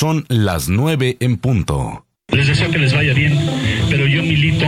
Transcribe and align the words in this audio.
Son 0.00 0.24
las 0.28 0.70
nueve 0.70 1.18
en 1.20 1.36
punto. 1.36 2.06
Les 2.28 2.46
deseo 2.46 2.70
que 2.70 2.78
les 2.78 2.94
vaya 2.94 3.12
bien, 3.12 3.38
pero 3.90 4.06
yo 4.06 4.22
milito 4.22 4.64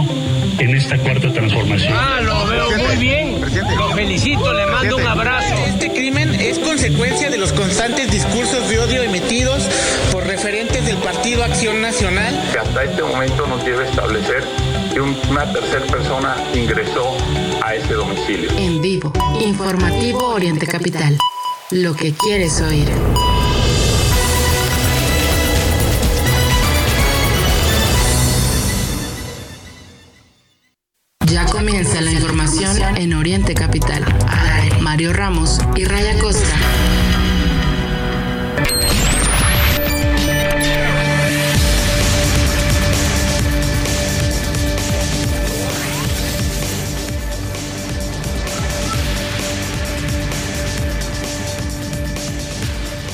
en 0.59 0.77
esta 0.77 0.99
cuarta 0.99 1.33
transformación. 1.33 1.91
Ah, 1.97 2.21
lo 2.21 2.47
veo 2.49 2.71
muy 2.77 2.97
bien. 2.97 3.41
Lo 3.79 3.89
felicito, 3.93 4.53
le 4.53 4.67
mando 4.67 4.99
un 4.99 5.07
abrazo. 5.07 5.55
Este 5.69 5.91
crimen 5.91 6.35
es 6.35 6.59
consecuencia 6.59 7.31
de 7.31 7.39
los 7.39 7.51
constantes 7.55 8.11
discursos 8.11 8.69
de 8.69 8.79
odio 8.79 9.03
emitidos 9.05 9.67
por 10.13 10.27
referentes 10.27 10.85
del 10.85 10.99
Partido 10.99 11.45
Acción 11.45 11.81
Nacional. 11.81 12.39
Que 12.53 12.59
hasta 12.59 12.85
este 12.85 13.03
momento 13.03 13.47
nos 13.47 13.65
lleva 13.65 13.85
a 13.85 13.87
establecer 13.87 14.45
que 14.93 15.01
una 15.01 15.51
tercera 15.51 15.87
persona 15.87 16.37
ingresó 16.53 17.17
a 17.63 17.75
ese 17.75 17.95
domicilio. 17.95 18.51
En 18.59 18.83
vivo, 18.83 19.11
informativo 19.43 20.35
Oriente 20.35 20.67
Capital. 20.67 21.17
Lo 21.71 21.97
que 21.97 22.13
quieres 22.13 22.61
oír. 22.61 22.91
Ya 31.33 31.47
comienza 31.47 32.03
la 32.03 32.13
información 32.13 32.77
en 32.99 33.15
Oriente 33.15 33.55
Capital. 33.55 34.05
Mario 34.83 35.15
Ramos 35.15 35.61
y 35.75 35.87
Raya 35.87 36.19
Costa. 36.19 36.55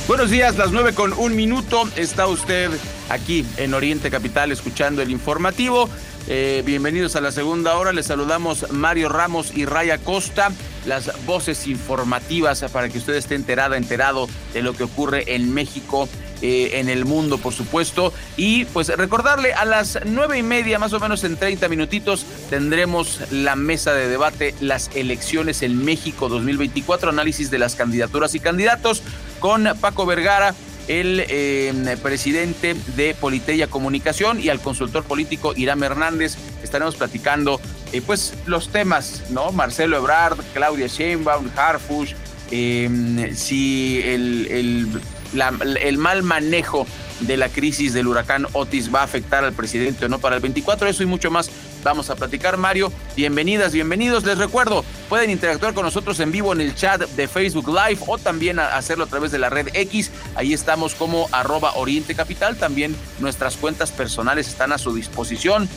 Buenos 0.08 0.30
días, 0.30 0.56
las 0.56 0.72
nueve 0.72 0.92
con 0.92 1.12
un 1.12 1.36
minuto. 1.36 1.88
Está 1.94 2.26
usted 2.26 2.70
aquí 3.10 3.46
en 3.58 3.74
Oriente 3.74 4.10
Capital 4.10 4.50
escuchando 4.50 5.02
el 5.02 5.10
informativo. 5.10 5.88
Eh, 6.30 6.62
bienvenidos 6.66 7.16
a 7.16 7.22
la 7.22 7.32
segunda 7.32 7.78
hora. 7.78 7.90
Les 7.94 8.04
saludamos 8.04 8.70
Mario 8.70 9.08
Ramos 9.08 9.50
y 9.56 9.64
Raya 9.64 9.96
Costa, 9.96 10.52
las 10.84 11.24
voces 11.24 11.66
informativas 11.66 12.62
para 12.70 12.90
que 12.90 12.98
usted 12.98 13.14
esté 13.14 13.34
enterada, 13.34 13.78
enterado 13.78 14.28
de 14.52 14.60
lo 14.60 14.74
que 14.74 14.82
ocurre 14.82 15.34
en 15.34 15.54
México, 15.54 16.06
eh, 16.42 16.72
en 16.74 16.90
el 16.90 17.06
mundo, 17.06 17.38
por 17.38 17.54
supuesto. 17.54 18.12
Y 18.36 18.66
pues 18.66 18.88
recordarle 18.88 19.54
a 19.54 19.64
las 19.64 20.00
nueve 20.04 20.36
y 20.36 20.42
media, 20.42 20.78
más 20.78 20.92
o 20.92 21.00
menos 21.00 21.24
en 21.24 21.38
30 21.38 21.66
minutitos, 21.70 22.26
tendremos 22.50 23.22
la 23.30 23.56
mesa 23.56 23.94
de 23.94 24.06
debate, 24.06 24.54
las 24.60 24.90
elecciones 24.94 25.62
en 25.62 25.82
México 25.82 26.28
2024, 26.28 27.08
análisis 27.08 27.50
de 27.50 27.58
las 27.58 27.74
candidaturas 27.74 28.34
y 28.34 28.40
candidatos 28.40 29.02
con 29.40 29.66
Paco 29.80 30.04
Vergara, 30.04 30.54
el 30.88 31.24
eh, 31.28 31.96
presidente 32.02 32.74
de 32.96 33.14
Politeya 33.14 33.68
Comunicación 33.68 34.40
y 34.40 34.48
al 34.48 34.60
consultor 34.60 35.04
político 35.04 35.52
Irán 35.54 35.82
Hernández. 35.82 36.36
Estaremos 36.62 36.96
platicando 36.96 37.60
eh, 37.92 38.02
pues 38.04 38.34
los 38.46 38.70
temas, 38.70 39.24
¿no? 39.30 39.52
Marcelo 39.52 39.98
Ebrard, 39.98 40.38
Claudia 40.54 40.86
Sheinbaum, 40.86 41.50
Harfush, 41.54 42.14
eh, 42.50 43.32
si 43.36 44.00
el, 44.02 45.00
el 45.32 45.98
mal 45.98 46.22
manejo 46.22 46.86
de 47.20 47.36
la 47.36 47.48
crisis 47.48 47.92
del 47.92 48.06
huracán 48.06 48.46
Otis 48.52 48.92
va 48.94 49.00
a 49.00 49.04
afectar 49.04 49.44
al 49.44 49.52
presidente 49.52 50.06
o 50.06 50.08
no 50.08 50.18
para 50.18 50.36
el 50.36 50.42
24. 50.42 50.88
Eso 50.88 51.02
y 51.02 51.06
mucho 51.06 51.30
más 51.30 51.50
vamos 51.82 52.10
a 52.10 52.16
platicar, 52.16 52.56
Mario. 52.56 52.92
Bienvenidas, 53.16 53.72
bienvenidos. 53.72 54.24
Les 54.24 54.38
recuerdo, 54.38 54.84
pueden 55.08 55.30
interactuar 55.30 55.74
con 55.74 55.84
nosotros 55.84 56.20
en 56.20 56.32
vivo 56.32 56.52
en 56.52 56.60
el 56.60 56.74
chat 56.74 57.00
de 57.00 57.28
Facebook 57.28 57.68
Live 57.68 58.00
o 58.06 58.18
también 58.18 58.58
hacerlo 58.58 59.04
a 59.04 59.06
través 59.06 59.30
de 59.30 59.38
la 59.38 59.50
red 59.50 59.68
X. 59.74 60.10
Ahí 60.34 60.52
estamos 60.52 60.94
como 60.94 61.28
arroba 61.32 61.72
Oriente 61.76 62.14
Capital. 62.14 62.56
También 62.56 62.96
nuestras 63.18 63.56
cuentas 63.56 63.90
personales 63.90 64.48
están 64.48 64.72
a 64.72 64.78
su 64.78 64.94
disposición. 64.94 65.68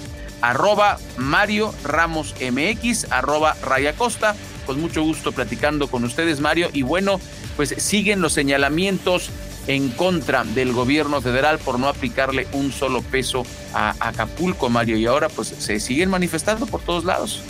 Arroba 0.42 0.98
Mario 1.18 1.74
Ramos 1.84 2.34
MX, 2.42 3.12
arroba 3.12 3.56
Raya 3.64 3.94
Costa. 3.94 4.36
Con 4.66 4.80
mucho 4.80 5.04
gusto 5.04 5.32
platicando 5.32 5.88
con 5.88 6.04
ustedes, 6.04 6.40
Mario. 6.40 6.70
Y 6.74 6.84
bueno, 6.84 7.20
pues 7.56 7.76
siguen 7.78 8.22
los 8.22 8.34
señalamientos 8.34 9.30
en 9.68 9.90
contra 9.90 10.44
del 10.44 10.74
gobierno 10.74 11.22
federal 11.22 11.60
por 11.60 11.80
no 11.80 11.88
aplicarle 11.88 12.48
un 12.54 12.72
solo 12.72 13.02
peso 13.02 13.46
a 13.74 13.96
Acapulco, 14.00 14.70
Mario, 14.70 14.98
y 14.98 15.06
ahora 15.06 15.30
pues 15.30 15.48
se 15.48 15.80
siguen 15.80 16.10
manifestando 16.10 16.66
por 16.66 16.82
todos 16.82 17.06
lados. 17.06 17.42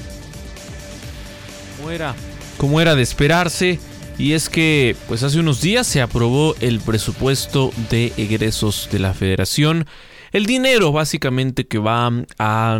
Como 1.78 1.92
era, 1.92 2.16
como 2.58 2.82
era 2.82 2.96
de 2.96 3.02
esperarse, 3.02 3.80
y 4.18 4.34
es 4.34 4.50
que 4.50 4.96
pues 5.08 5.24
hace 5.24 5.40
unos 5.40 5.62
días 5.62 5.88
se 5.88 6.02
aprobó 6.02 6.56
el 6.60 6.80
presupuesto 6.80 7.72
de 7.90 8.14
egresos 8.18 8.90
de 8.92 9.00
la 9.00 9.14
federación. 9.14 9.88
El 10.32 10.46
dinero 10.46 10.92
básicamente 10.92 11.66
que 11.66 11.80
va 11.80 12.12
a 12.38 12.80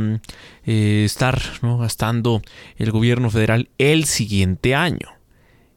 eh, 0.66 1.04
estar 1.06 1.42
gastando 1.62 2.42
el 2.78 2.92
gobierno 2.92 3.30
federal 3.30 3.70
el 3.78 4.06
siguiente 4.06 4.76
año. 4.76 5.21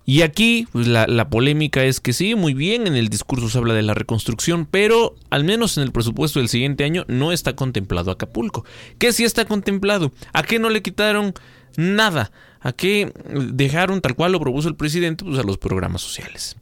Y 0.06 0.22
aquí 0.22 0.66
pues, 0.70 0.86
la, 0.86 1.28
polémica 1.30 1.84
es 1.84 2.00
que 2.00 2.12
sí, 2.12 2.34
muy 2.34 2.52
bien, 2.52 2.86
en 2.86 2.94
el 2.94 3.08
discurso 3.08 3.48
se 3.48 3.56
habla 3.56 3.72
de 3.72 3.82
la 3.82 3.94
reconstrucción, 3.94 4.66
pero 4.70 5.14
al 5.30 5.44
menos 5.44 5.78
en 5.78 5.84
el 5.84 5.92
presupuesto 5.92 6.40
del 6.40 6.48
siguiente 6.48 6.84
año 6.84 7.04
no 7.08 7.32
está 7.32 7.56
contemplado 7.56 8.10
Acapulco. 8.10 8.64
¿Qué 8.98 9.12
sí 9.12 9.24
está 9.24 9.46
contemplado? 9.46 10.12
¿A 10.34 10.42
qué 10.42 10.58
no 10.58 10.68
le 10.68 10.82
quitaron 10.82 11.32
nada? 11.76 12.32
¿A 12.60 12.72
qué 12.72 13.12
dejaron 13.52 14.02
tal 14.02 14.14
cual 14.14 14.32
lo 14.32 14.40
propuso 14.40 14.68
el 14.68 14.76
presidente? 14.76 15.24
Pues 15.24 15.38
a 15.38 15.42
los 15.42 15.56
programas 15.56 16.02
sociales. 16.02 16.56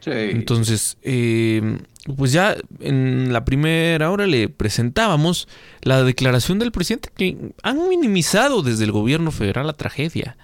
Sí. 0.00 0.10
Entonces, 0.12 0.96
eh, 1.02 1.78
pues 2.16 2.32
ya 2.32 2.56
en 2.80 3.32
la 3.32 3.44
primera 3.44 4.10
hora 4.10 4.26
le 4.26 4.48
presentábamos 4.48 5.46
la 5.82 6.02
declaración 6.02 6.58
del 6.58 6.72
presidente 6.72 7.10
que 7.16 7.36
han 7.62 7.88
minimizado 7.88 8.62
desde 8.62 8.84
el 8.84 8.92
gobierno 8.92 9.30
federal 9.30 9.66
la 9.66 9.74
tragedia 9.74 10.36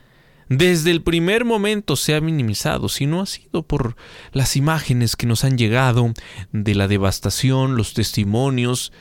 desde 0.48 0.92
el 0.92 1.02
primer 1.02 1.44
momento 1.44 1.96
se 1.96 2.14
ha 2.14 2.20
minimizado, 2.20 2.88
si 2.88 3.06
no 3.06 3.20
ha 3.20 3.26
sido 3.26 3.62
por 3.64 3.96
las 4.32 4.56
imágenes 4.56 5.16
que 5.16 5.26
nos 5.26 5.44
han 5.44 5.58
llegado 5.58 6.12
de 6.52 6.74
la 6.74 6.86
devastación, 6.86 7.76
los 7.76 7.94
testimonios, 7.94 8.92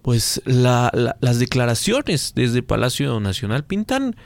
pues 0.00 0.42
las 0.44 1.38
declaraciones 1.38 2.32
desde 2.34 2.62
Palacio 2.62 3.20
Nacional 3.20 3.64
pintan, 3.64 4.16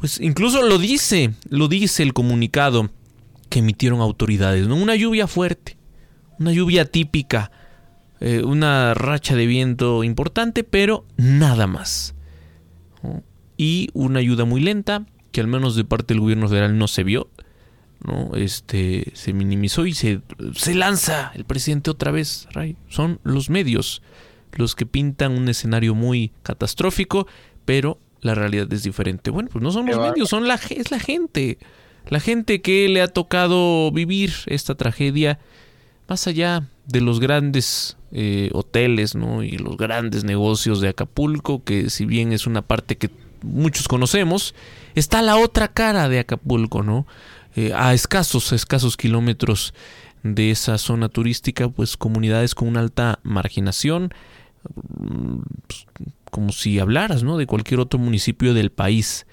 pues 0.00 0.20
incluso 0.20 0.62
lo 0.62 0.78
dice, 0.78 1.34
lo 1.48 1.68
dice 1.68 2.02
el 2.02 2.12
comunicado 2.12 2.90
que 3.48 3.60
emitieron 3.60 4.00
autoridades, 4.00 4.66
¿no? 4.66 4.76
Una 4.76 4.96
lluvia 4.96 5.26
fuerte, 5.26 5.76
una 6.38 6.52
lluvia 6.52 6.84
típica, 6.84 7.52
eh, 8.20 8.42
una 8.44 8.94
racha 8.94 9.36
de 9.36 9.46
viento 9.46 10.02
importante, 10.02 10.64
pero 10.64 11.04
nada 11.16 11.66
más. 11.66 12.14
Y 13.56 13.90
una 13.92 14.18
ayuda 14.18 14.44
muy 14.44 14.60
lenta, 14.60 15.06
que 15.34 15.40
al 15.40 15.48
menos 15.48 15.74
de 15.74 15.82
parte 15.82 16.14
del 16.14 16.20
gobierno 16.20 16.48
federal 16.48 16.78
no 16.78 16.86
se 16.86 17.02
vio. 17.02 17.28
¿no? 18.06 18.36
Este, 18.36 19.10
se 19.14 19.32
minimizó 19.32 19.84
y 19.84 19.92
se, 19.92 20.20
se 20.54 20.74
lanza 20.76 21.32
el 21.34 21.44
presidente 21.44 21.90
otra 21.90 22.12
vez. 22.12 22.46
Ray. 22.52 22.76
Son 22.88 23.18
los 23.24 23.50
medios 23.50 24.00
los 24.52 24.76
que 24.76 24.86
pintan 24.86 25.32
un 25.32 25.48
escenario 25.48 25.96
muy 25.96 26.30
catastrófico, 26.44 27.26
pero 27.64 27.98
la 28.20 28.36
realidad 28.36 28.72
es 28.72 28.84
diferente. 28.84 29.32
Bueno, 29.32 29.48
pues 29.50 29.60
no 29.60 29.72
son 29.72 29.86
los 29.86 29.98
medios, 29.98 30.28
son 30.28 30.46
la, 30.46 30.54
es 30.70 30.92
la 30.92 31.00
gente. 31.00 31.58
La 32.08 32.20
gente 32.20 32.62
que 32.62 32.88
le 32.88 33.02
ha 33.02 33.08
tocado 33.08 33.90
vivir 33.90 34.32
esta 34.46 34.76
tragedia 34.76 35.40
más 36.08 36.28
allá 36.28 36.68
de 36.86 37.00
los 37.00 37.18
grandes 37.18 37.96
eh, 38.12 38.50
hoteles 38.52 39.16
¿no? 39.16 39.42
y 39.42 39.58
los 39.58 39.76
grandes 39.76 40.22
negocios 40.22 40.80
de 40.80 40.90
Acapulco, 40.90 41.64
que 41.64 41.90
si 41.90 42.04
bien 42.04 42.32
es 42.32 42.46
una 42.46 42.62
parte 42.62 42.96
que 42.96 43.10
muchos 43.44 43.88
conocemos, 43.88 44.54
está 44.94 45.22
la 45.22 45.36
otra 45.36 45.68
cara 45.68 46.08
de 46.08 46.18
Acapulco, 46.18 46.82
¿no? 46.82 47.06
Eh, 47.56 47.72
a 47.74 47.94
escasos, 47.94 48.52
escasos 48.52 48.96
kilómetros 48.96 49.74
de 50.24 50.50
esa 50.50 50.78
zona 50.78 51.08
turística, 51.08 51.68
pues 51.68 51.96
comunidades 51.96 52.54
con 52.54 52.68
una 52.68 52.80
alta 52.80 53.20
marginación, 53.22 54.12
mm, 54.98 55.38
como 56.30 56.50
si 56.50 56.80
hablaras, 56.80 57.22
¿no? 57.22 57.36
De 57.36 57.46
cualquier 57.46 57.78
otro 57.80 58.00
municipio 58.00 58.54
del 58.54 58.72
país. 58.72 59.26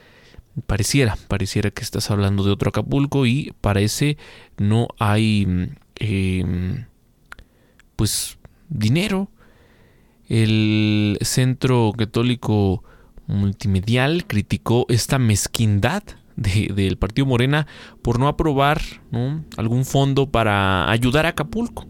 Pareciera, 0.68 1.18
pareciera 1.28 1.72
que 1.72 1.82
estás 1.82 2.12
hablando 2.12 2.44
de 2.44 2.52
otro 2.52 2.70
Acapulco 2.70 3.26
y 3.26 3.54
parece 3.62 4.18
no 4.58 4.90
hay, 5.00 5.46
mm, 5.48 5.68
em, 5.96 6.86
pues, 7.96 8.38
dinero. 8.70 9.30
El 10.28 11.18
Centro 11.22 11.92
Católico 11.98 12.84
multimedial 13.28 14.26
criticó 14.26 14.86
esta 14.90 15.20
mezquindad 15.20 16.04
del 16.36 16.98
partido 16.98 17.26
Morena 17.26 17.68
por 18.02 18.20
no 18.20 18.28
aprobar 18.28 18.82
algún 19.58 19.86
fondo 19.86 20.30
para 20.30 20.90
ayudar 20.90 21.26
a 21.26 21.30
Acapulco. 21.30 21.88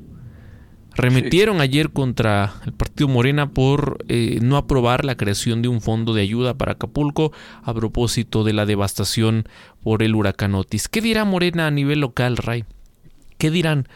Remetieron 0.94 1.62
ayer 1.62 1.92
contra 1.92 2.54
el 2.66 2.74
partido 2.74 3.08
Morena 3.08 3.52
por 3.52 4.04
eh, 4.10 4.40
no 4.42 4.58
aprobar 4.58 5.06
la 5.06 5.16
creación 5.16 5.62
de 5.62 5.70
un 5.70 5.80
fondo 5.80 6.14
de 6.14 6.22
ayuda 6.22 6.58
para 6.58 6.74
Acapulco 6.74 7.32
a 7.64 7.74
propósito 7.74 8.44
de 8.44 8.52
la 8.52 8.66
devastación 8.66 9.48
por 9.82 10.04
el 10.04 10.16
huracán 10.16 10.54
Otis. 10.54 10.90
¿Qué 10.90 11.00
dirá 11.00 11.24
Morena 11.24 11.68
a 11.68 11.72
nivel 11.72 12.02
local, 12.02 12.36
Ray? 12.36 12.66
¿Qué 13.38 13.52
dirán? 13.52 13.88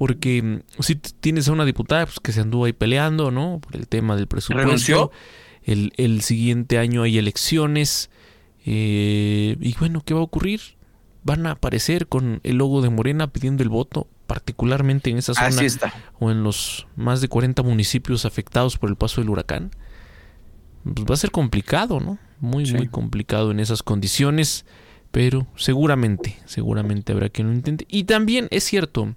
porque 0.00 0.42
mm, 0.42 0.82
si 0.82 0.94
tienes 0.96 1.46
a 1.48 1.52
una 1.52 1.66
diputada 1.66 2.06
pues, 2.06 2.20
que 2.20 2.32
se 2.32 2.40
anduvo 2.40 2.64
ahí 2.64 2.72
peleando, 2.72 3.30
¿no? 3.30 3.60
Por 3.60 3.76
el 3.76 3.86
tema 3.86 4.16
del 4.16 4.28
presupuesto. 4.28 4.64
¿Renunció? 4.64 5.10
El, 5.64 5.92
el 5.96 6.20
siguiente 6.22 6.78
año 6.78 7.02
hay 7.02 7.18
elecciones. 7.18 8.10
eh, 8.66 9.56
y 9.60 9.74
bueno, 9.78 10.02
¿qué 10.04 10.14
va 10.14 10.20
a 10.20 10.24
ocurrir? 10.24 10.60
Van 11.22 11.46
a 11.46 11.52
aparecer 11.52 12.06
con 12.08 12.40
el 12.44 12.56
logo 12.56 12.80
de 12.82 12.88
Morena 12.90 13.26
pidiendo 13.32 13.62
el 13.62 13.68
voto, 13.68 14.06
particularmente 14.26 15.10
en 15.10 15.18
esa 15.18 15.34
zona 15.34 15.48
Así 15.48 15.66
está. 15.66 15.92
o 16.18 16.30
en 16.30 16.42
los 16.42 16.86
más 16.96 17.20
de 17.20 17.28
40 17.28 17.62
municipios 17.62 18.24
afectados 18.24 18.78
por 18.78 18.88
el 18.90 18.96
paso 18.96 19.20
del 19.20 19.28
huracán. 19.30 19.70
Pues 20.84 21.06
va 21.06 21.14
a 21.14 21.18
ser 21.18 21.30
complicado, 21.30 22.00
¿no? 22.00 22.18
Muy, 22.40 22.64
Sí. 22.64 22.72
muy 22.74 22.88
complicado 22.88 23.50
en 23.50 23.60
esas 23.60 23.82
condiciones, 23.82 24.64
pero 25.10 25.46
seguramente, 25.56 26.38
seguramente 26.46 27.12
habrá 27.12 27.28
quien 27.28 27.48
lo 27.48 27.52
intente. 27.54 27.84
Y 27.90 28.04
también 28.04 28.48
es 28.50 28.64
cierto, 28.64 29.14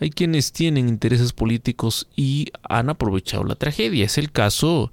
hay 0.00 0.10
quienes 0.10 0.50
tienen 0.52 0.88
intereses 0.88 1.32
políticos 1.32 2.08
y 2.16 2.48
han 2.68 2.88
aprovechado 2.90 3.44
la 3.44 3.54
tragedia. 3.54 4.04
Es 4.04 4.18
el 4.18 4.32
caso 4.32 4.92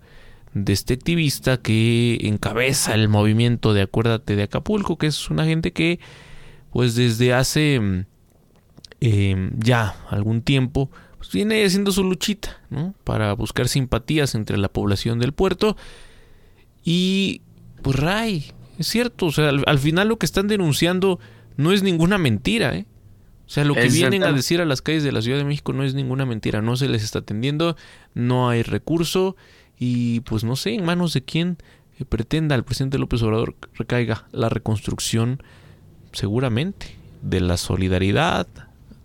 de 0.53 0.73
este 0.73 0.93
activista 0.93 1.57
que 1.57 2.17
encabeza 2.21 2.93
el 2.93 3.07
movimiento 3.07 3.73
de 3.73 3.83
Acuérdate 3.83 4.35
de 4.35 4.43
Acapulco, 4.43 4.97
que 4.97 5.07
es 5.07 5.29
una 5.29 5.45
gente 5.45 5.71
que, 5.71 5.99
pues 6.71 6.95
desde 6.95 7.33
hace 7.33 7.79
mm, 7.79 8.05
eh, 9.01 9.49
ya 9.57 9.95
algún 10.09 10.41
tiempo, 10.41 10.91
pues 11.17 11.31
viene 11.31 11.63
haciendo 11.63 11.91
su 11.91 12.03
luchita, 12.03 12.59
¿no? 12.69 12.93
Para 13.03 13.33
buscar 13.33 13.67
simpatías 13.67 14.35
entre 14.35 14.57
la 14.57 14.69
población 14.69 15.19
del 15.19 15.31
puerto. 15.33 15.77
Y, 16.83 17.41
pues, 17.81 17.95
Ray, 17.97 18.51
es 18.77 18.87
cierto, 18.87 19.27
o 19.27 19.31
sea, 19.31 19.49
al, 19.49 19.63
al 19.67 19.79
final 19.79 20.09
lo 20.09 20.17
que 20.17 20.25
están 20.25 20.47
denunciando 20.47 21.19
no 21.57 21.71
es 21.71 21.83
ninguna 21.83 22.17
mentira, 22.17 22.75
¿eh? 22.75 22.85
O 23.51 23.53
sea, 23.53 23.65
lo 23.65 23.75
que 23.75 23.89
vienen 23.89 24.23
a 24.23 24.31
decir 24.31 24.61
a 24.61 24.65
las 24.65 24.81
calles 24.81 25.03
de 25.03 25.11
la 25.11 25.21
Ciudad 25.21 25.37
de 25.37 25.43
México 25.43 25.73
no 25.73 25.83
es 25.83 25.93
ninguna 25.93 26.25
mentira, 26.25 26.61
no 26.61 26.77
se 26.77 26.87
les 26.87 27.03
está 27.03 27.19
atendiendo, 27.19 27.75
no 28.13 28.47
hay 28.47 28.63
recurso 28.63 29.35
y 29.83 30.19
pues 30.21 30.43
no 30.43 30.55
sé 30.55 30.75
en 30.75 30.85
manos 30.85 31.11
de 31.13 31.23
quién 31.23 31.57
eh, 31.99 32.05
pretenda 32.05 32.53
el 32.53 32.63
presidente 32.63 32.99
López 32.99 33.23
Obrador 33.23 33.55
recaiga 33.73 34.27
la 34.31 34.47
reconstrucción 34.47 35.41
seguramente 36.11 36.95
de 37.23 37.41
la 37.41 37.57
solidaridad, 37.57 38.45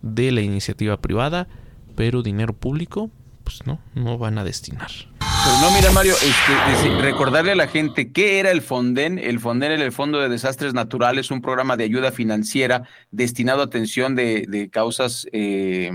de 0.03 0.33
la 0.33 0.43
iniciativa 0.43 0.99
privada, 1.01 1.49
pero 1.95 2.23
dinero 2.23 2.53
público 2.53 3.11
pues 3.43 3.65
no, 3.67 3.81
no 3.95 4.19
van 4.19 4.37
a 4.39 4.45
destinar. 4.45 4.91
Pero 5.21 5.59
no, 5.61 5.71
mira, 5.77 5.93
Mario, 5.93 6.15
deci- 6.15 7.01
recordarle 7.01 7.53
a 7.53 7.55
la 7.55 7.69
gente 7.69 8.11
qué 8.11 8.41
era 8.41 8.51
el 8.51 8.61
Fonden. 8.61 9.19
El 9.21 9.39
Fonden 9.39 9.71
era 9.71 9.85
el 9.85 9.93
Fondo 9.93 10.19
de 10.21 10.29
Desastres 10.29 10.75
Naturales, 10.75 11.31
un 11.31 11.41
programa 11.41 11.77
de 11.77 11.85
ayuda 11.85 12.11
financiera 12.11 12.83
destinado 13.13 13.61
a 13.63 13.67
atención 13.67 14.17
de, 14.17 14.47
de 14.49 14.69
causas 14.69 15.29
eh, 15.33 15.93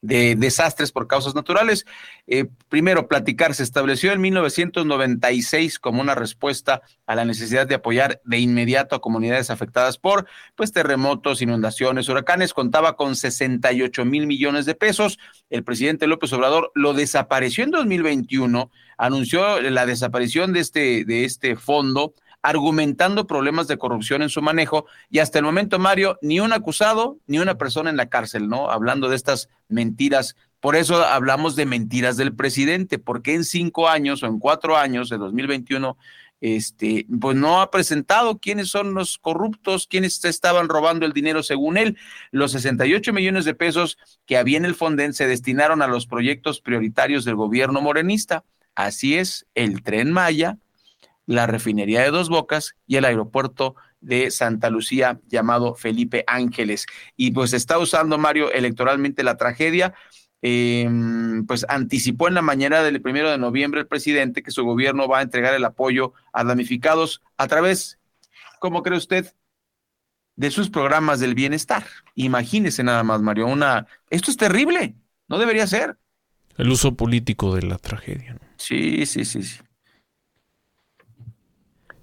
de 0.00 0.36
desastres 0.36 0.92
por 0.92 1.06
causas 1.08 1.34
naturales. 1.34 1.84
Eh, 2.26 2.46
primero, 2.68 3.08
platicar, 3.08 3.54
se 3.54 3.62
estableció 3.62 4.12
en 4.12 4.20
1996 4.20 5.78
como 5.78 6.00
una 6.00 6.14
respuesta 6.14 6.82
a 7.06 7.14
la 7.14 7.24
necesidad 7.24 7.66
de 7.66 7.74
apoyar 7.74 8.20
de 8.24 8.38
inmediato 8.38 8.94
a 8.94 9.00
comunidades 9.00 9.50
afectadas 9.50 9.98
por 9.98 10.26
pues, 10.54 10.72
terremotos, 10.72 11.42
inundaciones, 11.42 12.08
huracanes. 12.08 12.54
Contaba 12.54 12.96
con 12.96 13.16
68 13.16 14.04
mil 14.04 14.26
millones 14.26 14.66
de 14.66 14.74
pesos. 14.74 15.18
El 15.50 15.64
presidente 15.64 16.06
López 16.06 16.32
Obrador 16.32 16.70
lo 16.74 16.94
desapareció 16.94 17.64
en 17.64 17.70
2021, 17.70 18.70
anunció 18.96 19.60
la 19.60 19.86
desaparición 19.86 20.52
de 20.52 20.60
este, 20.60 21.04
de 21.04 21.24
este 21.24 21.56
fondo 21.56 22.14
argumentando 22.42 23.26
problemas 23.26 23.68
de 23.68 23.78
corrupción 23.78 24.22
en 24.22 24.28
su 24.28 24.42
manejo 24.42 24.86
y 25.10 25.18
hasta 25.18 25.38
el 25.38 25.44
momento, 25.44 25.78
Mario, 25.78 26.18
ni 26.22 26.40
un 26.40 26.52
acusado 26.52 27.18
ni 27.26 27.38
una 27.38 27.58
persona 27.58 27.90
en 27.90 27.96
la 27.96 28.08
cárcel, 28.08 28.48
¿no? 28.48 28.70
Hablando 28.70 29.08
de 29.08 29.16
estas 29.16 29.48
mentiras. 29.68 30.36
Por 30.60 30.76
eso 30.76 31.04
hablamos 31.04 31.56
de 31.56 31.66
mentiras 31.66 32.16
del 32.16 32.34
presidente, 32.34 32.98
porque 32.98 33.34
en 33.34 33.44
cinco 33.44 33.88
años 33.88 34.22
o 34.22 34.26
en 34.26 34.38
cuatro 34.38 34.76
años 34.76 35.08
de 35.08 35.18
2021, 35.18 35.96
este, 36.40 37.06
pues 37.20 37.36
no 37.36 37.60
ha 37.60 37.70
presentado 37.70 38.38
quiénes 38.38 38.68
son 38.68 38.94
los 38.94 39.18
corruptos, 39.18 39.86
quiénes 39.88 40.24
estaban 40.24 40.68
robando 40.68 41.06
el 41.06 41.12
dinero 41.12 41.42
según 41.42 41.76
él. 41.76 41.96
Los 42.30 42.52
68 42.52 43.12
millones 43.12 43.44
de 43.44 43.54
pesos 43.54 43.98
que 44.26 44.36
había 44.36 44.58
en 44.58 44.64
el 44.64 44.74
Fonden 44.74 45.14
se 45.14 45.26
destinaron 45.26 45.82
a 45.82 45.88
los 45.88 46.06
proyectos 46.06 46.60
prioritarios 46.60 47.24
del 47.24 47.34
gobierno 47.34 47.80
morenista. 47.80 48.44
Así 48.74 49.16
es, 49.16 49.46
el 49.54 49.82
tren 49.82 50.12
Maya, 50.12 50.58
la 51.28 51.46
refinería 51.46 52.00
de 52.00 52.10
Dos 52.10 52.30
Bocas 52.30 52.74
y 52.86 52.96
el 52.96 53.04
aeropuerto 53.04 53.76
de 54.00 54.30
Santa 54.30 54.70
Lucía 54.70 55.20
llamado 55.28 55.74
Felipe 55.74 56.24
Ángeles. 56.26 56.86
Y 57.16 57.32
pues 57.32 57.52
está 57.52 57.78
usando 57.78 58.16
Mario 58.16 58.50
electoralmente 58.50 59.22
la 59.22 59.36
tragedia. 59.36 59.92
Eh, 60.40 60.88
pues 61.46 61.66
anticipó 61.68 62.28
en 62.28 62.34
la 62.34 62.42
mañana 62.42 62.82
del 62.82 63.02
primero 63.02 63.30
de 63.30 63.36
noviembre 63.36 63.80
el 63.80 63.86
presidente 63.86 64.42
que 64.42 64.52
su 64.52 64.64
gobierno 64.64 65.06
va 65.06 65.18
a 65.18 65.22
entregar 65.22 65.52
el 65.52 65.64
apoyo 65.66 66.14
a 66.32 66.44
damnificados 66.44 67.20
a 67.36 67.46
través, 67.46 67.98
¿cómo 68.58 68.82
cree 68.82 68.96
usted? 68.96 69.34
De 70.34 70.50
sus 70.50 70.70
programas 70.70 71.20
del 71.20 71.34
bienestar. 71.34 71.84
Imagínese 72.14 72.82
nada 72.84 73.02
más, 73.02 73.20
Mario, 73.20 73.48
una... 73.48 73.86
Esto 74.08 74.30
es 74.30 74.38
terrible, 74.38 74.94
no 75.28 75.38
debería 75.38 75.66
ser. 75.66 75.98
El 76.56 76.70
uso 76.70 76.96
político 76.96 77.54
de 77.54 77.62
la 77.62 77.76
tragedia. 77.76 78.34
¿no? 78.34 78.40
Sí, 78.56 79.04
sí, 79.04 79.26
sí, 79.26 79.42
sí. 79.42 79.58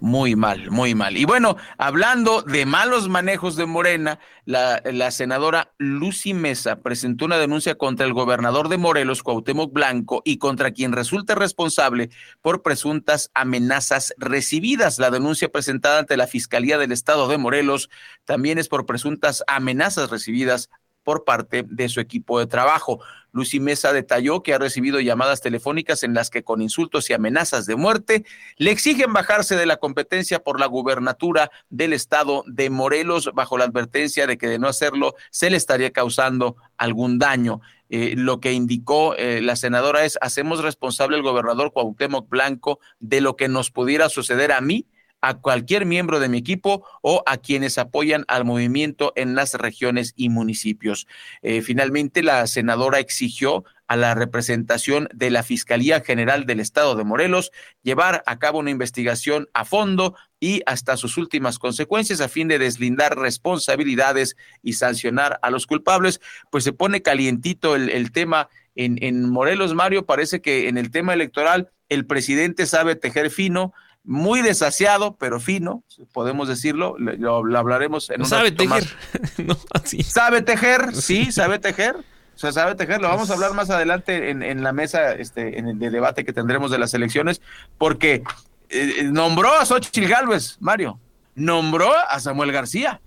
Muy 0.05 0.35
mal, 0.35 0.69
muy 0.69 0.93
mal. 0.93 1.17
Y 1.17 1.25
bueno, 1.25 1.57
hablando 1.79 2.43
de 2.43 2.67
malos 2.67 3.09
manejos 3.09 3.55
de 3.55 3.65
Morena, 3.65 4.19
la, 4.45 5.09
senadora 5.09 5.73
Lucy 5.79 6.35
Mesa 6.35 6.75
presentó 6.75 7.25
una 7.25 7.39
denuncia 7.39 7.73
contra 7.73 8.05
el 8.05 8.13
gobernador 8.13 8.69
de 8.69 8.77
Morelos, 8.77 9.23
Cuauhtémoc 9.23 9.73
Blanco, 9.73 10.21
y 10.23 10.37
contra 10.37 10.69
quien 10.69 10.91
resulta 10.91 11.33
responsable 11.33 12.11
por 12.43 12.61
presuntas 12.61 13.31
amenazas 13.33 14.13
recibidas. 14.19 14.99
La 14.99 15.09
denuncia 15.09 15.49
presentada 15.49 15.97
ante 15.97 16.17
la 16.17 16.27
Fiscalía 16.27 16.77
del 16.77 16.91
Estado 16.91 17.27
de 17.27 17.39
Morelos 17.39 17.89
también 18.25 18.59
es 18.59 18.67
por 18.67 18.85
presuntas 18.85 19.43
amenazas 19.47 20.11
recibidas 20.11 20.69
por 21.05 21.23
parte 21.23 21.65
de 21.67 21.89
su 21.89 21.99
equipo 21.99 22.37
de 22.39 22.45
trabajo. 22.45 22.99
Lucy 23.35 23.59
Mesa 23.59 23.91
detalló 23.91 24.41
que 24.43 24.53
ha 24.53 24.57
recibido 24.57 25.01
llamadas 25.01 25.41
telefónicas 25.41 26.03
en 26.03 26.13
las 26.13 26.29
que 26.29 26.43
con 26.43 26.61
insultos 26.61 27.09
y 27.09 27.13
amenazas 27.13 27.65
de 27.65 27.75
muerte 27.75 28.23
le 28.55 28.71
exigen 28.71 29.11
bajarse 29.11 29.57
de 29.57 29.65
la 29.65 29.75
competencia 29.75 30.39
por 30.39 30.57
la 30.57 30.67
gubernatura 30.67 31.51
del 31.69 31.91
estado 31.91 32.45
de 32.47 32.69
Morelos 32.69 33.29
bajo 33.33 33.57
la 33.57 33.65
advertencia 33.65 34.25
de 34.25 34.37
que 34.37 34.47
de 34.47 34.57
no 34.57 34.69
hacerlo 34.69 35.15
se 35.31 35.49
le 35.49 35.57
estaría 35.57 35.91
causando 35.91 36.55
algún 36.77 37.19
daño. 37.19 37.59
Eh, 37.89 38.13
lo 38.15 38.39
que 38.39 38.53
indicó 38.53 39.15
eh, 39.15 39.41
la 39.41 39.57
senadora 39.57 40.05
es 40.05 40.17
hacemos 40.21 40.63
responsable 40.63 41.17
al 41.17 41.21
gobernador 41.21 41.73
Cuauhtémoc 41.73 42.29
Blanco 42.29 42.79
de 42.99 43.19
lo 43.19 43.35
que 43.35 43.49
nos 43.49 43.69
pudiera 43.69 44.07
suceder 44.07 44.53
a 44.53 44.61
mí 44.61 44.87
a 45.25 45.33
cualquier 45.33 45.87
miembro 45.87 46.19
de 46.19 46.29
mi 46.29 46.37
equipo 46.37 46.85
o 47.01 47.23
a 47.25 47.37
quienes 47.37 47.79
apoyan 47.79 48.25
al 48.27 48.45
movimiento 48.45 49.11
en 49.15 49.33
las 49.33 49.55
regiones 49.55 50.13
y 50.15 50.29
municipios. 50.29 51.07
Eh, 51.41 51.63
finalmente, 51.63 52.21
la 52.21 52.45
senadora 52.45 52.99
exigió 52.99 53.63
a 53.87 53.95
la 53.95 54.13
representación 54.13 55.09
de 55.13 55.31
la 55.31 55.41
Fiscalía 55.41 56.01
General 56.01 56.45
del 56.45 56.59
Estado 56.59 56.95
de 56.95 57.03
Morelos 57.05 57.51
llevar 57.81 58.21
a 58.27 58.37
cabo 58.37 58.59
una 58.59 58.69
investigación 58.69 59.47
a 59.55 59.65
fondo 59.65 60.15
y 60.39 60.61
hasta 60.67 60.95
sus 60.95 61.17
últimas 61.17 61.57
consecuencias 61.57 62.21
a 62.21 62.29
fin 62.29 62.47
de 62.47 62.59
deslindar 62.59 63.17
responsabilidades 63.17 64.35
y 64.61 64.73
sancionar 64.73 65.39
a 65.41 65.49
los 65.49 65.65
culpables. 65.65 66.21
Pues 66.51 66.63
se 66.63 66.71
pone 66.71 67.01
calientito 67.01 67.75
el, 67.75 67.89
el 67.89 68.11
tema 68.11 68.49
en, 68.75 69.03
en 69.03 69.27
Morelos, 69.27 69.73
Mario. 69.73 70.05
Parece 70.05 70.39
que 70.39 70.69
en 70.69 70.77
el 70.77 70.91
tema 70.91 71.15
electoral 71.15 71.71
el 71.89 72.05
presidente 72.05 72.67
sabe 72.67 72.95
tejer 72.95 73.31
fino, 73.31 73.73
muy 74.05 74.41
desasiado, 74.41 75.15
pero 75.15 75.39
fino, 75.39 75.83
podemos 76.13 76.47
decirlo, 76.47 76.95
lo, 76.97 77.43
lo 77.43 77.59
hablaremos 77.59 78.09
en 78.09 78.21
un 78.21 78.27
sabe 78.27 78.51
tejer. 78.51 78.87
no, 79.37 79.57
sabe 80.03 80.41
tejer, 80.41 80.95
sí, 80.95 81.31
sabe 81.31 81.59
tejer. 81.59 81.95
O 81.97 82.37
sea, 82.37 82.51
sabe 82.51 82.75
tejer, 82.75 83.01
lo 83.01 83.07
vamos 83.07 83.29
a 83.29 83.33
hablar 83.33 83.53
más 83.53 83.69
adelante 83.69 84.29
en, 84.29 84.43
en 84.43 84.61
la 84.61 84.73
mesa 84.73 85.13
este, 85.13 85.57
en 85.57 85.69
el 85.69 85.79
de 85.79 85.89
debate 85.89 86.25
que 86.25 86.33
tendremos 86.33 86.69
de 86.69 86.77
las 86.77 86.93
elecciones, 86.93 87.41
porque 87.77 88.23
eh, 88.69 89.03
nombró 89.03 89.53
a 89.53 89.65
Xochitl 89.65 90.05
Gálvez, 90.07 90.57
Mario, 90.59 90.99
nombró 91.33 91.93
a 92.09 92.19
Samuel 92.19 92.51
García, 92.51 92.99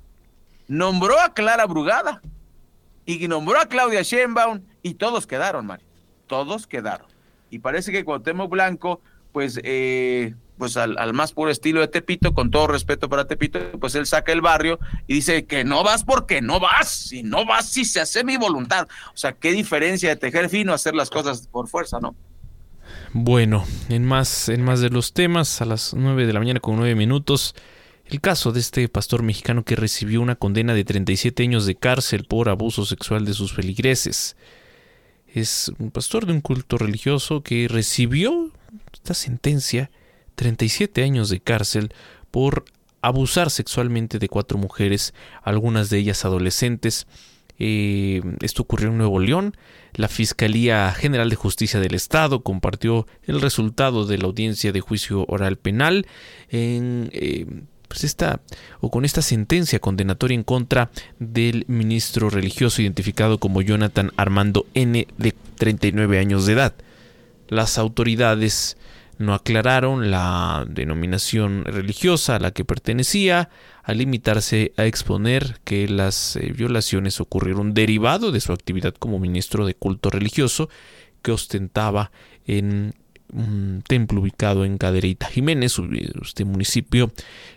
nombró 0.67 1.21
a 1.21 1.35
Clara 1.35 1.67
Brugada. 1.67 2.23
Y 3.05 3.27
nombró 3.27 3.59
a 3.59 3.65
Claudia 3.65 4.03
Sheinbaum. 4.03 4.61
Y 4.83 4.93
todos 4.93 5.27
quedaron, 5.27 5.65
Mario, 5.65 5.87
todos 6.27 6.67
quedaron. 6.67 7.07
Y 7.49 7.61
parece 7.61 7.91
que 7.91 8.05
Cuauhtémoc 8.05 8.51
Blanco, 8.51 9.01
pues, 9.33 9.59
eh, 9.65 10.35
pues 10.59 10.77
al, 10.77 10.99
al, 10.99 11.15
más 11.15 11.33
puro 11.33 11.51
estilo 11.51 11.81
de 11.81 11.89
Tepito, 11.89 12.35
con 12.35 12.51
todo 12.51 12.67
respeto 12.67 13.09
para 13.09 13.27
Tepito, 13.27 13.59
pues 13.81 13.95
él 13.95 14.07
saca 14.07 14.33
el 14.33 14.41
barrio 14.41 14.79
y 15.07 15.15
dice 15.15 15.47
que 15.47 15.65
no 15.65 15.83
vas 15.85 16.05
porque 16.05 16.43
no 16.43 16.61
vas, 16.61 17.13
y 17.13 17.23
no 17.23 17.47
vas 17.47 17.69
si 17.69 17.85
se 17.85 18.01
hace 18.01 18.25
mi 18.25 18.37
voluntad. 18.37 18.89
O 19.15 19.17
sea, 19.17 19.33
qué 19.33 19.53
diferencia 19.53 20.11
de 20.11 20.17
tejer 20.17 20.49
fino 20.51 20.75
hacer 20.75 20.95
las 20.95 21.11
cosas 21.11 21.47
por 21.47 21.69
fuerza, 21.69 22.01
¿no? 22.01 22.15
Bueno, 23.13 23.65
en 23.89 24.05
más, 24.05 24.49
en 24.49 24.63
más 24.63 24.81
de 24.81 24.91
los 24.91 25.13
temas, 25.13 25.63
a 25.63 25.65
las 25.65 25.95
nueve 25.95 26.27
de 26.27 26.33
la 26.33 26.41
mañana 26.41 26.61
con 26.61 26.77
nueve 26.77 26.95
minutos, 26.95 27.55
el 28.07 28.21
caso 28.21 28.53
de 28.53 28.61
este 28.61 28.89
pastor 28.89 29.23
mexicano 29.23 29.65
que 29.65 29.77
recibió 29.77 30.21
una 30.21 30.35
condena 30.35 30.75
de 30.75 30.85
37 30.85 31.43
años 31.43 31.67
de 31.67 31.75
cárcel 31.75 32.25
por 32.25 32.49
abuso 32.49 32.85
sexual 32.85 33.25
de 33.25 33.35
sus 33.35 33.53
feligreses. 33.53 34.37
Es 35.27 35.71
un 35.79 35.91
pastor 35.91 36.27
de 36.27 36.33
un 36.33 36.41
culto 36.41 36.79
religioso 36.79 37.43
que 37.43 37.69
recibió 37.69 38.51
esta 38.93 39.15
sentencia, 39.15 39.91
37 40.39 41.03
años 41.03 41.31
de 41.31 41.41
cárcel, 41.41 41.93
por 42.31 42.65
abusar 43.03 43.51
sexualmente 43.51 44.21
de 44.21 44.29
cuatro 44.29 44.57
mujeres, 44.57 45.13
algunas 45.43 45.91
de 45.91 45.99
ellas 45.99 46.25
adolescentes. 46.25 47.09
Eh, 47.59 48.23
esto 48.41 48.63
ocurrió 48.63 48.89
en 48.91 48.99
Nuevo 48.99 49.19
León. 49.19 49.57
La 49.95 50.07
Fiscalía 50.07 50.93
General 50.93 51.29
de 51.29 51.35
Justicia 51.35 51.81
del 51.81 51.95
Estado 51.95 52.45
compartió 52.45 53.09
el 53.25 53.41
resultado 53.41 54.07
de 54.07 54.19
la 54.19 54.27
audiencia 54.27 54.71
de 54.71 54.81
juicio 54.81 55.25
oral 55.27 55.57
penal 55.57 56.07
en 56.51 57.11
eh, 57.13 57.47
pues 57.89 58.05
esta 58.05 58.41
o 58.81 58.93
con 58.93 59.05
esta 59.05 59.23
sentencia 59.23 59.81
condenatoria 59.81 60.37
en 60.37 60.45
contra 60.45 60.91
del 61.19 61.65
ministro 61.67 62.31
religioso 62.31 62.81
identificado 62.81 63.39
como 63.39 63.61
Jonathan 63.61 64.13
Armando 64.17 64.67
N 64.75 65.09
de 65.17 65.35
39 65.57 66.21
años 66.21 66.47
de 66.47 66.53
edad. 66.53 66.75
Las 67.49 67.77
autoridades 67.77 68.77
no 69.19 69.35
aclararon 69.35 70.11
la 70.11 70.65
denominación 70.69 71.65
religiosa 71.65 72.37
a 72.37 72.39
la 72.39 72.53
que 72.53 72.65
pertenecía, 72.65 73.51
al 73.83 73.99
limitarse 73.99 74.73
a 74.77 74.87
exponer 74.87 75.61
que 75.65 75.89
las 75.89 76.37
eh, 76.37 76.53
violaciones 76.57 77.21
ocurrieron 77.21 77.75
derivado 77.75 78.33
de 78.33 78.41
su 78.41 78.53
actividad 78.53 78.95
como 78.95 79.19
ministro 79.19 79.67
de 79.67 79.75
culto 79.75 80.11
religioso 80.11 80.69
que 81.23 81.33
ostentaba 81.33 82.13
en 82.47 82.95
un 83.33 83.83
templo 83.87 84.21
ubicado 84.21 84.65
en 84.65 84.79
Cadereyta 84.79 85.27
Jiménez, 85.27 85.77
este 86.23 86.45
municipio 86.45 87.13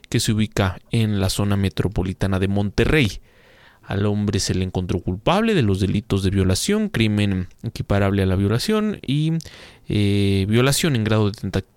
que 0.09 0.19
se 0.19 0.33
ubica 0.33 0.79
en 0.91 1.21
la 1.21 1.29
zona 1.29 1.55
metropolitana 1.55 2.39
de 2.39 2.47
Monterrey. 2.47 3.21
Al 3.91 4.05
hombre 4.05 4.39
se 4.39 4.55
le 4.55 4.63
encontró 4.63 5.01
culpable 5.01 5.53
de 5.53 5.63
los 5.63 5.81
delitos 5.81 6.23
de 6.23 6.29
violación, 6.29 6.87
crimen 6.87 7.49
equiparable 7.61 8.23
a 8.23 8.25
la 8.25 8.37
violación 8.37 9.01
y 9.05 9.33
eh, 9.89 10.45
violación 10.47 10.95
en 10.95 11.03
grado 11.03 11.29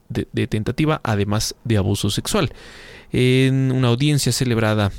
de, 0.08 0.46
tentativa, 0.46 1.00
además 1.02 1.56
de 1.64 1.76
abuso 1.76 2.10
sexual. 2.10 2.52
En 3.10 3.72
una 3.72 3.88
audiencia 3.88 4.30
celebrada 4.30 4.92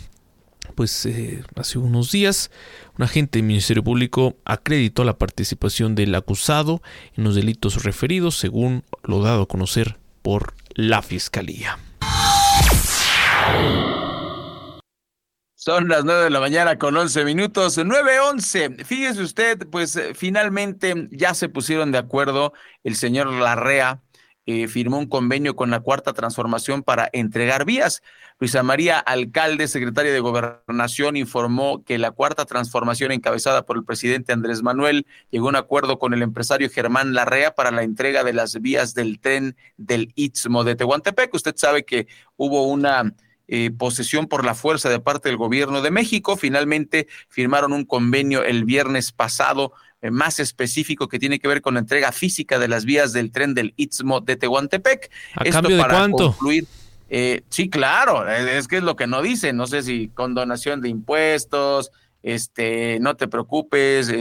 pues 0.75 1.05
eh, 1.05 1.41
hace 1.55 1.77
unos 1.77 2.11
días, 2.11 2.51
un 2.97 3.05
agente 3.05 3.39
del 3.39 3.47
Ministerio 3.47 3.81
Público 3.81 4.35
acreditó 4.43 5.05
la 5.05 5.17
participación 5.17 5.95
del 5.95 6.13
acusado 6.15 6.81
en 7.15 7.23
los 7.23 7.35
delitos 7.35 7.85
referidos, 7.85 8.37
según 8.37 8.83
lo 9.03 9.21
dado 9.21 9.43
a 9.43 9.47
conocer 9.47 9.99
por 10.21 10.53
la 10.73 11.01
Fiscalía. 11.01 11.79
Son 15.65 15.87
las 15.87 16.05
9 16.05 16.25
de 16.25 16.29
la 16.29 16.39
mañana 16.39 16.77
con 16.77 16.95
11 16.95 17.25
minutos, 17.25 17.79
9.11. 17.79 18.85
Fíjese 18.85 19.23
usted, 19.23 19.67
pues 19.71 19.95
eh, 19.95 20.13
finalmente 20.13 21.07
ya 21.09 21.33
se 21.33 21.49
pusieron 21.49 21.91
de 21.91 21.97
acuerdo 21.97 22.53
el 22.83 22.95
señor 22.95 23.33
Larrea, 23.33 23.99
eh, 24.45 24.67
firmó 24.67 24.99
un 24.99 25.07
convenio 25.07 25.55
con 25.55 25.71
la 25.71 25.79
Cuarta 25.79 26.13
Transformación 26.13 26.83
para 26.83 27.09
entregar 27.13 27.65
vías. 27.65 28.03
Luisa 28.39 28.61
María 28.61 28.99
Alcalde, 28.99 29.67
secretaria 29.67 30.13
de 30.13 30.19
Gobernación, 30.19 31.17
informó 31.17 31.83
que 31.83 31.97
la 31.97 32.11
Cuarta 32.11 32.45
Transformación, 32.45 33.11
encabezada 33.11 33.65
por 33.65 33.77
el 33.77 33.85
presidente 33.85 34.33
Andrés 34.33 34.61
Manuel, 34.61 35.07
llegó 35.31 35.47
a 35.47 35.49
un 35.49 35.55
acuerdo 35.55 35.97
con 35.97 36.13
el 36.13 36.21
empresario 36.21 36.69
Germán 36.69 37.15
Larrea 37.15 37.55
para 37.55 37.71
la 37.71 37.81
entrega 37.81 38.23
de 38.23 38.33
las 38.33 38.61
vías 38.61 38.93
del 38.93 39.19
tren 39.19 39.57
del 39.77 40.11
Istmo 40.13 40.63
de 40.63 40.75
Tehuantepec. 40.75 41.33
Usted 41.33 41.55
sabe 41.57 41.85
que 41.85 42.05
hubo 42.37 42.67
una 42.67 43.15
eh, 43.47 43.71
posesión 43.71 44.27
por 44.27 44.43
la 44.43 44.55
fuerza 44.55 44.89
de 44.89 44.99
parte 44.99 45.29
del 45.29 45.37
gobierno 45.37 45.81
de 45.81 45.91
México. 45.91 46.35
Finalmente 46.35 47.07
firmaron 47.29 47.73
un 47.73 47.85
convenio 47.85 48.43
el 48.43 48.65
viernes 48.65 49.11
pasado 49.11 49.73
eh, 50.01 50.11
más 50.11 50.39
específico 50.39 51.07
que 51.07 51.19
tiene 51.19 51.39
que 51.39 51.47
ver 51.47 51.61
con 51.61 51.75
la 51.75 51.81
entrega 51.81 52.11
física 52.11 52.59
de 52.59 52.67
las 52.67 52.85
vías 52.85 53.13
del 53.13 53.31
tren 53.31 53.53
del 53.53 53.73
Istmo 53.77 54.21
de 54.21 54.35
Tehuantepec. 54.35 55.11
¿A 55.35 55.43
cambio 55.45 55.77
de 55.77 55.83
cuánto? 55.83 56.27
Concluir, 56.29 56.65
eh, 57.09 57.43
sí, 57.49 57.69
claro, 57.69 58.27
es 58.27 58.67
que 58.67 58.77
es 58.77 58.83
lo 58.83 58.95
que 58.95 59.07
no 59.07 59.21
dicen. 59.21 59.57
No 59.57 59.67
sé 59.67 59.83
si 59.83 60.09
con 60.09 60.33
donación 60.33 60.81
de 60.81 60.89
impuestos, 60.89 61.91
este, 62.23 62.99
no 62.99 63.15
te 63.15 63.27
preocupes, 63.27 64.11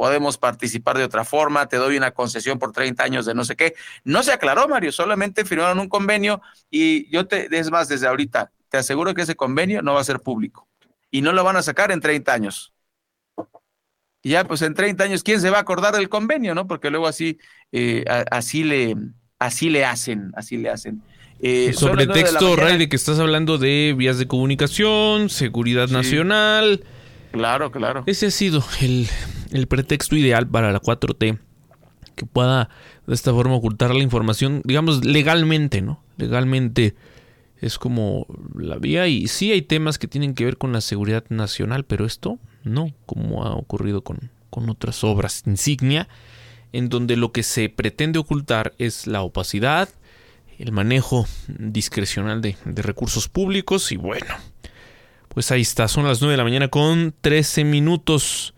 podemos 0.00 0.38
participar 0.38 0.96
de 0.96 1.04
otra 1.04 1.26
forma, 1.26 1.68
te 1.68 1.76
doy 1.76 1.98
una 1.98 2.12
concesión 2.12 2.58
por 2.58 2.72
30 2.72 3.04
años 3.04 3.26
de 3.26 3.34
no 3.34 3.44
sé 3.44 3.54
qué. 3.54 3.74
No 4.02 4.22
se 4.22 4.32
aclaró, 4.32 4.66
Mario, 4.66 4.92
solamente 4.92 5.44
firmaron 5.44 5.78
un 5.78 5.90
convenio 5.90 6.40
y 6.70 7.06
yo 7.10 7.26
te, 7.26 7.54
es 7.54 7.70
más, 7.70 7.86
desde 7.86 8.06
ahorita, 8.06 8.50
te 8.70 8.78
aseguro 8.78 9.12
que 9.12 9.20
ese 9.20 9.34
convenio 9.34 9.82
no 9.82 9.92
va 9.92 10.00
a 10.00 10.04
ser 10.04 10.20
público 10.20 10.66
y 11.10 11.20
no 11.20 11.34
lo 11.34 11.44
van 11.44 11.56
a 11.56 11.62
sacar 11.62 11.92
en 11.92 12.00
30 12.00 12.32
años. 12.32 12.72
Y 14.22 14.30
ya, 14.30 14.44
pues 14.44 14.62
en 14.62 14.72
30 14.72 15.04
años, 15.04 15.22
¿quién 15.22 15.38
se 15.38 15.50
va 15.50 15.58
a 15.58 15.60
acordar 15.60 15.94
del 15.94 16.08
convenio, 16.08 16.54
no? 16.54 16.66
Porque 16.66 16.88
luego 16.88 17.06
así, 17.06 17.36
eh, 17.70 18.02
así 18.30 18.64
le, 18.64 18.96
así 19.38 19.68
le 19.68 19.84
hacen, 19.84 20.32
así 20.34 20.56
le 20.56 20.70
hacen. 20.70 21.02
Eh, 21.40 21.74
Sobre 21.74 22.06
texto, 22.06 22.56
Ray, 22.56 22.78
de 22.78 22.88
que 22.88 22.96
estás 22.96 23.18
hablando 23.18 23.58
de 23.58 23.94
vías 23.94 24.16
de 24.16 24.26
comunicación, 24.26 25.28
seguridad 25.28 25.88
nacional. 25.88 26.84
Claro, 27.32 27.70
claro. 27.70 28.04
Ese 28.06 28.28
ha 28.28 28.30
sido 28.30 28.64
el, 28.80 29.06
el 29.50 29.66
pretexto 29.66 30.16
ideal 30.16 30.48
para 30.48 30.72
la 30.72 30.80
4T 30.80 31.38
que 32.14 32.26
pueda 32.26 32.68
de 33.06 33.14
esta 33.14 33.32
forma 33.32 33.54
ocultar 33.54 33.94
la 33.94 34.02
información, 34.02 34.62
digamos, 34.64 35.04
legalmente, 35.04 35.80
¿no? 35.80 36.02
Legalmente 36.16 36.94
es 37.60 37.78
como 37.78 38.26
la 38.54 38.76
vía 38.76 39.06
y 39.06 39.28
sí 39.28 39.52
hay 39.52 39.62
temas 39.62 39.98
que 39.98 40.08
tienen 40.08 40.34
que 40.34 40.44
ver 40.44 40.56
con 40.56 40.72
la 40.72 40.80
seguridad 40.80 41.24
nacional, 41.28 41.84
pero 41.84 42.04
esto 42.04 42.38
no, 42.62 42.92
como 43.06 43.44
ha 43.44 43.54
ocurrido 43.54 44.02
con, 44.02 44.30
con 44.50 44.68
otras 44.70 45.02
obras 45.04 45.42
insignia, 45.46 46.08
en 46.72 46.88
donde 46.88 47.16
lo 47.16 47.32
que 47.32 47.42
se 47.42 47.68
pretende 47.68 48.18
ocultar 48.18 48.74
es 48.78 49.06
la 49.06 49.22
opacidad, 49.22 49.88
el 50.58 50.72
manejo 50.72 51.26
discrecional 51.48 52.42
de, 52.42 52.56
de 52.64 52.82
recursos 52.82 53.28
públicos 53.28 53.92
y 53.92 53.96
bueno, 53.96 54.34
pues 55.28 55.50
ahí 55.50 55.62
está, 55.62 55.88
son 55.88 56.04
las 56.04 56.20
9 56.20 56.32
de 56.32 56.36
la 56.36 56.44
mañana 56.44 56.68
con 56.68 57.14
13 57.20 57.64
minutos. 57.64 58.54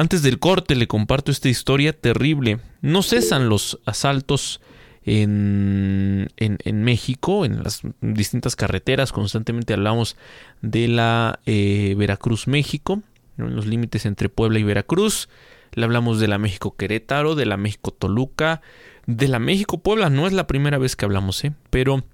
Antes 0.00 0.22
del 0.22 0.38
corte 0.38 0.76
le 0.76 0.86
comparto 0.86 1.30
esta 1.30 1.50
historia 1.50 1.92
terrible. 1.92 2.58
No 2.80 3.02
cesan 3.02 3.50
los 3.50 3.80
asaltos 3.84 4.62
en, 5.04 6.30
en, 6.38 6.82
México, 6.82 7.44
en 7.44 7.62
las 7.62 7.82
distintas 8.00 8.56
carreteras. 8.56 9.12
Constantemente 9.12 9.74
hablamos 9.74 10.16
de 10.62 10.88
la 10.88 11.40
eh, 11.44 11.94
Veracruz-México, 11.98 13.02
en 13.36 13.54
los 13.54 13.66
límites 13.66 14.06
entre 14.06 14.30
Puebla 14.30 14.58
y 14.58 14.62
Veracruz. 14.62 15.28
Le 15.72 15.84
hablamos 15.84 16.18
de 16.18 16.28
la 16.28 16.38
México-Querétaro, 16.38 17.34
de 17.34 17.44
la 17.44 17.58
México-Toluca, 17.58 18.62
de 19.04 19.28
la 19.28 19.38
México-Puebla. 19.38 20.08
No 20.08 20.26
es 20.26 20.32
la 20.32 20.46
primera 20.46 20.78
vez 20.78 20.96
que 20.96 21.04
hablamos, 21.04 21.44
¿eh? 21.44 21.52
pero 21.68 22.04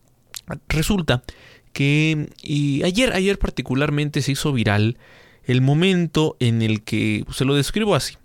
resulta 0.68 1.22
que 1.72 2.30
y 2.42 2.82
ayer, 2.82 3.12
ayer 3.12 3.38
particularmente 3.38 4.22
se 4.22 4.32
hizo 4.32 4.52
viral 4.52 4.96
el 5.46 5.62
momento 5.62 6.36
en 6.40 6.60
el 6.60 6.82
que 6.82 7.24
se 7.32 7.44
lo 7.44 7.54
describo 7.54 7.94
así. 7.94 8.16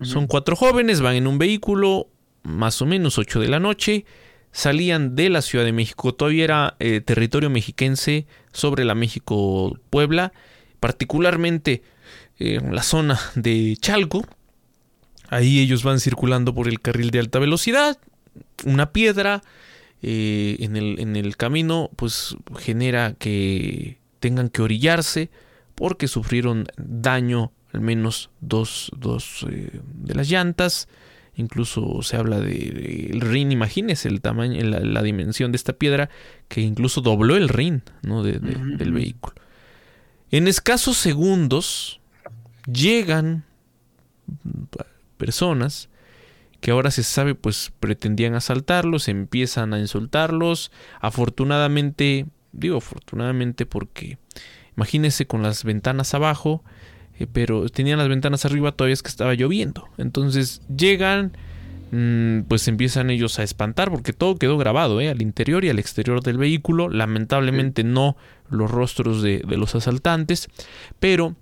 Son 0.00 0.26
cuatro 0.26 0.56
jóvenes, 0.56 1.00
van 1.00 1.16
en 1.16 1.26
un 1.26 1.38
vehículo, 1.38 2.08
más 2.42 2.80
o 2.82 2.86
menos 2.86 3.18
8 3.18 3.40
de 3.40 3.48
la 3.48 3.58
noche, 3.58 4.04
salían 4.52 5.16
de 5.16 5.28
la 5.28 5.42
Ciudad 5.42 5.64
de 5.64 5.72
México, 5.72 6.14
todavía 6.14 6.44
era 6.44 6.76
eh, 6.78 7.00
territorio 7.00 7.50
mexiquense 7.50 8.26
sobre 8.52 8.84
la 8.84 8.94
México-Puebla, 8.94 10.32
particularmente 10.80 11.82
en 12.38 12.66
eh, 12.66 12.72
la 12.72 12.82
zona 12.82 13.18
de 13.34 13.76
Chalco. 13.80 14.24
Ahí 15.28 15.60
ellos 15.60 15.82
van 15.82 15.98
circulando 15.98 16.54
por 16.54 16.68
el 16.68 16.80
carril 16.80 17.10
de 17.10 17.18
alta 17.18 17.38
velocidad, 17.38 17.98
una 18.64 18.92
piedra 18.92 19.42
eh, 20.02 20.58
en, 20.60 20.76
el, 20.76 21.00
en 21.00 21.16
el 21.16 21.36
camino 21.36 21.90
pues 21.96 22.36
genera 22.58 23.14
que 23.18 23.98
tengan 24.20 24.50
que 24.50 24.62
orillarse, 24.62 25.30
porque 25.76 26.08
sufrieron 26.08 26.66
daño 26.76 27.52
al 27.72 27.82
menos 27.82 28.30
dos, 28.40 28.90
dos 28.96 29.46
eh, 29.48 29.80
de 29.94 30.14
las 30.14 30.28
llantas. 30.28 30.88
Incluso 31.36 32.00
se 32.02 32.16
habla 32.16 32.40
del 32.40 33.10
de, 33.12 33.18
rin, 33.20 33.52
imagínese 33.52 34.08
el 34.08 34.22
tamaño, 34.22 34.58
la, 34.64 34.80
la, 34.80 35.02
dimensión 35.02 35.52
de 35.52 35.56
esta 35.56 35.74
piedra 35.74 36.08
que 36.48 36.62
incluso 36.62 37.02
dobló 37.02 37.36
el 37.36 37.50
rin 37.50 37.82
¿no? 38.02 38.22
de, 38.22 38.38
del 38.38 38.92
vehículo. 38.92 39.36
En 40.30 40.48
escasos 40.48 40.96
segundos 40.96 42.00
llegan 42.66 43.44
personas 45.18 45.90
que 46.62 46.70
ahora 46.70 46.90
se 46.90 47.02
sabe 47.02 47.34
pues 47.34 47.70
pretendían 47.80 48.34
asaltarlos, 48.34 49.08
empiezan 49.08 49.74
a 49.74 49.78
insultarlos. 49.78 50.72
Afortunadamente, 51.00 52.26
digo 52.52 52.78
afortunadamente 52.78 53.66
porque 53.66 54.18
Imagínense 54.76 55.26
con 55.26 55.42
las 55.42 55.64
ventanas 55.64 56.14
abajo, 56.14 56.62
eh, 57.18 57.26
pero 57.32 57.68
tenían 57.68 57.98
las 57.98 58.08
ventanas 58.08 58.44
arriba 58.44 58.72
todavía 58.72 58.94
es 58.94 59.02
que 59.02 59.08
estaba 59.08 59.34
lloviendo. 59.34 59.88
Entonces 59.98 60.62
llegan, 60.74 61.32
mm, 61.92 62.42
pues 62.48 62.68
empiezan 62.68 63.10
ellos 63.10 63.38
a 63.38 63.42
espantar 63.42 63.90
porque 63.90 64.12
todo 64.12 64.36
quedó 64.36 64.58
grabado 64.58 65.00
¿eh? 65.00 65.08
al 65.08 65.22
interior 65.22 65.64
y 65.64 65.70
al 65.70 65.78
exterior 65.78 66.22
del 66.22 66.38
vehículo. 66.38 66.88
Lamentablemente 66.88 67.84
no 67.84 68.16
los 68.50 68.70
rostros 68.70 69.22
de, 69.22 69.42
de 69.46 69.56
los 69.56 69.74
asaltantes, 69.74 70.48
pero 71.00 71.34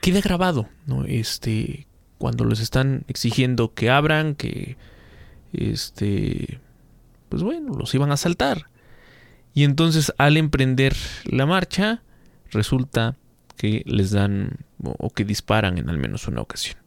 queda 0.00 0.20
grabado, 0.20 0.68
¿no? 0.86 1.04
Este, 1.04 1.86
cuando 2.18 2.44
les 2.44 2.60
están 2.60 3.04
exigiendo 3.08 3.72
que 3.72 3.90
abran, 3.90 4.34
que, 4.34 4.76
este, 5.52 6.60
pues 7.28 7.42
bueno, 7.42 7.74
los 7.74 7.94
iban 7.94 8.10
a 8.10 8.14
asaltar. 8.14 8.66
Y 9.54 9.64
entonces 9.64 10.12
al 10.18 10.36
emprender 10.36 10.94
la 11.24 11.46
marcha, 11.46 12.02
resulta 12.50 13.16
que 13.56 13.82
les 13.86 14.10
dan 14.10 14.58
o 14.82 15.10
que 15.10 15.24
disparan 15.24 15.78
en 15.78 15.90
al 15.90 15.98
menos 15.98 16.28
una 16.28 16.40
ocasión. 16.40 16.78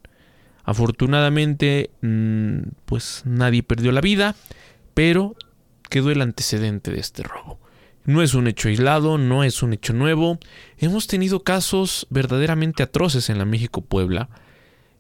Afortunadamente, 0.64 1.92
mm, 2.02 2.60
pues 2.86 3.24
nadie 3.26 3.64
perdió 3.64 3.92
la 3.92 4.02
vida, 4.02 4.36
pero 4.94 5.36
quedó 5.90 6.10
el 6.12 6.22
antecedente 6.22 6.92
de 6.92 7.00
este 7.00 7.24
robo. 7.24 7.60
No 8.06 8.22
es 8.22 8.34
un 8.34 8.48
hecho 8.48 8.68
aislado, 8.70 9.18
no 9.18 9.44
es 9.44 9.62
un 9.64 9.74
hecho 9.74 9.94
nuevo. 9.94 10.40
Hemos 10.78 11.08
tenido 11.08 11.44
casos 11.44 12.08
verdaderamente 12.10 12.84
atroces 12.84 13.30
en 13.30 13.38
la 13.38 13.46
México 13.46 13.82
Puebla. 13.82 14.30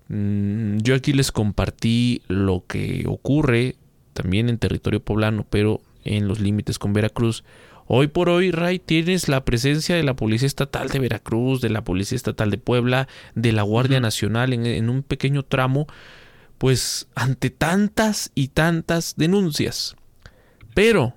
Mm, 0.10 0.78
yo 0.78 0.96
aquí 0.96 1.14
les 1.14 1.32
compartí 1.32 2.22
lo 2.28 2.66
que 2.68 3.06
ocurre 3.08 3.76
también 4.14 4.50
en 4.50 4.58
territorio 4.58 5.04
poblano, 5.04 5.46
pero 5.50 5.82
en 6.04 6.28
los 6.28 6.40
límites 6.40 6.78
con 6.80 6.94
Veracruz. 6.94 7.44
Hoy 7.96 8.08
por 8.08 8.28
hoy, 8.28 8.50
Ray, 8.50 8.80
tienes 8.80 9.28
la 9.28 9.46
presencia 9.46 9.96
de 9.96 10.02
la 10.02 10.16
Policía 10.16 10.48
Estatal 10.48 10.90
de 10.90 10.98
Veracruz, 10.98 11.62
de 11.62 11.70
la 11.70 11.84
Policía 11.84 12.16
Estatal 12.16 12.50
de 12.50 12.58
Puebla, 12.58 13.08
de 13.36 13.52
la 13.52 13.62
Guardia 13.62 14.00
Nacional 14.00 14.52
en, 14.52 14.66
en 14.66 14.90
un 14.90 15.04
pequeño 15.04 15.44
tramo, 15.44 15.86
pues 16.58 17.08
ante 17.14 17.52
tantas 17.52 18.32
y 18.34 18.48
tantas 18.48 19.14
denuncias. 19.16 19.96
Pero 20.74 21.14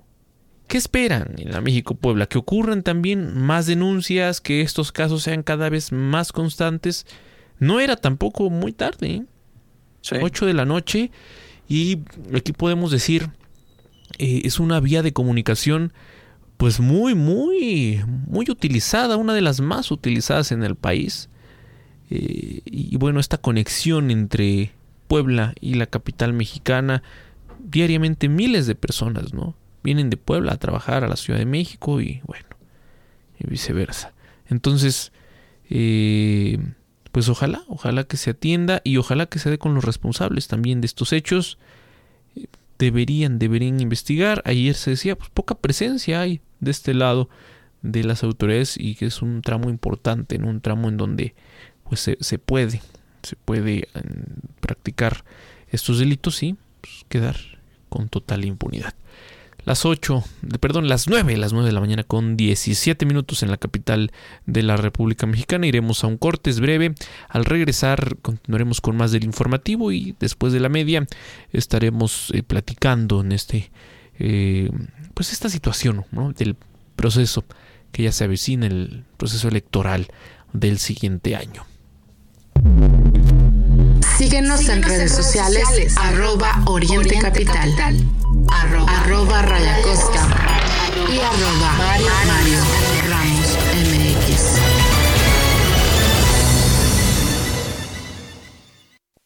¿Qué 0.67 0.77
esperan 0.77 1.33
en 1.39 1.51
la 1.51 1.61
México 1.61 1.95
Puebla? 1.95 2.27
Que 2.27 2.37
ocurran 2.37 2.83
también 2.83 3.35
más 3.35 3.65
denuncias, 3.65 4.39
que 4.39 4.61
estos 4.61 4.91
casos 4.91 5.23
sean 5.23 5.41
cada 5.41 5.69
vez 5.69 5.91
más 5.91 6.31
constantes. 6.31 7.07
No 7.57 7.79
era 7.79 7.95
tampoco 7.95 8.51
muy 8.51 8.71
tarde, 8.71 9.25
¿eh? 10.11 10.19
8 10.21 10.45
de 10.45 10.53
la 10.53 10.65
noche 10.65 11.09
y 11.67 12.01
aquí 12.35 12.53
podemos 12.53 12.91
decir 12.91 13.31
eh, 14.19 14.41
es 14.45 14.59
una 14.59 14.79
vía 14.79 15.01
de 15.01 15.11
comunicación 15.11 15.91
pues 16.57 16.79
muy 16.79 17.15
muy 17.15 18.03
muy 18.27 18.45
utilizada, 18.49 19.17
una 19.17 19.33
de 19.33 19.41
las 19.41 19.61
más 19.61 19.91
utilizadas 19.91 20.51
en 20.51 20.63
el 20.63 20.75
país. 20.75 21.29
Eh, 22.09 22.61
y 22.65 22.95
bueno, 22.97 23.19
esta 23.19 23.37
conexión 23.37 24.11
entre 24.11 24.71
Puebla 25.07 25.53
y 25.61 25.75
la 25.75 25.87
capital 25.87 26.33
mexicana, 26.33 27.03
diariamente 27.59 28.29
miles 28.29 28.65
de 28.67 28.75
personas, 28.75 29.33
¿no? 29.33 29.55
vienen 29.87 30.09
de 30.09 30.17
Puebla 30.17 30.51
a 30.51 30.57
trabajar 30.57 31.05
a 31.05 31.07
la 31.07 31.15
Ciudad 31.15 31.39
de 31.39 31.45
México 31.45 32.01
y 32.01 32.19
bueno, 32.25 32.45
y 33.39 33.49
viceversa. 33.49 34.13
Entonces, 34.49 35.13
eh, 35.69 36.59
pues 37.13 37.29
ojalá, 37.29 37.63
ojalá 37.69 38.03
que 38.03 38.17
se 38.17 38.31
atienda 38.31 38.81
y 38.83 38.97
ojalá 38.97 39.27
que 39.27 39.39
se 39.39 39.49
dé 39.49 39.57
con 39.57 39.73
los 39.75 39.85
responsables 39.85 40.49
también 40.49 40.81
de 40.81 40.87
estos 40.87 41.13
hechos. 41.13 41.57
Deberían, 42.77 43.39
deberían 43.39 43.79
investigar. 43.79 44.41
Ayer 44.43 44.75
se 44.75 44.89
decía, 44.89 45.17
pues 45.17 45.29
poca 45.29 45.55
presencia 45.55 46.19
hay 46.19 46.41
de 46.59 46.71
este 46.71 46.93
lado 46.93 47.29
de 47.81 48.03
las 48.03 48.23
autoridades 48.23 48.75
y 48.77 48.95
que 48.95 49.05
es 49.05 49.21
un 49.21 49.41
tramo 49.41 49.69
importante, 49.69 50.35
en 50.35 50.45
un 50.45 50.61
tramo 50.61 50.89
en 50.89 50.97
donde 50.97 51.35
pues 51.83 52.01
se, 52.19 52.39
puede, 52.39 52.81
se 53.23 53.35
puede 53.35 53.87
practicar 54.59 55.23
estos 55.69 55.99
delitos 55.99 56.43
y 56.43 56.55
pues, 56.81 57.05
quedar 57.07 57.35
con 57.89 58.09
total 58.09 58.45
impunidad 58.45 58.93
las 59.67 59.85
8, 59.85 60.23
perdón, 60.61 60.87
las 60.87 61.09
9, 61.09 61.35
las 61.35 61.51
9 61.51 61.67
de 61.67 61.73
la 61.73 61.81
mañana 61.81 62.05
con 62.05 62.37
17 62.37 63.05
minutos 63.05 63.43
en 63.43 63.51
la 63.51 63.57
capital 63.57 64.13
de 64.45 64.63
la 64.63 64.77
República 64.77 65.27
Mexicana. 65.27 65.67
Iremos 65.67 66.05
a 66.05 66.07
un 66.07 66.15
corte, 66.15 66.49
es 66.49 66.61
breve. 66.61 66.95
Al 67.27 67.43
regresar 67.43 68.15
continuaremos 68.21 68.79
con 68.79 68.95
más 68.95 69.11
del 69.11 69.25
informativo 69.25 69.91
y 69.91 70.15
después 70.21 70.53
de 70.53 70.61
la 70.61 70.69
media 70.69 71.05
estaremos 71.51 72.31
eh, 72.33 72.43
platicando 72.43 73.19
en 73.19 73.33
este, 73.33 73.69
eh, 74.19 74.71
pues 75.17 75.33
esta 75.33 75.49
situación 75.49 76.05
del 76.37 76.55
proceso 76.95 77.43
que 77.91 78.03
ya 78.03 78.11
se 78.11 78.23
avecina, 78.23 78.67
el 78.67 79.03
proceso 79.17 79.47
electoral 79.47 80.05
del 80.53 80.77
siguiente 80.77 81.35
año. 81.35 81.65
Síguenos 84.15 84.69
en 84.69 84.83
redes 84.83 85.11
sociales, 85.11 85.97
arroba 85.97 86.61
Oriente 86.67 87.17
Capital, 87.17 87.73
arroba, 88.47 89.41
Raya 89.41 89.81
Costa. 89.81 90.29
Y 91.11 91.17
arroba 91.17 91.73
Mario 91.79 92.09
Ramos 92.27 92.86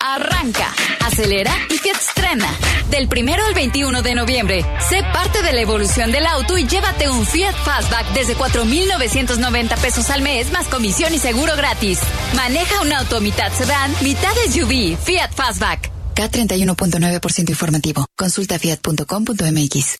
Arranca, 0.03 0.73
acelera 1.05 1.53
y 1.69 1.77
que 1.79 1.91
estrena. 1.91 2.49
Del 2.89 3.07
primero 3.07 3.45
al 3.45 3.53
21 3.53 4.01
de 4.01 4.15
noviembre, 4.15 4.65
sé 4.89 5.03
parte 5.13 5.43
de 5.43 5.53
la 5.53 5.61
evolución 5.61 6.11
del 6.11 6.25
auto 6.25 6.57
y 6.57 6.67
llévate 6.67 7.09
un 7.09 7.25
Fiat 7.25 7.55
Fastback 7.63 8.11
desde 8.13 8.33
4,990 8.33 9.75
pesos 9.77 10.09
al 10.09 10.21
mes 10.21 10.51
más 10.51 10.67
comisión 10.67 11.13
y 11.13 11.19
seguro 11.19 11.55
gratis. 11.55 11.99
Maneja 12.35 12.81
un 12.81 12.91
auto 12.93 13.21
mitad 13.21 13.51
sedán, 13.53 13.93
mitad 14.01 14.33
SUV. 14.49 14.97
Fiat 14.97 15.33
Fastback. 15.33 15.91
K31.9% 16.15 17.49
informativo. 17.49 18.05
Consulta 18.17 18.59
fiat.com.mx. 18.59 19.97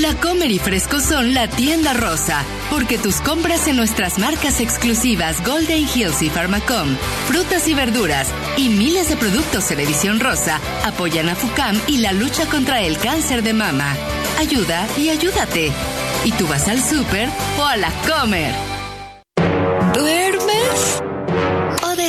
La 0.00 0.14
Comer 0.14 0.52
y 0.52 0.60
Fresco 0.60 1.00
son 1.00 1.34
la 1.34 1.48
tienda 1.48 1.92
rosa, 1.92 2.44
porque 2.70 2.98
tus 2.98 3.20
compras 3.20 3.66
en 3.66 3.74
nuestras 3.74 4.20
marcas 4.20 4.60
exclusivas 4.60 5.44
Golden 5.44 5.88
Hills 5.92 6.22
y 6.22 6.30
Pharmacom, 6.30 6.96
frutas 7.26 7.66
y 7.66 7.74
verduras 7.74 8.28
y 8.56 8.68
miles 8.68 9.08
de 9.08 9.16
productos 9.16 9.68
en 9.72 9.80
edición 9.80 10.20
rosa 10.20 10.60
apoyan 10.84 11.28
a 11.28 11.34
FUCAM 11.34 11.80
y 11.88 11.98
la 11.98 12.12
lucha 12.12 12.46
contra 12.46 12.80
el 12.82 12.96
cáncer 12.98 13.42
de 13.42 13.54
mama. 13.54 13.92
Ayuda 14.38 14.86
y 14.96 15.08
ayúdate. 15.08 15.72
Y 16.24 16.30
tú 16.32 16.46
vas 16.46 16.68
al 16.68 16.80
súper 16.80 17.28
o 17.58 17.64
a 17.64 17.76
la 17.76 17.90
Comer. 18.06 18.54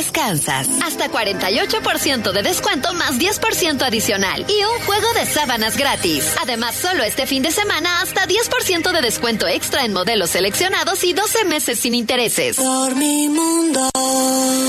¿O 0.00 0.06
descansas? 0.06 0.68
Hasta 0.82 1.10
48% 1.10 2.32
de 2.32 2.42
descuento 2.42 2.92
más 2.94 3.18
10% 3.18 3.82
adicional 3.82 4.46
y 4.48 4.64
un 4.64 4.86
juego 4.86 5.12
de 5.14 5.26
sábanas 5.26 5.76
gratis. 5.76 6.34
Además, 6.42 6.74
solo 6.74 7.02
este 7.02 7.26
fin 7.26 7.42
de 7.42 7.50
semana 7.50 8.00
hasta 8.00 8.26
10% 8.26 8.92
de 8.92 9.00
descuento 9.02 9.46
extra 9.46 9.84
en 9.84 9.92
modelos 9.92 10.30
seleccionados 10.30 11.04
y 11.04 11.12
12 11.12 11.44
meses 11.44 11.78
sin 11.80 11.94
intereses. 11.94 12.56
Por 12.56 12.94
mi 12.96 13.28
mundo. 13.28 13.90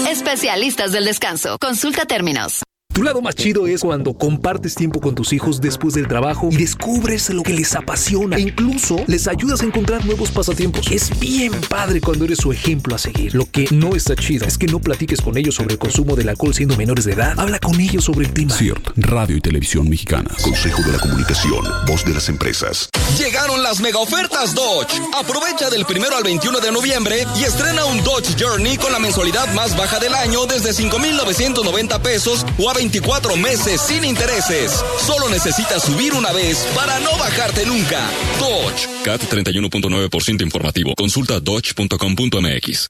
Especialistas 0.09 0.91
del 0.91 1.05
descanso. 1.05 1.57
Consulta 1.59 2.05
términos. 2.05 2.63
Tu 2.93 3.03
lado 3.03 3.21
más 3.21 3.35
chido 3.35 3.67
es 3.67 3.81
cuando 3.81 4.13
compartes 4.13 4.75
tiempo 4.75 4.99
con 4.99 5.15
tus 5.15 5.31
hijos 5.31 5.61
después 5.61 5.93
del 5.93 6.09
trabajo 6.09 6.49
y 6.51 6.57
descubres 6.57 7.29
lo 7.29 7.41
que 7.41 7.53
les 7.53 7.73
apasiona 7.73 8.35
e 8.35 8.41
incluso 8.41 8.97
les 9.07 9.29
ayudas 9.29 9.61
a 9.61 9.65
encontrar 9.65 10.05
nuevos 10.05 10.29
pasatiempos. 10.29 10.91
Es 10.91 11.17
bien 11.17 11.53
padre 11.69 12.01
cuando 12.01 12.25
eres 12.25 12.39
su 12.39 12.51
ejemplo 12.51 12.93
a 12.93 12.97
seguir. 12.97 13.33
Lo 13.33 13.49
que 13.49 13.65
no 13.71 13.95
está 13.95 14.15
chido 14.17 14.45
es 14.45 14.57
que 14.57 14.67
no 14.67 14.79
platiques 14.79 15.21
con 15.21 15.37
ellos 15.37 15.55
sobre 15.55 15.73
el 15.73 15.79
consumo 15.79 16.17
del 16.17 16.27
alcohol 16.27 16.53
siendo 16.53 16.75
menores 16.75 17.05
de 17.05 17.13
edad. 17.13 17.33
Habla 17.39 17.59
con 17.59 17.79
ellos 17.79 18.03
sobre 18.03 18.25
el 18.25 18.33
tema. 18.33 18.53
CIRT, 18.53 18.89
Radio 18.97 19.37
y 19.37 19.41
Televisión 19.41 19.87
Mexicana. 19.89 20.29
Consejo 20.43 20.81
de 20.81 20.91
la 20.91 20.99
Comunicación, 20.99 21.63
voz 21.87 22.03
de 22.03 22.13
las 22.13 22.27
empresas. 22.27 22.89
Llegaron 23.17 23.63
las 23.63 23.79
mega 23.79 23.99
ofertas 23.99 24.53
Dodge. 24.53 25.01
Aprovecha 25.17 25.69
del 25.69 25.85
primero 25.85 26.17
al 26.17 26.23
21 26.23 26.59
de 26.59 26.71
noviembre 26.73 27.25
y 27.39 27.43
estrena 27.45 27.85
un 27.85 28.03
Dodge 28.03 28.35
Journey 28.37 28.75
con 28.75 28.91
la 28.91 28.99
mensualidad 28.99 29.53
más 29.53 29.77
baja 29.77 29.97
del 29.99 30.13
año 30.13 30.45
desde 30.45 30.73
5,990 30.73 32.01
pesos 32.01 32.45
o 32.57 32.69
a 32.69 32.80
24 32.81 33.37
meses 33.37 33.79
sin 33.79 34.03
intereses. 34.03 34.83
Solo 35.05 35.29
necesitas 35.29 35.83
subir 35.83 36.15
una 36.15 36.31
vez 36.31 36.65
para 36.73 36.99
no 36.99 37.11
bajarte 37.15 37.63
nunca. 37.67 38.09
Dodge. 38.39 38.87
CAT 39.03 39.21
31.9% 39.31 40.41
informativo. 40.41 40.95
Consulta 40.95 41.39
dodge.com.mx. 41.39 42.87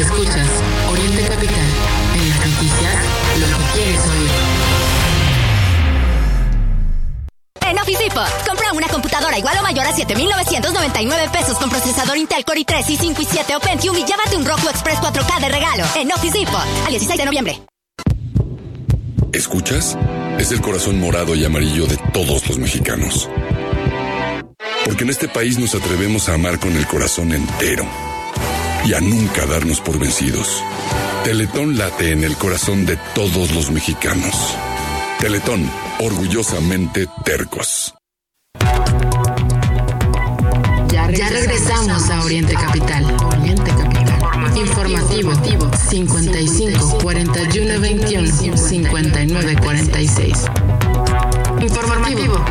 Escuchas 0.00 0.48
Oriente 0.90 1.22
Capital. 1.28 1.66
En 2.14 2.28
las 2.30 2.38
noticias, 2.46 2.96
lo 3.40 3.46
que 3.46 3.52
quieres 3.74 4.00
oír. 4.00 4.30
En 7.68 7.78
Office 7.78 8.04
Depot, 8.04 8.46
compra 8.48 8.72
una 8.72 8.88
computadora 8.88 9.38
igual 9.38 9.58
o 9.58 9.62
mayor 9.62 9.86
a 9.86 9.92
7,999 9.92 11.28
pesos 11.30 11.58
con 11.58 11.68
procesador 11.68 12.16
Intel 12.16 12.42
Core 12.46 12.60
i3, 12.60 12.86
i5 12.86 13.20
y 13.20 13.24
7 13.26 13.54
o 13.54 13.60
Pentium 13.60 13.96
y 13.98 14.04
llévate 14.06 14.34
un 14.34 14.46
Roku 14.46 14.70
Express 14.70 14.98
4K 15.00 15.40
de 15.42 15.48
regalo. 15.50 15.84
En 15.96 16.10
Office 16.10 16.38
Depot, 16.38 16.64
al 16.86 16.90
16 16.90 17.18
de 17.18 17.24
noviembre. 17.26 17.60
¿Escuchas? 19.36 19.98
Es 20.38 20.50
el 20.50 20.62
corazón 20.62 20.98
morado 20.98 21.34
y 21.34 21.44
amarillo 21.44 21.86
de 21.86 21.98
todos 22.14 22.48
los 22.48 22.58
mexicanos. 22.58 23.28
Porque 24.86 25.04
en 25.04 25.10
este 25.10 25.28
país 25.28 25.58
nos 25.58 25.74
atrevemos 25.74 26.30
a 26.30 26.34
amar 26.34 26.58
con 26.58 26.74
el 26.74 26.86
corazón 26.86 27.32
entero 27.32 27.84
y 28.86 28.94
a 28.94 29.00
nunca 29.02 29.44
darnos 29.44 29.82
por 29.82 29.98
vencidos. 29.98 30.64
Teletón 31.22 31.76
late 31.76 32.12
en 32.12 32.24
el 32.24 32.34
corazón 32.36 32.86
de 32.86 32.96
todos 33.14 33.54
los 33.54 33.70
mexicanos. 33.70 34.34
Teletón, 35.20 35.70
orgullosamente 36.00 37.06
tercos. 37.22 37.92
Ya 40.88 41.28
regresamos 41.28 42.08
a 42.08 42.24
Oriente 42.24 42.54
Capital. 42.54 43.15
Informativo 45.16 45.70
55 45.74 46.98
41 46.98 47.80
21 47.80 48.56
59 48.58 49.56
46. 49.62 50.44
Informativo. 51.62 52.44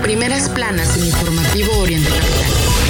Primeras 0.00 0.48
planas 0.50 0.96
en 0.96 1.06
Informativo 1.06 1.72
Oriente 1.80 2.08
Capital. 2.08 2.81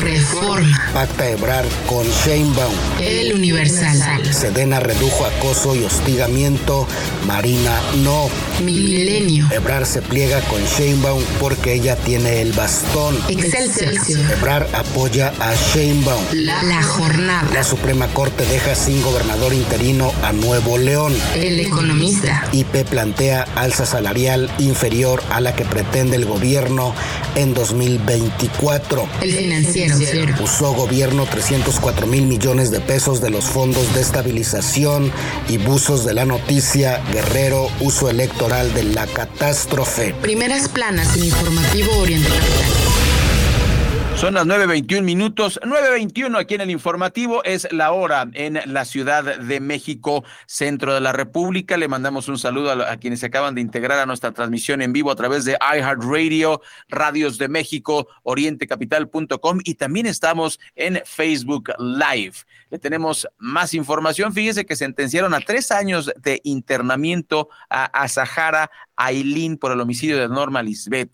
Reforma. 0.00 0.90
Pacta 0.94 1.28
Ebrar 1.28 1.64
con 1.86 2.06
Sheinbaum. 2.06 2.72
El 3.00 3.34
Universal. 3.34 4.22
Sedena 4.32 4.80
redujo 4.80 5.26
acoso 5.26 5.76
y 5.76 5.84
hostigamiento. 5.84 6.86
Marina 7.26 7.78
no. 8.02 8.28
Milenio. 8.64 9.46
Ebrar 9.50 9.84
se 9.84 10.00
pliega 10.00 10.40
con 10.42 10.62
Sheinbaum 10.64 11.22
porque 11.38 11.74
ella 11.74 11.96
tiene 11.96 12.40
el 12.40 12.52
bastón. 12.52 13.18
Excelsior. 13.28 13.92
Ebrar 14.32 14.66
apoya 14.72 15.32
a 15.38 15.54
Sheinbaum. 15.54 16.24
La, 16.32 16.62
la 16.62 16.82
jornada. 16.82 17.48
La 17.52 17.62
Suprema 17.62 18.08
Corte 18.08 18.44
deja 18.46 18.74
sin 18.74 19.02
gobernador 19.02 19.52
interino 19.52 20.12
a 20.22 20.32
Nuevo 20.32 20.78
León. 20.78 21.14
El 21.34 21.60
economista. 21.60 22.42
IP 22.52 22.84
plantea 22.88 23.46
alza 23.54 23.84
salarial 23.84 24.50
inferior 24.58 25.22
a 25.30 25.40
la 25.40 25.54
que 25.54 25.64
pretende 25.64 26.16
el 26.16 26.24
gobierno 26.24 26.94
en 27.36 27.54
2024. 27.54 29.08
El 29.22 29.32
financiero. 29.32 29.96
Usó 30.42 30.72
gobierno 30.74 31.26
304 31.26 32.06
mil 32.06 32.26
millones 32.26 32.70
de 32.70 32.80
pesos 32.80 33.20
de 33.20 33.30
los 33.30 33.44
fondos 33.44 33.94
de 33.94 34.00
estabilización 34.00 35.12
y 35.48 35.58
buzos 35.58 36.04
de 36.04 36.14
la 36.14 36.24
noticia 36.24 37.02
Guerrero, 37.12 37.68
uso 37.80 38.10
electoral 38.10 38.72
de 38.74 38.84
la 38.84 39.06
catástrofe. 39.06 40.14
Primeras 40.20 40.68
planas 40.68 41.16
en 41.16 41.24
Informativo 41.24 41.96
Oriente 41.98 42.28
Capital. 42.28 42.79
Son 44.20 44.34
las 44.34 44.44
9.21 44.44 45.00
minutos, 45.00 45.58
9.21 45.62 46.38
aquí 46.38 46.54
en 46.54 46.60
el 46.60 46.70
informativo, 46.70 47.42
es 47.42 47.66
la 47.72 47.92
hora 47.92 48.28
en 48.34 48.60
la 48.66 48.84
Ciudad 48.84 49.38
de 49.38 49.60
México, 49.60 50.24
centro 50.44 50.92
de 50.92 51.00
la 51.00 51.14
República. 51.14 51.78
Le 51.78 51.88
mandamos 51.88 52.28
un 52.28 52.38
saludo 52.38 52.70
a, 52.70 52.96
quienes 52.98 53.20
se 53.20 53.26
acaban 53.26 53.54
de 53.54 53.62
integrar 53.62 53.98
a 53.98 54.04
nuestra 54.04 54.32
transmisión 54.32 54.82
en 54.82 54.92
vivo 54.92 55.10
a 55.10 55.16
través 55.16 55.46
de 55.46 55.56
iHeartRadio, 55.74 56.60
Radios 56.90 57.38
de 57.38 57.48
México, 57.48 58.08
orientecapital.com 58.22 59.60
y 59.64 59.76
también 59.76 60.04
estamos 60.04 60.60
en 60.76 61.00
Facebook 61.06 61.72
Live. 61.78 62.34
Le 62.68 62.78
tenemos 62.78 63.26
más 63.38 63.72
información. 63.72 64.34
Fíjese 64.34 64.66
que 64.66 64.76
sentenciaron 64.76 65.32
a 65.32 65.40
tres 65.40 65.72
años 65.72 66.12
de 66.20 66.42
internamiento 66.44 67.48
a, 67.70 67.86
a 67.86 68.06
Sahara 68.06 68.70
Ailín 68.96 69.56
por 69.56 69.72
el 69.72 69.80
homicidio 69.80 70.18
de 70.18 70.28
Norma 70.28 70.62
Lisbeth. 70.62 71.10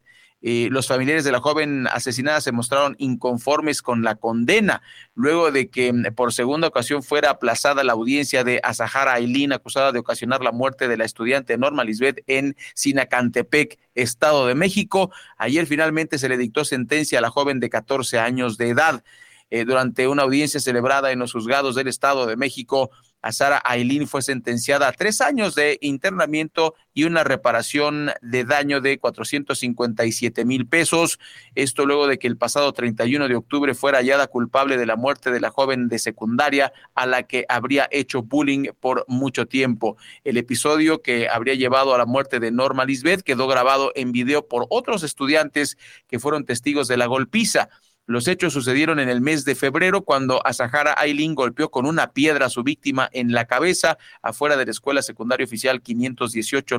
Eh, 0.48 0.68
los 0.70 0.86
familiares 0.86 1.24
de 1.24 1.32
la 1.32 1.40
joven 1.40 1.88
asesinada 1.88 2.40
se 2.40 2.52
mostraron 2.52 2.94
inconformes 3.00 3.82
con 3.82 4.04
la 4.04 4.14
condena, 4.14 4.80
luego 5.16 5.50
de 5.50 5.70
que 5.70 5.92
mm, 5.92 6.14
por 6.14 6.32
segunda 6.32 6.68
ocasión 6.68 7.02
fuera 7.02 7.30
aplazada 7.30 7.82
la 7.82 7.94
audiencia 7.94 8.44
de 8.44 8.60
Azahara 8.62 9.14
Ailín, 9.14 9.52
acusada 9.52 9.90
de 9.90 9.98
ocasionar 9.98 10.44
la 10.44 10.52
muerte 10.52 10.86
de 10.86 10.96
la 10.96 11.04
estudiante 11.04 11.58
Norma 11.58 11.82
Lisbeth 11.82 12.22
en 12.28 12.54
Sinacantepec, 12.76 13.76
Estado 13.96 14.46
de 14.46 14.54
México. 14.54 15.10
Ayer 15.36 15.66
finalmente 15.66 16.16
se 16.16 16.28
le 16.28 16.36
dictó 16.36 16.64
sentencia 16.64 17.18
a 17.18 17.22
la 17.22 17.30
joven 17.30 17.58
de 17.58 17.68
14 17.68 18.20
años 18.20 18.56
de 18.56 18.68
edad. 18.68 19.02
Eh, 19.50 19.64
durante 19.64 20.06
una 20.06 20.22
audiencia 20.22 20.60
celebrada 20.60 21.10
en 21.10 21.18
los 21.18 21.32
juzgados 21.32 21.74
del 21.74 21.88
Estado 21.88 22.24
de 22.26 22.36
México, 22.36 22.90
a 23.22 23.32
Sara 23.32 23.60
Ailín 23.64 24.06
fue 24.06 24.22
sentenciada 24.22 24.88
a 24.88 24.92
tres 24.92 25.20
años 25.20 25.54
de 25.54 25.78
internamiento 25.80 26.74
y 26.94 27.04
una 27.04 27.24
reparación 27.24 28.10
de 28.22 28.44
daño 28.44 28.80
de 28.80 28.98
457 28.98 30.44
mil 30.44 30.66
pesos. 30.66 31.18
Esto 31.54 31.86
luego 31.86 32.06
de 32.06 32.18
que 32.18 32.26
el 32.26 32.36
pasado 32.36 32.72
31 32.72 33.28
de 33.28 33.36
octubre 33.36 33.74
fuera 33.74 33.98
hallada 33.98 34.28
culpable 34.28 34.76
de 34.76 34.86
la 34.86 34.96
muerte 34.96 35.30
de 35.30 35.40
la 35.40 35.50
joven 35.50 35.88
de 35.88 35.98
secundaria 35.98 36.72
a 36.94 37.06
la 37.06 37.24
que 37.24 37.44
habría 37.48 37.88
hecho 37.90 38.22
bullying 38.22 38.70
por 38.80 39.04
mucho 39.08 39.46
tiempo. 39.46 39.96
El 40.24 40.36
episodio 40.36 41.02
que 41.02 41.28
habría 41.28 41.54
llevado 41.54 41.94
a 41.94 41.98
la 41.98 42.06
muerte 42.06 42.40
de 42.40 42.50
Norma 42.50 42.84
Lisbeth 42.84 43.22
quedó 43.22 43.46
grabado 43.46 43.92
en 43.94 44.12
video 44.12 44.46
por 44.46 44.66
otros 44.70 45.02
estudiantes 45.02 45.76
que 46.08 46.18
fueron 46.18 46.44
testigos 46.44 46.88
de 46.88 46.96
la 46.96 47.06
golpiza. 47.06 47.68
Los 48.06 48.28
hechos 48.28 48.52
sucedieron 48.52 49.00
en 49.00 49.08
el 49.08 49.20
mes 49.20 49.44
de 49.44 49.56
febrero 49.56 50.02
cuando 50.02 50.40
Azahara 50.46 50.94
Ailín 50.96 51.34
golpeó 51.34 51.72
con 51.72 51.86
una 51.86 52.12
piedra 52.12 52.46
a 52.46 52.50
su 52.50 52.62
víctima 52.62 53.08
en 53.12 53.32
la 53.32 53.46
cabeza 53.46 53.98
afuera 54.22 54.56
de 54.56 54.64
la 54.64 54.70
Escuela 54.70 55.02
Secundaria 55.02 55.44
Oficial 55.44 55.82
518 55.82 56.78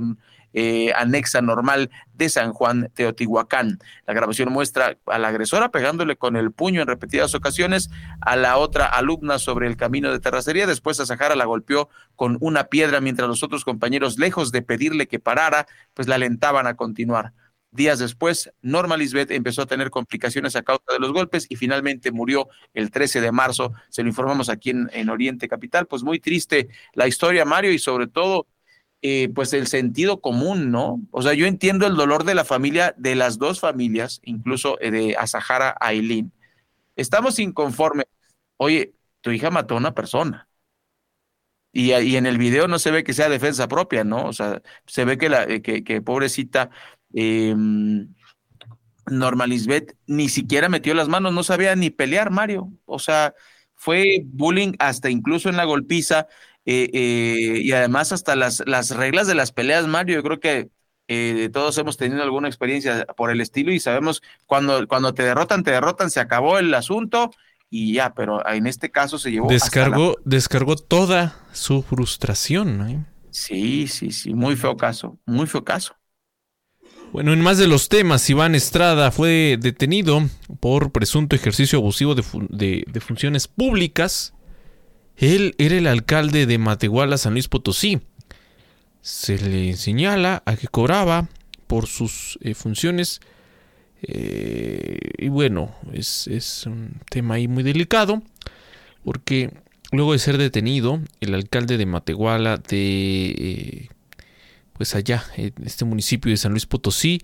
eh, 0.53 0.93
anexa 0.95 1.41
normal 1.41 1.91
de 2.13 2.29
San 2.29 2.53
Juan 2.53 2.89
Teotihuacán. 2.93 3.79
La 4.05 4.13
grabación 4.13 4.53
muestra 4.53 4.97
a 5.05 5.19
la 5.19 5.27
agresora 5.27 5.69
pegándole 5.69 6.15
con 6.15 6.37
el 6.37 6.53
puño 6.53 6.81
en 6.81 6.87
repetidas 6.87 7.35
ocasiones 7.35 7.89
a 8.21 8.37
la 8.37 8.57
otra 8.57 8.85
alumna 8.85 9.37
sobre 9.37 9.67
el 9.67 9.75
camino 9.75 10.09
de 10.13 10.19
terracería. 10.19 10.65
Después 10.65 10.99
Azahara 11.01 11.35
la 11.35 11.43
golpeó 11.43 11.89
con 12.15 12.37
una 12.39 12.65
piedra 12.65 13.01
mientras 13.01 13.27
los 13.27 13.43
otros 13.43 13.65
compañeros, 13.65 14.17
lejos 14.17 14.53
de 14.53 14.61
pedirle 14.61 15.07
que 15.07 15.19
parara, 15.19 15.67
pues 15.93 16.07
la 16.07 16.15
alentaban 16.15 16.67
a 16.67 16.75
continuar. 16.75 17.33
Días 17.71 17.99
después, 17.99 18.51
Norma 18.61 18.97
Lisbeth 18.97 19.31
empezó 19.31 19.61
a 19.61 19.65
tener 19.65 19.89
complicaciones 19.89 20.55
a 20.55 20.63
causa 20.63 20.93
de 20.93 20.99
los 20.99 21.11
golpes 21.11 21.45
y 21.49 21.57
finalmente 21.57 22.11
murió 22.11 22.47
el 22.73 22.91
13 22.91 23.21
de 23.21 23.31
marzo. 23.31 23.73
Se 23.89 24.03
lo 24.03 24.09
informamos 24.09 24.49
aquí 24.49 24.71
en, 24.71 24.89
en 24.93 25.09
Oriente 25.09 25.47
Capital. 25.47 25.85
Pues 25.85 26.03
muy 26.03 26.19
triste 26.19 26.69
la 26.93 27.07
historia, 27.07 27.45
Mario, 27.45 27.71
y 27.71 27.79
sobre 27.79 28.07
todo, 28.07 28.47
eh, 29.03 29.29
pues 29.33 29.53
el 29.53 29.67
sentido 29.67 30.21
común, 30.21 30.71
¿no? 30.71 31.01
O 31.11 31.21
sea, 31.21 31.33
yo 31.33 31.45
entiendo 31.45 31.85
el 31.85 31.95
dolor 31.95 32.23
de 32.23 32.33
la 32.35 32.43
familia, 32.45 32.95
de 32.97 33.15
las 33.15 33.37
dos 33.37 33.59
familias, 33.59 34.19
incluso 34.23 34.79
eh, 34.81 34.89
de 34.91 35.15
Azahara 35.17 35.75
Ailín. 35.79 36.33
Estamos 36.95 37.39
inconformes. 37.39 38.07
Oye, 38.57 38.93
tu 39.21 39.31
hija 39.31 39.51
mató 39.51 39.75
a 39.75 39.77
una 39.77 39.93
persona. 39.93 40.49
Y, 41.71 41.91
en 41.91 42.25
el 42.25 42.39
video 42.39 42.67
no 42.67 42.79
se 42.79 42.89
ve 42.91 43.03
que 43.03 43.13
sea 43.13 43.29
defensa 43.29 43.67
propia, 43.67 44.03
¿no? 44.03 44.25
O 44.25 44.33
sea, 44.33 44.61
se 44.87 45.05
ve 45.05 45.17
que 45.17 45.29
la 45.29 45.45
que, 45.61 45.83
que 45.83 46.01
pobrecita 46.01 46.71
eh, 47.17 47.55
Norma 49.09 49.47
Lisbeth 49.47 49.95
ni 50.05 50.29
siquiera 50.29 50.69
metió 50.69 50.93
las 50.93 51.07
manos, 51.07 51.33
no 51.33 51.43
sabía 51.43 51.75
ni 51.75 51.89
pelear, 51.89 52.29
Mario. 52.29 52.71
O 52.85 52.99
sea, 52.99 53.33
fue 53.75 54.21
bullying 54.25 54.73
hasta 54.79 55.09
incluso 55.09 55.49
en 55.49 55.57
la 55.57 55.65
golpiza 55.65 56.27
eh, 56.65 56.89
eh, 56.93 57.61
y 57.61 57.71
además 57.71 58.11
hasta 58.11 58.35
las, 58.35 58.63
las 58.65 58.91
reglas 58.91 59.27
de 59.27 59.35
las 59.35 59.51
peleas, 59.51 59.87
Mario. 59.87 60.15
Yo 60.15 60.23
creo 60.23 60.39
que 60.39 60.69
eh, 61.07 61.49
todos 61.53 61.77
hemos 61.77 61.97
tenido 61.97 62.21
alguna 62.21 62.49
experiencia 62.49 63.05
por 63.15 63.31
el 63.31 63.39
estilo 63.39 63.71
y 63.71 63.79
sabemos 63.79 64.21
cuando, 64.45 64.85
cuando 64.87 65.13
te 65.13 65.23
derrotan, 65.23 65.63
te 65.63 65.71
derrotan, 65.71 66.11
se 66.11 66.19
acabó 66.19 66.59
el 66.59 66.73
asunto 66.73 67.31
y 67.69 67.93
ya, 67.93 68.13
pero 68.13 68.45
en 68.47 68.67
este 68.67 68.91
caso 68.91 69.17
se 69.17 69.31
llevó. 69.31 69.47
Descargó, 69.47 70.15
la... 70.17 70.21
descargó 70.25 70.75
toda 70.75 71.39
su 71.53 71.81
frustración. 71.81 73.07
Sí, 73.29 73.87
sí, 73.87 74.11
sí, 74.11 74.33
muy 74.33 74.55
feo 74.55 74.75
caso, 74.75 75.17
muy 75.25 75.47
feo 75.47 75.63
caso. 75.63 75.96
Bueno, 77.13 77.33
en 77.33 77.41
más 77.41 77.57
de 77.57 77.67
los 77.67 77.89
temas, 77.89 78.29
Iván 78.29 78.53
Estrada 78.53 79.11
fue 79.11 79.57
detenido 79.59 80.27
por 80.59 80.91
presunto 80.91 81.35
ejercicio 81.35 81.79
abusivo 81.79 82.15
de, 82.15 82.21
fun 82.21 82.47
de, 82.51 82.83
de, 82.85 82.99
funciones 82.99 83.47
públicas. 83.47 84.33
Él 85.15 85.55
era 85.57 85.77
el 85.77 85.87
alcalde 85.87 86.45
de 86.45 86.57
Matehuala, 86.57 87.17
San 87.17 87.33
Luis 87.33 87.47
Potosí. 87.47 88.01
Se 89.01 89.37
le 89.39 89.75
señala 89.77 90.43
a 90.45 90.57
que 90.57 90.67
cobraba 90.67 91.29
por 91.65 91.87
sus 91.87 92.37
eh, 92.41 92.53
funciones. 92.53 93.21
Eh, 94.01 94.99
y 95.17 95.29
bueno, 95.29 95.73
es, 95.93 96.27
es, 96.27 96.65
un 96.65 97.01
tema 97.09 97.35
ahí 97.35 97.47
muy 97.47 97.63
delicado. 97.63 98.21
Porque 99.03 99.51
luego 99.91 100.11
de 100.11 100.19
ser 100.19 100.37
detenido, 100.37 100.99
el 101.21 101.33
alcalde 101.33 101.77
de 101.77 101.85
Matehuala 101.85 102.57
de... 102.57 103.35
Eh, 103.37 103.89
pues 104.77 104.95
allá, 104.95 105.23
en 105.35 105.53
este 105.65 105.85
municipio 105.85 106.29
de 106.29 106.37
San 106.37 106.51
Luis 106.51 106.65
Potosí, 106.65 107.21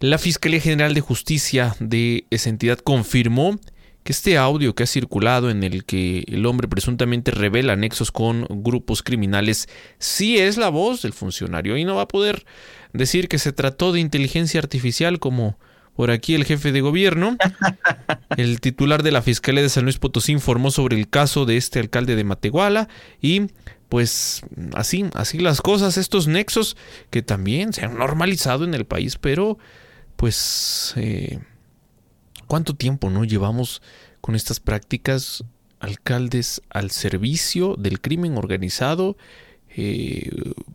la 0.00 0.18
Fiscalía 0.18 0.60
General 0.60 0.92
de 0.92 1.00
Justicia 1.00 1.74
de 1.80 2.26
esa 2.30 2.50
entidad 2.50 2.78
confirmó 2.78 3.58
que 4.02 4.12
este 4.12 4.38
audio 4.38 4.74
que 4.74 4.84
ha 4.84 4.86
circulado 4.86 5.50
en 5.50 5.64
el 5.64 5.84
que 5.84 6.24
el 6.28 6.46
hombre 6.46 6.68
presuntamente 6.68 7.32
revela 7.32 7.74
nexos 7.74 8.12
con 8.12 8.46
grupos 8.48 9.02
criminales 9.02 9.68
sí 9.98 10.38
es 10.38 10.56
la 10.56 10.68
voz 10.68 11.02
del 11.02 11.12
funcionario 11.12 11.76
y 11.76 11.84
no 11.84 11.96
va 11.96 12.02
a 12.02 12.08
poder 12.08 12.46
decir 12.92 13.28
que 13.28 13.38
se 13.38 13.52
trató 13.52 13.92
de 13.92 14.00
inteligencia 14.00 14.60
artificial 14.60 15.18
como 15.18 15.58
por 15.96 16.10
aquí 16.10 16.34
el 16.34 16.44
jefe 16.44 16.72
de 16.72 16.82
gobierno. 16.82 17.36
El 18.36 18.60
titular 18.60 19.02
de 19.02 19.12
la 19.12 19.22
Fiscalía 19.22 19.62
de 19.62 19.70
San 19.70 19.84
Luis 19.84 19.98
Potosí 19.98 20.32
informó 20.32 20.70
sobre 20.70 20.96
el 20.96 21.08
caso 21.08 21.46
de 21.46 21.56
este 21.56 21.78
alcalde 21.78 22.16
de 22.16 22.24
Matehuala 22.24 22.88
y 23.22 23.46
pues 23.88 24.42
así, 24.74 25.04
así 25.14 25.38
las 25.38 25.60
cosas, 25.60 25.96
estos 25.96 26.26
nexos 26.26 26.76
que 27.10 27.22
también 27.22 27.72
se 27.72 27.84
han 27.84 27.96
normalizado 27.98 28.64
en 28.64 28.74
el 28.74 28.84
país, 28.84 29.16
pero 29.16 29.58
pues 30.16 30.92
eh, 30.96 31.40
cuánto 32.46 32.74
tiempo 32.74 33.10
no 33.10 33.24
llevamos 33.24 33.82
con 34.20 34.34
estas 34.34 34.60
prácticas 34.60 35.44
alcaldes 35.78 36.62
al 36.70 36.90
servicio 36.90 37.76
del 37.76 38.00
crimen 38.00 38.36
organizado. 38.36 39.16
Eh, 39.76 40.30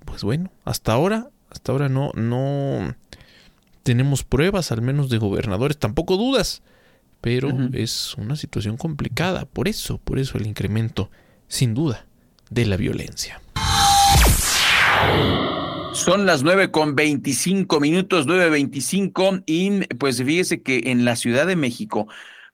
pues 0.05 0.23
bueno, 0.23 0.51
hasta 0.63 0.93
ahora, 0.93 1.29
hasta 1.49 1.71
ahora 1.71 1.89
no, 1.89 2.11
no 2.13 2.95
tenemos 3.83 4.23
pruebas, 4.23 4.71
al 4.71 4.81
menos 4.81 5.09
de 5.09 5.17
gobernadores, 5.17 5.77
tampoco 5.77 6.17
dudas, 6.17 6.61
pero 7.19 7.49
es 7.73 8.15
una 8.15 8.35
situación 8.35 8.77
complicada. 8.77 9.45
Por 9.45 9.67
eso, 9.67 9.97
por 9.97 10.19
eso 10.19 10.37
el 10.37 10.47
incremento, 10.47 11.09
sin 11.47 11.73
duda, 11.73 12.05
de 12.51 12.65
la 12.65 12.77
violencia. 12.77 13.41
Son 15.93 16.25
las 16.25 16.43
9 16.43 16.71
con 16.71 16.95
25 16.95 17.79
minutos, 17.79 18.27
9.25, 18.27 19.43
y 19.45 19.81
pues 19.95 20.17
fíjese 20.23 20.61
que 20.61 20.83
en 20.85 21.05
la 21.05 21.15
Ciudad 21.15 21.47
de 21.47 21.55
México, 21.55 22.07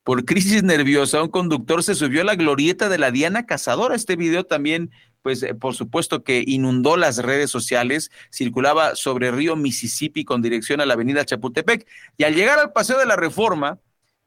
por 0.03 0.23
crisis 0.25 0.63
nerviosa, 0.63 1.21
un 1.21 1.29
conductor 1.29 1.83
se 1.83 1.95
subió 1.95 2.21
a 2.21 2.25
la 2.25 2.35
glorieta 2.35 2.89
de 2.89 2.97
la 2.97 3.11
Diana 3.11 3.45
Cazadora. 3.45 3.95
Este 3.95 4.15
video 4.15 4.45
también, 4.45 4.91
pues 5.21 5.43
eh, 5.43 5.53
por 5.53 5.75
supuesto 5.75 6.23
que 6.23 6.43
inundó 6.45 6.95
las 6.95 7.17
redes 7.17 7.49
sociales, 7.49 8.11
circulaba 8.31 8.95
sobre 8.95 9.31
río 9.31 9.55
Mississippi 9.55 10.25
con 10.25 10.41
dirección 10.41 10.79
a 10.79 10.85
la 10.85 10.93
avenida 10.93 11.25
Chapultepec, 11.25 11.87
y 12.17 12.23
al 12.23 12.35
llegar 12.35 12.59
al 12.59 12.71
Paseo 12.71 12.97
de 12.99 13.05
la 13.05 13.15
Reforma, 13.15 13.79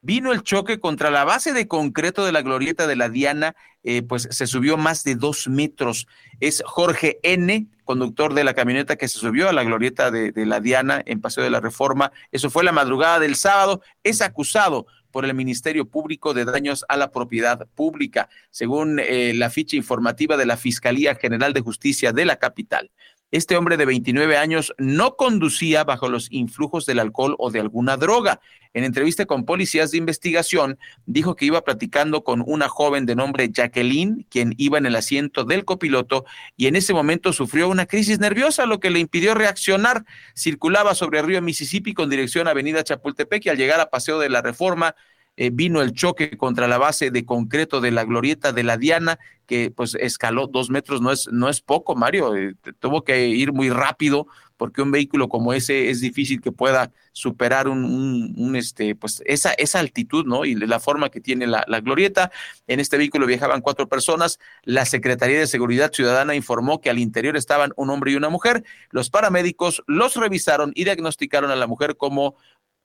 vino 0.03 0.33
el 0.33 0.43
choque 0.43 0.81
contra 0.81 1.11
la 1.11 1.25
base 1.25 1.53
de 1.53 1.69
concreto 1.69 2.25
de 2.25 2.33
la 2.33 2.43
glorieta 2.43 2.87
de 2.87 2.97
la 2.97 3.09
Diana, 3.09 3.55
eh, 3.83 4.03
pues 4.03 4.29
se 4.31 4.47
subió 4.47 4.77
más 4.77 5.05
de 5.05 5.15
dos 5.15 5.49
metros. 5.49 6.07
Es 6.41 6.63
Jorge 6.67 7.19
N., 7.23 7.67
conductor 7.85 8.35
de 8.35 8.45
la 8.45 8.55
camioneta 8.55 8.97
que 8.97 9.09
se 9.09 9.19
subió 9.19 9.49
a 9.49 9.53
la 9.53 9.65
glorieta 9.65 10.11
de, 10.11 10.33
la 10.47 10.61
Diana 10.61 11.03
en 11.07 11.21
Paseo 11.21 11.43
de 11.43 11.51
la 11.51 11.61
Reforma. 11.61 12.13
Eso 12.31 12.49
fue 12.49 12.63
la 12.63 12.73
madrugada 12.73 13.19
del 13.19 13.35
sábado. 13.35 13.83
Es 14.05 14.23
acusado 14.23 14.87
por 15.11 15.25
el 15.25 15.35
Ministerio 15.35 15.87
Público 15.87 16.33
de 16.33 16.45
daños 16.45 16.85
a 16.89 16.97
la 16.97 17.11
propiedad 17.11 17.67
pública, 17.75 18.29
según 18.51 19.01
eh, 19.01 19.33
la 19.35 19.51
ficha 19.51 19.77
informativa 19.77 20.37
de 20.37 20.47
la 20.47 20.57
Fiscalía 20.57 21.17
General 21.17 21.53
de 21.53 21.63
Justicia 21.63 22.13
de 22.13 22.25
la 22.25 22.37
capital. 22.37 22.93
Este 23.33 23.57
hombre 23.57 23.77
de 23.77 23.87
29 23.87 24.37
años 24.37 24.75
no 24.77 25.15
conducía 25.15 25.85
bajo 25.85 26.09
los 26.09 26.27
influjos 26.33 26.85
del 26.85 26.99
alcohol 26.99 27.37
o 27.39 27.53
de 27.53 27.61
alguna 27.61 27.97
droga. 27.97 28.41
En 28.75 28.83
entrevista 28.83 29.27
con 29.27 29.45
policías 29.45 29.93
de 29.93 29.99
investigación, 29.99 30.79
dijo 31.07 31.37
que 31.37 31.45
iba 31.45 31.63
platicando 31.63 32.25
con 32.25 32.43
una 32.45 32.69
joven 32.69 33.07
de 33.07 33.15
nombre 33.15 33.49
Jacqueline, 33.53 34.27
quien 34.31 34.55
iba 34.59 34.79
en 34.79 34.87
el 34.87 34.97
asiento 34.97 35.45
del 35.45 35.65
copiloto, 35.65 36.25
y 36.57 36.67
en 36.67 36.75
ese 36.75 36.93
momento 36.93 37.33
sufrió 37.33 37.69
una 37.69 37.87
crisis 37.87 38.19
nerviosa, 38.19 38.67
lo 38.67 38.81
que 38.81 38.91
le 38.91 38.99
impidió 38.99 39.35
reaccionar. 39.35 40.05
Circulaba 40.37 40.97
sobre 40.97 41.21
el 41.21 41.27
río 41.27 41.41
Mississippi 41.41 41.95
con 41.95 42.11
dirección 42.11 42.49
a 42.49 42.51
Avenida 42.51 42.83
Chapultepec 42.83 43.47
y 43.47 43.49
al 43.49 43.57
llegar 43.57 43.81
a 43.81 43.91
Paseo 43.91 44.19
de 44.19 44.29
la 44.29 44.43
Reforma, 44.43 44.97
eh, 45.37 45.51
vino 45.53 45.81
el 45.81 45.93
choque 45.93 46.37
contra 46.37 46.69
la 46.69 46.79
base 46.79 47.11
de 47.11 47.25
concreto 47.25 47.81
de 47.81 47.91
la 47.91 48.05
glorieta 48.05 48.53
de 48.53 48.63
la 48.63 48.77
Diana, 48.77 49.19
que 49.47 49.71
pues 49.71 49.95
escaló 49.95 50.47
dos 50.47 50.71
metros, 50.71 51.01
no 51.01 51.13
es, 51.13 51.29
no 51.33 51.49
es 51.49 51.61
poco, 51.61 51.97
Mario, 51.97 52.37
eh, 52.37 52.55
tuvo 52.79 53.05
que 53.05 53.29
ir 53.29 53.53
muy 53.53 53.71
rápido 53.71 54.27
porque 54.61 54.83
un 54.83 54.91
vehículo 54.91 55.31
como 55.31 55.55
ese 55.55 55.89
es 55.89 56.03
difícil 56.03 56.43
que 56.43 56.53
pueda 56.53 56.93
superar 57.13 57.67
un, 57.67 58.55
este, 58.55 58.95
pues 58.95 59.23
esa, 59.25 59.55
esa 59.55 59.81
altitud, 59.81 60.27
¿no? 60.27 60.45
Y 60.45 60.55
la 60.55 60.79
forma 60.79 61.09
que 61.09 61.23
tiene 61.23 61.47
la, 61.47 61.65
la, 61.67 61.81
glorieta. 61.81 62.31
En 62.67 62.79
este 62.79 62.99
vehículo 62.99 63.25
viajaban 63.25 63.63
cuatro 63.63 63.89
personas. 63.89 64.39
La 64.65 64.85
Secretaría 64.85 65.39
de 65.39 65.47
Seguridad 65.47 65.91
Ciudadana 65.95 66.35
informó 66.35 66.83
que 66.83 66.91
al 66.91 66.99
interior 66.99 67.39
estaban 67.39 67.73
un 67.77 67.89
hombre 67.89 68.13
y 68.13 68.17
una 68.17 68.29
mujer. 68.29 68.63
Los 68.91 69.09
paramédicos 69.09 69.83
los 69.87 70.15
revisaron 70.17 70.73
y 70.75 70.85
diagnosticaron 70.85 71.51
a 71.51 71.57
la 71.57 71.67
mujer 71.67 71.97
como 71.97 72.37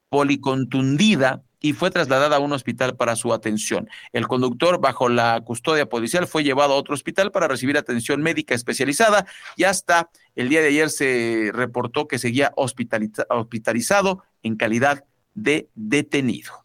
policontundida 0.08 1.44
y 1.66 1.74
fue 1.74 1.90
trasladada 1.90 2.36
a 2.36 2.40
un 2.40 2.54
hospital 2.54 2.96
para 2.96 3.16
su 3.16 3.34
atención. 3.34 3.90
El 4.14 4.28
conductor, 4.28 4.80
bajo 4.80 5.10
la 5.10 5.42
custodia 5.42 5.88
policial, 5.88 6.28
fue 6.28 6.44
llevado 6.44 6.74
a 6.74 6.78
otro 6.78 6.94
hospital 6.94 7.32
para 7.32 7.48
recibir 7.48 7.76
atención 7.76 8.22
médica 8.22 8.54
especializada 8.54 9.26
y 9.56 9.64
hasta 9.64 10.12
el 10.36 10.48
día 10.48 10.62
de 10.62 10.68
ayer 10.68 10.92
se 10.92 11.50
reportó 11.52 12.08
que 12.08 12.20
seguía 12.20 12.54
hospitalizado 12.56 14.24
en 14.44 14.58
calidad 14.58 15.06
de 15.34 15.68
detenido. 15.74 16.65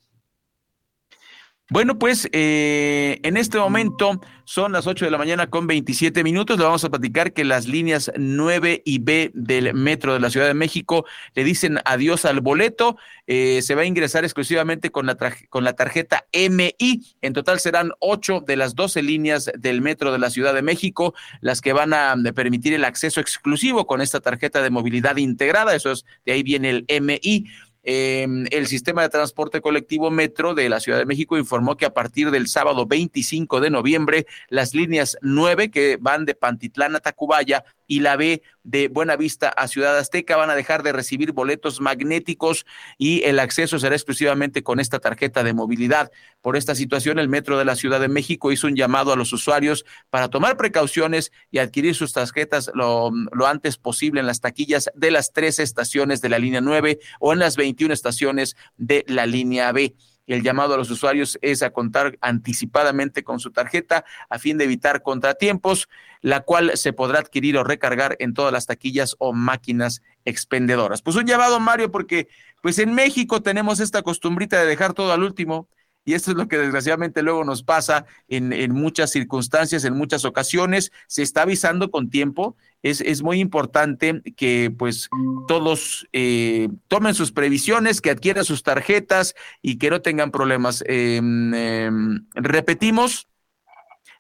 Bueno, 1.73 2.01
pues 2.01 2.29
eh, 2.33 3.21
en 3.23 3.37
este 3.37 3.57
momento 3.57 4.21
son 4.43 4.73
las 4.73 4.89
8 4.89 5.05
de 5.05 5.11
la 5.13 5.19
mañana 5.19 5.47
con 5.47 5.69
27 5.69 6.25
minutos. 6.25 6.59
Le 6.59 6.65
vamos 6.65 6.83
a 6.83 6.91
platicar 6.91 7.33
que 7.33 7.45
las 7.45 7.69
líneas 7.69 8.11
9 8.17 8.83
y 8.85 8.99
B 8.99 9.31
del 9.35 9.73
metro 9.75 10.13
de 10.13 10.19
la 10.19 10.31
Ciudad 10.31 10.49
de 10.49 10.55
México 10.55 11.07
le 11.37 11.45
dicen 11.45 11.79
adiós 11.85 12.25
al 12.25 12.41
boleto. 12.41 12.97
Eh, 13.29 13.63
se 13.63 13.77
va 13.77 13.83
a 13.83 13.85
ingresar 13.85 14.25
exclusivamente 14.25 14.91
con 14.91 15.07
la, 15.07 15.17
con 15.49 15.63
la 15.63 15.75
tarjeta 15.75 16.25
MI. 16.33 17.05
En 17.23 17.35
total 17.35 17.61
serán 17.61 17.93
8 18.01 18.43
de 18.45 18.57
las 18.57 18.75
12 18.75 19.05
líneas 19.05 19.53
del 19.57 19.81
metro 19.81 20.11
de 20.11 20.19
la 20.19 20.31
Ciudad 20.31 20.53
de 20.53 20.63
México 20.63 21.15
las 21.41 21.61
que 21.61 21.73
van 21.73 21.95
a 21.95 22.17
permitir 22.35 22.75
el 22.75 22.85
acceso 22.85 23.21
exclusivo 23.21 23.87
con 23.87 24.01
esta 24.01 24.19
tarjeta 24.19 24.61
de 24.61 24.71
movilidad 24.71 25.19
integrada. 25.19 25.77
Eso 25.77 25.93
es, 25.93 26.05
de 26.27 26.33
ahí 26.33 26.43
viene 26.43 26.71
el 26.71 26.85
MI. 26.89 27.47
Em, 27.83 28.47
el 28.51 28.67
sistema 28.67 29.03
de 29.03 29.09
transporte 29.09 29.61
colectivo 29.63 30.11
Metro 30.11 30.55
de 30.55 30.69
la 30.69 30.81
Ciudad 30.81 30.99
de 30.99 31.07
México 31.07 31.39
informó 31.39 31.77
que 31.77 31.87
a 31.87 31.95
partir 31.95 32.31
del 32.31 32.47
sábado 32.47 32.87
25 32.87 33.61
de 33.61 33.71
noviembre, 33.71 34.27
las 34.49 34.75
líneas 34.75 35.17
9 35.23 35.71
que 35.71 35.97
van 35.99 36.27
de 36.27 36.35
Pantitlán 36.35 36.95
a 36.97 37.01
Tacubaya 37.01 37.65
y 37.91 38.01
la 38.01 38.17
B 38.17 38.41
de 38.63 38.87
Buenavista 38.87 39.49
a 39.49 39.67
Ciudad 39.67 39.99
Azteca 39.99 40.37
van 40.37 40.49
a 40.49 40.55
dejar 40.55 40.85
de 40.85 40.93
recibir 40.93 41.33
boletos 41.33 41.81
magnéticos 41.81 42.65
y 42.99 43.25
el 43.25 43.41
acceso 43.41 43.81
será 43.81 43.97
exclusivamente 43.97 44.63
con 44.63 44.79
esta 44.79 45.01
tarjeta 45.01 45.43
de 45.43 45.55
movilidad. 45.55 46.13
Por 46.41 46.57
esta 46.57 46.77
situación, 46.77 47.19
el 47.19 47.29
Metro 47.29 47.59
de 47.59 47.65
la 47.65 47.75
Ciudad 47.75 47.99
de 47.99 48.07
México 48.07 48.53
hizo 48.53 48.69
un 48.69 48.77
llamado 48.77 49.13
a 49.13 49.17
los 49.17 49.33
usuarios 49.33 49.85
para 50.09 50.29
tomar 50.29 50.57
precauciones 50.57 51.33
y 51.51 51.59
adquirir 51.59 51.97
sus 51.97 52.13
tarjetas 52.13 52.71
lo, 52.75 53.11
antes 53.45 53.77
posible 53.77 54.21
en 54.21 54.27
las 54.27 54.41
taquillas 54.41 54.89
de 54.95 55.11
las 55.11 55.33
tres 55.33 55.59
estaciones 55.59 56.21
de 56.21 56.29
la 56.29 56.39
línea 56.39 56.61
9 56.61 57.01
o 57.19 57.33
en 57.33 57.41
las 57.41 57.57
21 57.57 57.93
estaciones 57.93 58.55
de 58.77 59.05
la 59.09 59.27
línea 59.27 59.73
B. 59.73 59.97
El 60.35 60.45
llamado 60.45 60.75
a 60.75 60.77
los 60.77 60.91
usuarios 60.91 61.39
es 61.43 61.61
a 61.63 61.71
contar 61.71 62.17
anticipadamente 62.21 63.25
con 63.25 63.41
su 63.41 63.51
tarjeta 63.51 64.05
a 64.29 64.39
fin 64.39 64.59
de 64.59 64.65
evitar 64.65 65.03
contratiempos, 65.03 65.89
la 66.21 66.43
cual 66.43 66.73
se 66.77 66.93
podrá 66.93 67.19
adquirir 67.19 67.57
o 67.57 67.65
recargar 67.65 68.17
en 68.21 68.33
todas 68.33 68.53
las 68.53 68.67
taquillas 68.67 69.17
o 69.19 69.33
máquinas 69.33 70.03
expendedoras. 70.25 71.03
Pues 71.03 71.17
un 71.17 71.27
llamado, 71.27 71.59
Mario, 71.59 71.91
porque 71.91 72.29
pues 72.63 72.79
en 72.79 72.95
México 72.95 73.43
tenemos 73.43 73.81
esta 73.81 74.03
costumbrita 74.03 74.61
de 74.61 74.67
dejar 74.67 74.93
todo 74.95 75.13
al 75.13 75.25
último 75.25 75.69
y 76.05 76.15
esto 76.15 76.31
es 76.31 76.37
lo 76.37 76.49
que 76.49 76.59
desgraciadamente 76.59 77.23
luego 77.23 77.45
nos 77.45 77.63
pasa 77.63 78.07
en, 78.29 78.73
muchas 78.73 79.11
circunstancias, 79.11 79.85
en 79.85 79.95
muchas 79.95 80.25
ocasiones. 80.25 80.93
Se 81.07 81.23
está 81.23 81.43
avisando 81.43 81.91
con 81.91 82.09
tiempo. 82.09 82.57
Es, 82.83 83.03
es 83.03 83.23
muy 83.23 83.39
importante 83.39 84.23
que 84.37 84.73
pues 84.77 85.11
todos 85.47 86.09
eh, 86.13 86.69
tomen 86.89 87.15
sus 87.15 87.33
previsiones, 87.33 88.01
que 88.01 88.11
adquieran 88.11 88.45
sus 88.45 88.63
tarjetas 88.63 89.35
y 89.61 89.77
que 89.77 89.91
no 89.91 90.01
tengan 90.01 90.31
problemas. 90.31 90.83
Em, 90.87 91.53
em, 91.55 92.27
repetimos, 92.35 93.29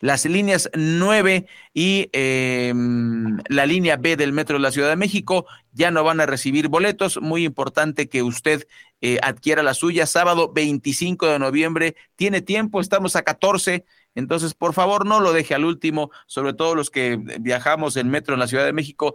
las 0.00 0.24
líneas 0.24 0.70
9 0.74 1.46
y 1.74 2.08
em, 2.12 3.38
la 3.48 3.66
línea 3.66 3.96
B 3.96 4.16
del 4.16 4.32
Metro 4.32 4.56
de 4.56 4.62
la 4.62 4.72
Ciudad 4.72 4.88
de 4.88 4.96
México 4.96 5.46
ya 5.72 5.90
no 5.90 6.02
van 6.02 6.20
a 6.20 6.26
recibir 6.26 6.68
boletos. 6.68 7.20
Muy 7.20 7.44
importante 7.44 8.08
que 8.08 8.22
usted 8.22 8.66
eh, 9.00 9.18
adquiera 9.22 9.62
la 9.62 9.74
suya. 9.74 10.06
Sábado 10.06 10.52
25 10.52 11.26
de 11.26 11.38
noviembre. 11.38 11.96
Tiene 12.16 12.42
tiempo, 12.42 12.80
estamos 12.80 13.16
a 13.16 13.22
14. 13.22 13.84
Entonces, 14.14 14.54
por 14.54 14.74
favor, 14.74 15.06
no 15.06 15.20
lo 15.20 15.32
deje 15.32 15.54
al 15.54 15.64
último, 15.64 16.10
sobre 16.26 16.52
todo 16.52 16.74
los 16.74 16.90
que 16.90 17.18
viajamos 17.40 17.96
en 17.96 18.08
metro 18.08 18.34
en 18.34 18.40
la 18.40 18.48
Ciudad 18.48 18.64
de 18.64 18.72
México. 18.72 19.14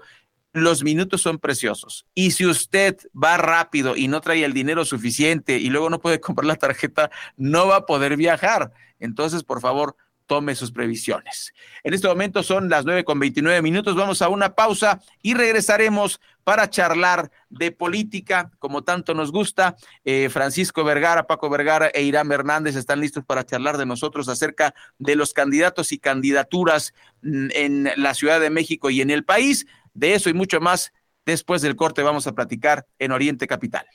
Los 0.53 0.83
minutos 0.83 1.21
son 1.21 1.37
preciosos. 1.37 2.05
Y 2.15 2.31
si 2.31 2.45
usted 2.45 2.97
va 3.13 3.37
rápido 3.37 3.95
y 3.97 4.07
no 4.07 4.21
trae 4.21 4.45
el 4.45 4.53
dinero 4.53 4.85
suficiente 4.85 5.57
y 5.57 5.69
luego 5.69 5.89
no 5.89 5.99
puede 5.99 6.19
comprar 6.21 6.45
la 6.45 6.55
tarjeta, 6.55 7.11
no 7.35 7.67
va 7.67 7.77
a 7.77 7.85
poder 7.85 8.15
viajar. 8.15 8.71
Entonces, 8.99 9.43
por 9.43 9.59
favor, 9.59 9.97
tome 10.25 10.55
sus 10.55 10.71
previsiones. 10.71 11.53
En 11.83 11.93
este 11.93 12.07
momento 12.07 12.43
son 12.43 12.69
las 12.69 12.85
nueve 12.85 13.03
con 13.03 13.19
29 13.19 13.61
minutos. 13.61 13.95
Vamos 13.95 14.21
a 14.21 14.29
una 14.29 14.55
pausa 14.55 15.01
y 15.21 15.33
regresaremos 15.33 16.19
para 16.43 16.69
charlar 16.69 17.31
de 17.49 17.71
política, 17.71 18.51
como 18.59 18.83
tanto 18.83 19.13
nos 19.13 19.31
gusta. 19.31 19.75
Eh, 20.03 20.29
Francisco 20.29 20.83
Vergara, 20.83 21.27
Paco 21.27 21.49
Vergara 21.49 21.88
e 21.88 22.03
Irán 22.03 22.31
Hernández 22.31 22.75
están 22.75 22.99
listos 22.99 23.23
para 23.25 23.45
charlar 23.45 23.77
de 23.77 23.85
nosotros 23.85 24.29
acerca 24.29 24.73
de 24.99 25.15
los 25.15 25.33
candidatos 25.33 25.91
y 25.91 25.97
candidaturas 25.97 26.93
mm, 27.21 27.47
en 27.51 27.91
la 27.97 28.13
Ciudad 28.13 28.39
de 28.39 28.49
México 28.49 28.89
y 28.89 29.01
en 29.01 29.09
el 29.09 29.25
país. 29.25 29.65
De 29.93 30.13
eso 30.13 30.29
y 30.29 30.33
mucho 30.33 30.59
más, 30.59 30.93
después 31.25 31.61
del 31.61 31.75
corte 31.75 32.03
vamos 32.03 32.27
a 32.27 32.33
platicar 32.33 32.85
en 32.99 33.11
Oriente 33.11 33.47
Capital. 33.47 33.85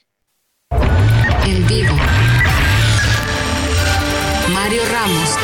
En 1.44 1.66
vivo. 1.66 1.94
Mario 4.52 4.82
Ramos 4.92 5.36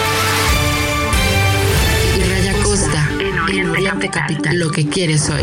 en 3.48 3.70
Oriente 3.70 4.10
Capital. 4.10 4.58
Lo 4.58 4.70
que 4.70 4.88
quieres 4.88 5.30
hoy. 5.30 5.42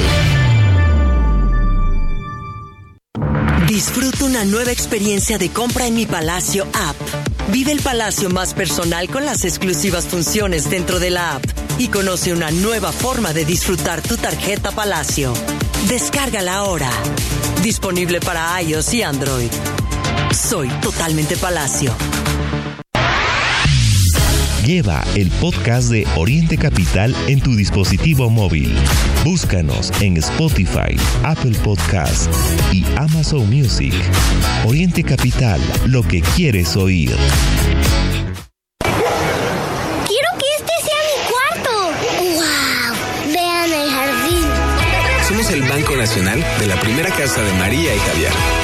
Disfruta 3.68 4.26
una 4.26 4.46
nueva 4.46 4.72
experiencia 4.72 5.38
de 5.38 5.50
compra 5.50 5.88
en 5.88 5.96
mi 5.96 6.06
Palacio 6.06 6.68
app. 6.74 6.96
Vive 7.52 7.72
el 7.72 7.82
palacio 7.82 8.30
más 8.30 8.54
personal 8.54 9.10
con 9.10 9.26
las 9.26 9.46
exclusivas 9.46 10.06
funciones 10.06 10.70
dentro 10.70 11.00
de 11.00 11.10
la 11.10 11.36
app 11.36 11.44
y 11.78 11.88
conoce 11.88 12.34
una 12.34 12.52
nueva 12.52 12.92
forma 12.92 13.34
de 13.34 13.46
disfrutar 13.46 14.02
tu 14.02 14.18
tarjeta 14.18 14.72
Palacio. 14.72 15.34
Descárgala 15.88 16.56
ahora. 16.56 16.90
Disponible 17.62 18.20
para 18.20 18.62
iOS 18.62 18.94
y 18.94 19.04
Android. 19.04 19.52
Soy 20.32 20.70
totalmente 20.82 21.38
Palacio. 21.38 21.94
Lleva 24.66 25.04
el 25.16 25.30
podcast 25.42 25.90
de 25.90 26.08
Oriente 26.16 26.58
Capital 26.58 27.14
en 27.28 27.42
tu 27.42 27.54
dispositivo 27.54 28.30
móvil. 28.30 28.74
Búscanos 29.26 29.92
en 30.00 30.16
Spotify, 30.16 30.96
Apple 31.26 31.58
Podcast 31.66 32.32
y 32.72 32.86
Amazon 32.96 33.50
Music. 33.50 33.94
Oriente 34.66 35.04
Capital, 35.04 35.60
lo 35.88 36.02
que 36.02 36.22
quieres 36.22 36.78
oír. 36.78 37.14
Quiero 38.80 40.30
que 40.40 40.46
este 40.58 40.74
sea 40.82 41.02
mi 41.10 41.18
cuarto. 41.30 41.72
¡Wow! 42.36 43.34
Vean 43.34 43.70
el 43.70 43.90
jardín. 43.90 44.48
Somos 45.28 45.50
el 45.52 45.64
Banco 45.64 45.98
Nacional 45.98 46.42
de 46.62 46.68
la 46.68 46.80
primera 46.80 47.10
casa 47.10 47.44
de 47.44 47.52
María 47.60 47.94
y 47.94 48.00
Javier. 48.00 48.63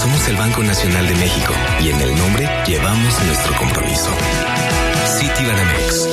Somos 0.00 0.28
el 0.28 0.36
Banco 0.36 0.62
Nacional 0.62 1.08
de 1.08 1.14
México 1.16 1.52
y 1.80 1.90
en 1.90 2.00
el 2.00 2.16
nombre 2.16 2.48
llevamos 2.64 3.20
nuestro 3.24 3.56
compromiso. 3.56 4.10
Citibanamex. 5.18 6.08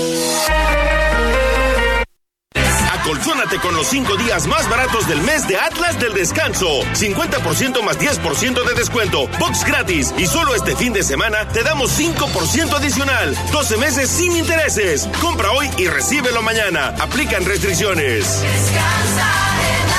Acolchónate 2.99 3.59
con 3.59 3.75
los 3.75 3.85
5 3.85 4.17
días 4.17 4.47
más 4.47 4.67
baratos 4.71 5.07
del 5.07 5.21
mes 5.21 5.47
de 5.47 5.57
Atlas 5.57 5.99
del 5.99 6.15
Descanso. 6.15 6.81
50% 6.95 7.83
más 7.83 7.99
10% 7.99 8.67
de 8.67 8.73
descuento. 8.73 9.27
Box 9.37 9.63
gratis. 9.63 10.15
Y 10.17 10.25
solo 10.25 10.55
este 10.55 10.75
fin 10.75 10.91
de 10.91 11.03
semana 11.03 11.47
te 11.49 11.61
damos 11.61 11.91
5% 11.99 12.73
adicional. 12.75 13.37
12 13.51 13.77
meses 13.77 14.09
sin 14.09 14.35
intereses. 14.35 15.07
Compra 15.21 15.51
hoy 15.51 15.69
y 15.77 15.85
recíbelo 15.85 16.41
mañana. 16.41 16.95
Aplican 16.99 17.45
restricciones. 17.45 18.41
Descansa 18.41 19.31
en 19.61 19.89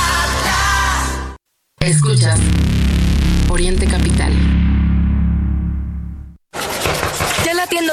Atlas. 0.42 1.37
Escucha. 1.79 2.37
Oriente 3.57 3.87
Capital. 3.87 4.76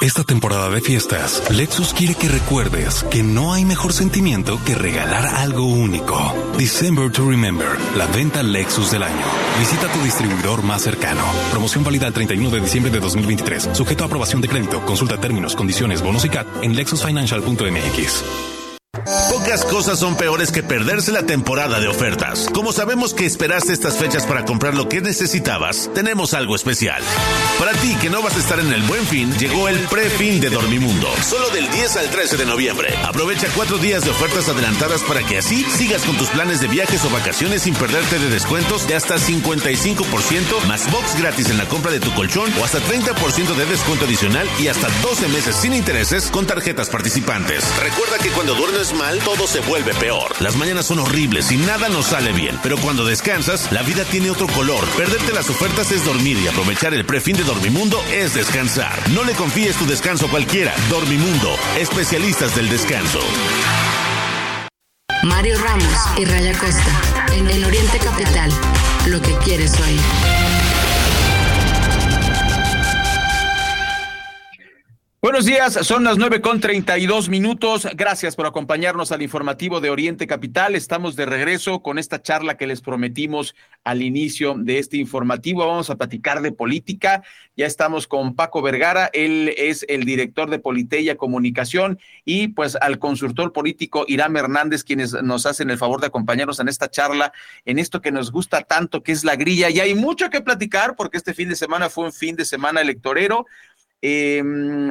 Esta 0.00 0.24
temporada 0.24 0.70
de 0.70 0.80
fiestas, 0.80 1.42
Lexus 1.50 1.92
quiere 1.92 2.14
que 2.14 2.26
recuerdes 2.26 3.04
que 3.10 3.22
no 3.22 3.52
hay 3.52 3.66
mejor 3.66 3.92
sentimiento 3.92 4.58
que 4.64 4.74
regalar 4.74 5.26
algo 5.26 5.66
único. 5.66 6.34
December 6.56 7.12
to 7.12 7.28
Remember, 7.28 7.68
la 7.98 8.06
venta 8.06 8.42
Lexus 8.42 8.90
del 8.90 9.02
año. 9.02 9.26
Visita 9.58 9.92
tu 9.92 10.00
distribuidor 10.02 10.62
más 10.62 10.80
cercano. 10.80 11.22
Promoción 11.50 11.84
válida 11.84 12.06
el 12.06 12.14
31 12.14 12.48
de 12.48 12.60
diciembre 12.62 12.90
de 12.90 12.98
2023. 12.98 13.68
Sujeto 13.74 14.04
a 14.04 14.06
aprobación 14.06 14.40
de 14.40 14.48
crédito. 14.48 14.82
Consulta 14.86 15.20
términos, 15.20 15.54
condiciones, 15.54 16.00
bonos 16.00 16.24
y 16.24 16.30
CAT 16.30 16.46
en 16.62 16.74
lexusfinancial.mx. 16.76 18.59
Pocas 19.30 19.64
cosas 19.66 20.00
son 20.00 20.16
peores 20.16 20.50
que 20.50 20.64
perderse 20.64 21.12
la 21.12 21.22
temporada 21.22 21.78
de 21.78 21.86
ofertas. 21.86 22.48
Como 22.52 22.72
sabemos 22.72 23.14
que 23.14 23.24
esperaste 23.24 23.72
estas 23.72 23.96
fechas 23.96 24.26
para 24.26 24.44
comprar 24.44 24.74
lo 24.74 24.88
que 24.88 25.00
necesitabas, 25.00 25.88
tenemos 25.94 26.34
algo 26.34 26.56
especial. 26.56 27.00
Para 27.56 27.70
ti 27.74 27.96
que 28.00 28.10
no 28.10 28.20
vas 28.20 28.34
a 28.36 28.40
estar 28.40 28.58
en 28.58 28.72
el 28.72 28.82
buen 28.82 29.06
fin, 29.06 29.32
llegó 29.38 29.68
el 29.68 29.78
pre-fin 29.86 30.40
de 30.40 30.50
Dormimundo. 30.50 31.08
Solo 31.22 31.50
del 31.50 31.70
10 31.70 31.96
al 31.98 32.10
13 32.10 32.36
de 32.36 32.46
noviembre. 32.46 32.92
Aprovecha 33.04 33.46
cuatro 33.54 33.78
días 33.78 34.02
de 34.04 34.10
ofertas 34.10 34.48
adelantadas 34.48 35.02
para 35.02 35.22
que 35.22 35.38
así 35.38 35.62
sigas 35.62 36.02
con 36.02 36.16
tus 36.16 36.28
planes 36.30 36.60
de 36.60 36.66
viajes 36.66 37.04
o 37.04 37.10
vacaciones 37.10 37.62
sin 37.62 37.74
perderte 37.74 38.18
de 38.18 38.28
descuentos 38.28 38.88
de 38.88 38.96
hasta 38.96 39.18
55%, 39.18 40.66
más 40.66 40.90
box 40.90 41.16
gratis 41.16 41.48
en 41.48 41.58
la 41.58 41.66
compra 41.66 41.92
de 41.92 42.00
tu 42.00 42.12
colchón 42.14 42.52
o 42.60 42.64
hasta 42.64 42.80
30% 42.80 43.54
de 43.54 43.66
descuento 43.66 44.04
adicional 44.04 44.48
y 44.58 44.66
hasta 44.66 44.88
12 45.02 45.28
meses 45.28 45.54
sin 45.54 45.74
intereses 45.74 46.28
con 46.28 46.44
tarjetas 46.44 46.90
participantes. 46.90 47.64
Recuerda 47.80 48.18
que 48.18 48.30
cuando 48.30 48.56
duermes 48.56 48.79
mal, 48.94 49.18
todo 49.20 49.46
se 49.46 49.60
vuelve 49.60 49.92
peor. 49.94 50.34
Las 50.40 50.56
mañanas 50.56 50.86
son 50.86 51.00
horribles 51.00 51.52
y 51.52 51.58
nada 51.58 51.88
nos 51.90 52.06
sale 52.06 52.32
bien, 52.32 52.58
pero 52.62 52.78
cuando 52.78 53.04
descansas, 53.04 53.70
la 53.70 53.82
vida 53.82 54.04
tiene 54.04 54.30
otro 54.30 54.46
color. 54.46 54.84
Perderte 54.96 55.34
las 55.34 55.50
ofertas 55.50 55.92
es 55.92 56.04
dormir 56.04 56.38
y 56.38 56.48
aprovechar 56.48 56.94
el 56.94 57.04
prefin 57.04 57.36
de 57.36 57.44
Dormimundo 57.44 58.02
es 58.10 58.32
descansar. 58.34 58.98
No 59.10 59.22
le 59.22 59.34
confíes 59.34 59.76
tu 59.76 59.86
descanso 59.86 60.26
a 60.26 60.30
cualquiera. 60.30 60.74
Dormimundo, 60.88 61.54
especialistas 61.78 62.56
del 62.56 62.70
descanso. 62.70 63.20
Mario 65.24 65.58
Ramos 65.62 65.94
y 66.16 66.24
Raya 66.24 66.58
Costa, 66.58 67.26
en 67.34 67.48
el 67.48 67.64
Oriente 67.64 67.98
Capital, 67.98 68.50
lo 69.06 69.20
que 69.20 69.36
quieres 69.44 69.78
oír. 69.78 70.00
Buenos 75.22 75.44
días, 75.44 75.74
son 75.82 76.02
las 76.02 76.16
nueve 76.16 76.40
con 76.40 76.60
treinta 76.60 76.96
y 76.96 77.04
dos 77.04 77.28
minutos. 77.28 77.86
Gracias 77.94 78.36
por 78.36 78.46
acompañarnos 78.46 79.12
al 79.12 79.20
informativo 79.20 79.82
de 79.82 79.90
Oriente 79.90 80.26
Capital. 80.26 80.74
Estamos 80.74 81.14
de 81.14 81.26
regreso 81.26 81.82
con 81.82 81.98
esta 81.98 82.22
charla 82.22 82.56
que 82.56 82.66
les 82.66 82.80
prometimos 82.80 83.54
al 83.84 84.00
inicio 84.00 84.54
de 84.56 84.78
este 84.78 84.96
informativo. 84.96 85.66
Vamos 85.66 85.90
a 85.90 85.96
platicar 85.96 86.40
de 86.40 86.52
política. 86.52 87.22
Ya 87.54 87.66
estamos 87.66 88.06
con 88.06 88.34
Paco 88.34 88.62
Vergara, 88.62 89.10
él 89.12 89.52
es 89.58 89.84
el 89.90 90.04
director 90.04 90.48
de 90.48 90.58
Politeya 90.58 91.16
Comunicación 91.16 91.98
y 92.24 92.48
pues 92.48 92.76
al 92.76 92.98
consultor 92.98 93.52
político 93.52 94.06
Irán 94.08 94.34
Hernández, 94.38 94.84
quienes 94.84 95.12
nos 95.22 95.44
hacen 95.44 95.68
el 95.68 95.76
favor 95.76 96.00
de 96.00 96.06
acompañarnos 96.06 96.60
en 96.60 96.68
esta 96.68 96.90
charla, 96.90 97.34
en 97.66 97.78
esto 97.78 98.00
que 98.00 98.10
nos 98.10 98.32
gusta 98.32 98.62
tanto, 98.62 99.02
que 99.02 99.12
es 99.12 99.22
la 99.22 99.36
grilla. 99.36 99.68
Y 99.68 99.80
hay 99.80 99.94
mucho 99.94 100.30
que 100.30 100.40
platicar 100.40 100.96
porque 100.96 101.18
este 101.18 101.34
fin 101.34 101.50
de 101.50 101.56
semana 101.56 101.90
fue 101.90 102.06
un 102.06 102.12
fin 102.14 102.36
de 102.36 102.46
semana 102.46 102.80
electorero. 102.80 103.44
Eh, 104.02 104.42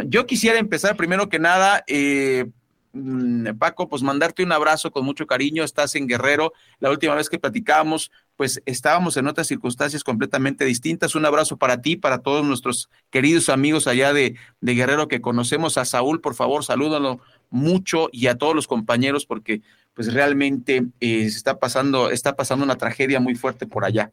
yo 0.05 0.25
quisiera 0.25 0.59
empezar 0.59 0.95
primero 0.95 1.29
que 1.29 1.39
nada, 1.39 1.83
eh, 1.87 2.45
Paco, 3.59 3.87
pues 3.87 4.01
mandarte 4.01 4.43
un 4.43 4.51
abrazo 4.51 4.91
con 4.91 5.05
mucho 5.05 5.27
cariño. 5.27 5.63
Estás 5.63 5.95
en 5.95 6.07
Guerrero. 6.07 6.53
La 6.79 6.89
última 6.89 7.15
vez 7.15 7.29
que 7.29 7.39
platicábamos, 7.39 8.11
pues 8.35 8.61
estábamos 8.65 9.15
en 9.17 9.27
otras 9.27 9.47
circunstancias 9.47 10.03
completamente 10.03 10.65
distintas. 10.65 11.15
Un 11.15 11.25
abrazo 11.25 11.57
para 11.57 11.81
ti, 11.81 11.95
para 11.95 12.19
todos 12.19 12.45
nuestros 12.45 12.89
queridos 13.09 13.49
amigos 13.49 13.87
allá 13.87 14.11
de, 14.13 14.35
de 14.61 14.75
Guerrero 14.75 15.07
que 15.07 15.21
conocemos. 15.21 15.77
A 15.77 15.85
Saúl, 15.85 16.19
por 16.19 16.35
favor, 16.35 16.63
salúdalo 16.63 17.19
mucho 17.51 18.09
y 18.11 18.27
a 18.27 18.37
todos 18.37 18.55
los 18.55 18.67
compañeros 18.67 19.25
porque 19.25 19.61
pues 19.93 20.13
realmente 20.13 20.85
eh, 20.99 21.25
está 21.25 21.59
pasando, 21.59 22.09
está 22.09 22.35
pasando 22.35 22.63
una 22.63 22.77
tragedia 22.77 23.19
muy 23.19 23.35
fuerte 23.35 23.67
por 23.67 23.85
allá. 23.85 24.11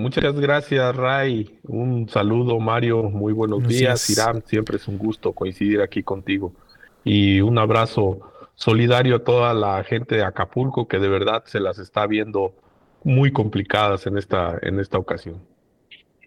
Muchas 0.00 0.34
gracias, 0.40 0.96
Ray. 0.96 1.60
Un 1.64 2.08
saludo, 2.08 2.58
Mario. 2.58 3.02
Muy 3.02 3.34
buenos 3.34 3.68
días. 3.68 4.08
Irán, 4.08 4.42
siempre 4.46 4.78
es 4.78 4.88
un 4.88 4.96
gusto 4.96 5.34
coincidir 5.34 5.82
aquí 5.82 6.02
contigo. 6.02 6.54
Y 7.04 7.42
un 7.42 7.58
abrazo 7.58 8.18
solidario 8.54 9.16
a 9.16 9.24
toda 9.24 9.52
la 9.52 9.84
gente 9.84 10.14
de 10.14 10.24
Acapulco 10.24 10.88
que 10.88 10.98
de 10.98 11.08
verdad 11.08 11.42
se 11.44 11.60
las 11.60 11.78
está 11.78 12.06
viendo 12.06 12.54
muy 13.04 13.30
complicadas 13.30 14.06
en 14.06 14.16
esta, 14.16 14.56
en 14.62 14.80
esta 14.80 14.96
ocasión. 14.96 15.42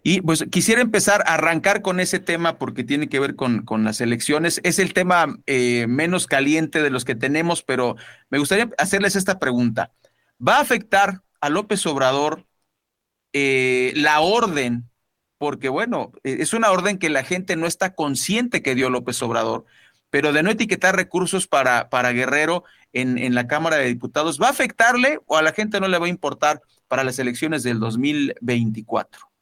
Y 0.04 0.20
pues 0.20 0.44
quisiera 0.52 0.80
empezar 0.80 1.24
a 1.26 1.34
arrancar 1.34 1.82
con 1.82 1.98
ese 1.98 2.20
tema 2.20 2.58
porque 2.58 2.84
tiene 2.84 3.08
que 3.08 3.18
ver 3.18 3.34
con, 3.34 3.64
con 3.64 3.82
las 3.82 4.00
elecciones. 4.00 4.60
Es 4.62 4.78
el 4.78 4.94
tema 4.94 5.40
eh, 5.46 5.86
menos 5.88 6.28
caliente 6.28 6.80
de 6.80 6.90
los 6.90 7.04
que 7.04 7.16
tenemos, 7.16 7.64
pero 7.64 7.96
me 8.30 8.38
gustaría 8.38 8.70
hacerles 8.78 9.16
esta 9.16 9.40
pregunta. 9.40 9.90
¿Va 10.46 10.58
a 10.58 10.60
afectar 10.60 11.22
a 11.40 11.48
López 11.48 11.84
Obrador 11.86 12.44
eh, 13.34 13.92
la 13.96 14.20
orden, 14.20 14.88
porque 15.38 15.68
bueno, 15.68 16.12
e, 16.22 16.38
es 16.40 16.54
una 16.54 16.70
orden 16.70 16.98
que 16.98 17.10
la 17.10 17.24
gente 17.24 17.56
no 17.56 17.66
está 17.66 17.94
consciente 17.94 18.62
que 18.62 18.74
dio 18.74 18.88
López 18.88 19.22
Obrador, 19.22 19.66
pero 20.08 20.32
de 20.32 20.42
no 20.42 20.50
etiquetar 20.50 20.96
recursos 20.96 21.46
para, 21.46 21.90
para 21.90 22.12
Guerrero 22.12 22.64
en, 22.92 23.18
en 23.18 23.34
la 23.34 23.46
Cámara 23.48 23.76
de 23.76 23.86
Diputados, 23.86 24.40
¿va 24.40 24.46
a 24.46 24.50
afectarle 24.50 25.18
o 25.26 25.36
a 25.36 25.42
la 25.42 25.52
gente 25.52 25.80
no 25.80 25.88
le 25.88 25.98
va 25.98 26.06
a 26.06 26.10
importar 26.10 26.62
para 26.88 27.04
las 27.04 27.18
elecciones 27.18 27.62
del 27.64 27.80
2024? 27.80 29.34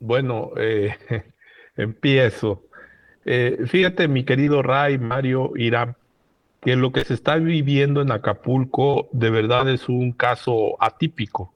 Bueno, 0.00 0.50
eh, 0.56 0.96
empiezo. 1.76 2.64
Eh, 3.24 3.58
fíjate, 3.68 4.08
mi 4.08 4.24
querido 4.24 4.60
Ray, 4.60 4.98
Mario, 4.98 5.52
Irán, 5.54 5.96
que 6.62 6.76
lo 6.76 6.92
que 6.92 7.04
se 7.04 7.14
está 7.14 7.36
viviendo 7.36 8.00
en 8.00 8.12
Acapulco 8.12 9.08
de 9.12 9.30
verdad 9.30 9.68
es 9.68 9.88
un 9.88 10.12
caso 10.12 10.76
atípico. 10.80 11.52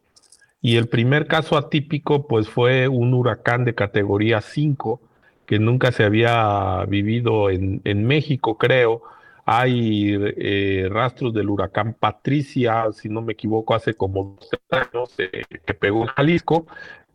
Y 0.60 0.76
el 0.76 0.88
primer 0.88 1.28
caso 1.28 1.56
atípico, 1.56 2.26
pues 2.26 2.48
fue 2.48 2.88
un 2.88 3.14
huracán 3.14 3.64
de 3.64 3.74
categoría 3.74 4.40
5 4.40 5.00
que 5.46 5.60
nunca 5.60 5.92
se 5.92 6.02
había 6.02 6.84
vivido 6.86 7.50
en, 7.50 8.06
México, 8.06 8.58
creo. 8.58 9.02
Hay 9.44 10.12
eh, 10.38 10.88
rastros 10.90 11.32
del 11.32 11.50
huracán 11.50 11.94
Patricia, 11.94 12.86
si 12.92 13.08
no 13.08 13.22
me 13.22 13.34
equivoco, 13.34 13.74
hace 13.76 13.94
como 13.94 14.36
dos 14.40 14.50
años 14.70 15.14
eh, 15.18 15.44
que 15.64 15.74
pegó 15.74 16.02
en 16.02 16.08
Jalisco, 16.08 16.66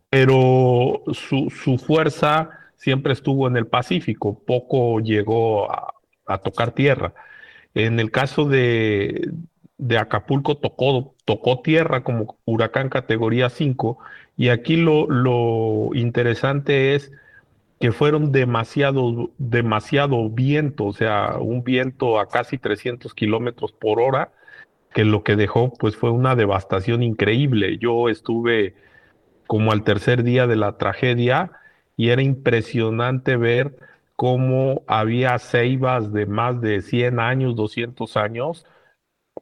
pero 0.10 1.04
su, 1.12 1.50
su, 1.50 1.78
fuerza 1.78 2.52
siempre 2.78 3.12
estuvo 3.12 3.50
en 3.50 3.58
el 3.58 3.68
Pacífico, 3.68 4.40
poco 4.46 5.02
llegó 5.02 5.70
a, 5.70 5.94
tocar 6.42 6.72
tierra. 6.72 7.14
En 7.74 8.00
el 8.00 8.12
caso 8.12 8.46
de, 8.46 9.32
de 9.78 9.98
Acapulco 9.98 10.58
tocó, 10.58 11.16
tocó 11.26 11.62
tierra 11.62 12.04
como 12.04 12.38
huracán 12.46 12.90
categoría 12.90 13.50
5 13.50 13.98
y 14.38 14.50
aquí 14.50 14.78
lo, 14.78 15.90
interesante 15.94 16.96
es 16.96 17.12
que 17.80 17.92
fueron 17.92 18.32
demasiado, 18.32 19.32
demasiado 19.40 20.30
viento, 20.30 20.86
o 20.86 20.94
sea, 20.94 21.38
un 21.40 21.64
viento 21.64 22.20
a 22.20 22.30
casi 22.30 22.60
300 22.60 23.14
kilómetros 23.16 23.72
por 23.72 24.00
hora, 24.00 24.32
que 24.94 25.04
lo 25.04 25.24
que 25.24 25.36
dejó 25.36 25.74
pues 25.74 25.96
fue 25.96 26.12
una 26.12 26.36
devastación 26.36 27.02
increíble. 27.02 27.78
Yo 27.80 28.08
estuve 28.10 28.76
como 29.48 29.72
al 29.72 29.84
tercer 29.84 30.24
día 30.24 30.46
de 30.46 30.58
la 30.58 30.78
tragedia 30.78 31.52
y 31.98 32.10
era 32.10 32.22
impresionante 32.22 33.36
ver 33.36 33.78
cómo 34.22 34.84
había 34.86 35.40
ceibas 35.40 36.14
de 36.14 36.28
más 36.28 36.62
de 36.62 36.84
100 36.84 37.20
años, 37.20 37.56
200 37.56 38.18
años, 38.18 38.68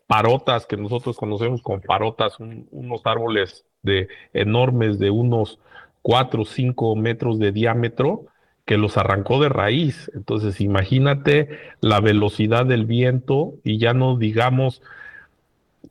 parotas 0.08 0.68
que 0.68 0.78
nosotros 0.78 1.18
conocemos 1.18 1.62
como 1.62 1.82
parotas, 1.82 2.38
unos 2.40 3.02
árboles 3.04 3.66
de 3.82 4.08
enormes 4.32 4.98
de 4.98 5.10
unos 5.10 5.60
4 6.02 6.44
o 6.44 6.46
5 6.46 6.96
metros 6.96 7.40
de 7.40 7.52
diámetro 7.52 8.28
que 8.64 8.78
los 8.78 8.96
arrancó 8.96 9.42
de 9.42 9.50
raíz. 9.50 10.10
Entonces, 10.16 10.62
imagínate 10.62 11.60
la 11.82 12.00
velocidad 12.00 12.66
del 12.66 12.86
viento 12.86 13.56
y 13.66 13.80
ya 13.80 13.94
no 13.94 14.16
digamos, 14.16 14.82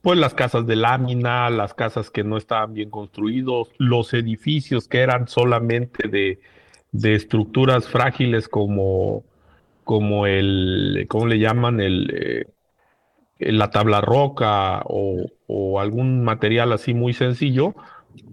pues 0.01 0.19
las 0.19 0.33
casas 0.33 0.67
de 0.67 0.77
lámina, 0.77 1.51
las 1.51 1.75
casas 1.75 2.11
que 2.11 2.25
no 2.25 2.39
estaban 2.39 2.73
bien 2.73 2.89
construidos, 2.89 3.69
los 3.77 4.15
edificios 4.15 4.89
que 4.89 5.01
eran 5.01 5.29
solamente 5.29 6.09
de, 6.09 6.41
de 6.93 7.15
estructuras 7.15 7.89
frágiles 7.89 8.49
como, 8.49 9.25
como 9.85 10.27
el, 10.27 11.07
¿cómo 11.09 11.27
le 11.27 11.39
llaman? 11.39 11.81
El, 11.81 12.11
eh, 13.39 13.53
la 13.53 13.71
tabla 13.71 14.01
roca 14.01 14.83
o, 14.85 15.27
o, 15.47 15.81
algún 15.81 16.25
material 16.25 16.73
así 16.73 16.95
muy 16.95 17.13
sencillo, 17.13 17.75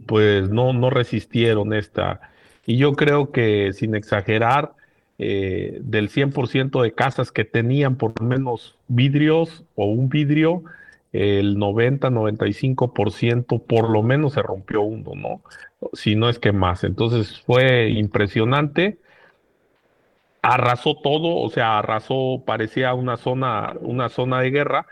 pues 0.08 0.50
no, 0.50 0.74
no 0.74 0.90
resistieron 0.90 1.74
esta. 1.74 2.22
Y 2.66 2.78
yo 2.78 2.94
creo 2.94 3.32
que, 3.32 3.72
sin 3.74 3.96
exagerar, 3.96 4.74
eh, 5.18 5.80
del 5.82 6.10
100% 6.10 6.82
de 6.82 6.94
casas 6.94 7.32
que 7.32 7.46
tenían 7.46 7.96
por 7.96 8.20
lo 8.20 8.28
menos 8.28 8.76
vidrios 8.90 9.64
o 9.76 9.86
un 9.86 10.10
vidrio, 10.10 10.64
el 11.16 11.58
90-95% 11.58 13.64
por 13.66 13.90
lo 13.90 14.04
menos 14.04 14.34
se 14.34 14.42
rompió 14.42 14.82
uno, 14.82 15.12
¿no? 15.16 15.42
Si 15.94 16.16
no 16.16 16.30
es 16.30 16.40
que 16.40 16.52
más. 16.52 16.84
Entonces 16.84 17.40
fue 17.42 17.90
impresionante. 17.90 19.00
Arrasó 20.42 20.96
todo, 20.96 21.38
o 21.38 21.50
sea, 21.50 21.80
arrasó, 21.80 22.44
parecía 22.46 22.94
una 22.94 23.18
zona, 23.18 23.74
una 23.82 24.10
zona 24.10 24.42
de 24.42 24.52
guerra 24.52 24.86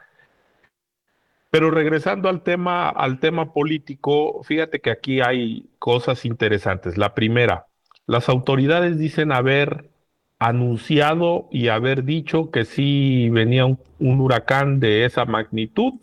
pero 1.54 1.70
regresando 1.70 2.30
al 2.30 2.42
tema, 2.42 2.90
al 2.90 3.20
tema 3.20 3.54
político, 3.54 4.42
fíjate 4.44 4.82
que 4.82 4.90
aquí 4.90 5.22
hay 5.22 5.70
cosas 5.78 6.26
interesantes. 6.26 6.98
La 6.98 7.14
primera, 7.14 7.68
las 8.08 8.28
autoridades 8.28 8.98
dicen 8.98 9.32
haber 9.32 9.92
anunciado 10.40 11.48
y 11.52 11.68
haber 11.68 12.06
dicho 12.06 12.50
que 12.50 12.66
sí 12.66 13.30
venía 13.30 13.68
un, 13.68 13.78
huracán 14.00 14.80
de 14.80 15.06
esa 15.06 15.26
magnitud. 15.26 15.94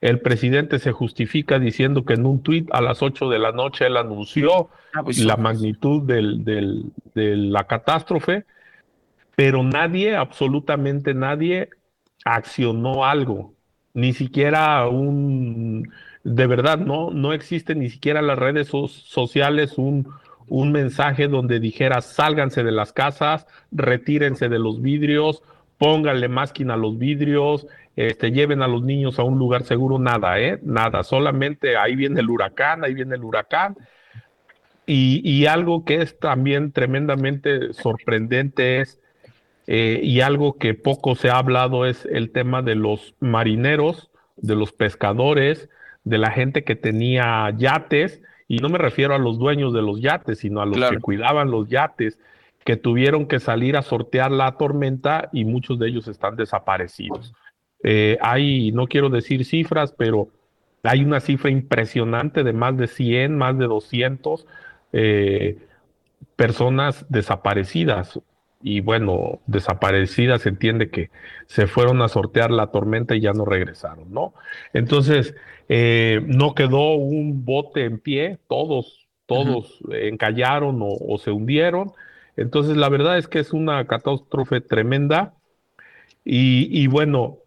El 0.00 0.20
presidente 0.20 0.78
se 0.78 0.92
justifica 0.92 1.58
diciendo 1.58 2.04
que 2.04 2.14
en 2.14 2.26
un 2.26 2.42
tuit 2.42 2.68
a 2.72 2.80
las 2.80 3.02
8 3.02 3.28
de 3.28 3.38
la 3.38 3.52
noche 3.52 3.86
él 3.86 3.96
anunció 3.96 4.70
ah, 4.92 5.02
pues 5.02 5.18
la 5.24 5.36
magnitud 5.36 6.02
del, 6.02 6.44
de 6.44 7.36
la 7.36 7.64
catástrofe, 7.64 8.44
pero 9.34 9.62
nadie, 9.62 10.16
absolutamente 10.16 11.14
nadie, 11.14 11.70
accionó 12.24 13.04
algo. 13.04 13.54
Ni 13.94 14.12
siquiera 14.12 14.86
un, 14.88 15.90
de 16.24 16.46
verdad, 16.46 16.78
no, 16.78 17.10
no 17.10 17.32
existe 17.32 17.74
ni 17.74 17.88
siquiera 17.88 18.20
en 18.20 18.26
las 18.26 18.38
redes 18.38 18.68
sociales 18.68 19.78
un, 19.78 20.08
un 20.48 20.72
mensaje 20.72 21.28
donde 21.28 21.60
dijera 21.60 22.00
sálganse 22.00 22.64
de 22.64 22.72
las 22.72 22.92
casas, 22.92 23.46
retírense 23.72 24.48
de 24.48 24.58
los 24.58 24.82
vidrios, 24.82 25.42
pónganle 25.78 26.28
másquina 26.28 26.74
a 26.74 26.76
los 26.76 26.98
vidrios, 26.98 27.66
este, 27.96 28.30
lleven 28.30 28.62
a 28.62 28.68
los 28.68 28.82
niños 28.82 29.18
a 29.18 29.22
un 29.22 29.38
lugar 29.38 29.64
seguro, 29.64 29.98
nada, 29.98 30.38
¿eh? 30.40 30.58
Nada, 30.62 31.02
solamente 31.02 31.76
ahí 31.76 31.96
viene 31.96 32.20
el 32.20 32.30
huracán, 32.30 32.84
ahí 32.84 32.94
viene 32.94 33.14
el 33.14 33.24
huracán. 33.24 33.76
Y, 34.86 35.20
y 35.28 35.46
algo 35.46 35.84
que 35.84 36.02
es 36.02 36.18
también 36.18 36.72
tremendamente 36.72 37.72
sorprendente 37.72 38.80
es 38.80 39.00
eh, 39.66 40.00
y 40.02 40.20
algo 40.20 40.58
que 40.58 40.74
poco 40.74 41.16
se 41.16 41.28
ha 41.28 41.38
hablado 41.38 41.86
es 41.86 42.06
el 42.06 42.30
tema 42.30 42.62
de 42.62 42.76
los 42.76 43.14
marineros, 43.18 44.10
de 44.36 44.54
los 44.54 44.72
pescadores, 44.72 45.68
de 46.04 46.18
la 46.18 46.30
gente 46.30 46.62
que 46.62 46.76
tenía 46.76 47.52
yates, 47.56 48.22
y 48.46 48.58
no 48.58 48.68
me 48.68 48.78
refiero 48.78 49.14
a 49.14 49.18
los 49.18 49.38
dueños 49.38 49.72
de 49.74 49.82
los 49.82 50.00
yates, 50.00 50.38
sino 50.38 50.60
a 50.60 50.66
los 50.66 50.78
que 50.88 51.00
cuidaban 51.00 51.50
los 51.50 51.68
yates, 51.68 52.16
que 52.66 52.76
tuvieron 52.76 53.26
que 53.26 53.38
salir 53.38 53.76
a 53.76 53.82
sortear 53.82 54.32
la 54.32 54.56
tormenta 54.58 55.30
y 55.32 55.44
muchos 55.44 55.78
de 55.78 55.88
ellos 55.88 56.08
están 56.08 56.34
desaparecidos. 56.36 57.32
Eh, 57.82 58.18
hay, 58.20 58.72
no 58.72 58.88
quiero 58.88 59.08
decir 59.08 59.44
cifras, 59.44 59.94
pero 59.96 60.28
hay 60.82 61.04
una 61.04 61.20
cifra 61.20 61.48
impresionante 61.48 62.42
de 62.42 62.52
más 62.52 62.76
de 62.76 62.88
100, 62.88 63.38
más 63.38 63.56
de 63.56 63.66
200 63.66 64.46
eh, 64.92 65.58
personas 66.34 67.06
desaparecidas 67.08 68.20
y 68.62 68.80
bueno, 68.80 69.38
desaparecidas, 69.46 70.42
se 70.42 70.48
entiende 70.48 70.90
que 70.90 71.10
se 71.46 71.68
fueron 71.68 72.02
a 72.02 72.08
sortear 72.08 72.50
la 72.50 72.72
tormenta 72.72 73.14
y 73.14 73.20
ya 73.20 73.32
no 73.32 73.44
regresaron, 73.44 74.12
¿no? 74.12 74.34
Entonces, 74.72 75.36
eh, 75.68 76.20
no 76.26 76.54
quedó 76.56 76.94
un 76.94 77.44
bote 77.44 77.84
en 77.84 78.00
pie, 78.00 78.38
todos, 78.48 79.06
todos 79.26 79.78
encallaron 79.88 80.80
o, 80.80 81.16
se 81.18 81.30
hundieron. 81.30 81.92
Entonces, 82.36 82.76
la 82.76 82.88
verdad 82.88 83.18
es 83.18 83.28
que 83.28 83.38
es 83.38 83.52
una 83.52 83.86
catástrofe 83.86 84.60
tremenda. 84.60 85.34
Y, 86.24 86.86
bueno, 86.88 87.38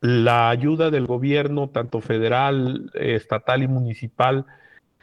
la 0.00 0.50
ayuda 0.50 0.90
del 0.90 1.06
gobierno, 1.06 1.68
tanto 1.68 2.00
federal, 2.00 2.90
estatal 2.94 3.62
y 3.62 3.68
municipal, 3.68 4.46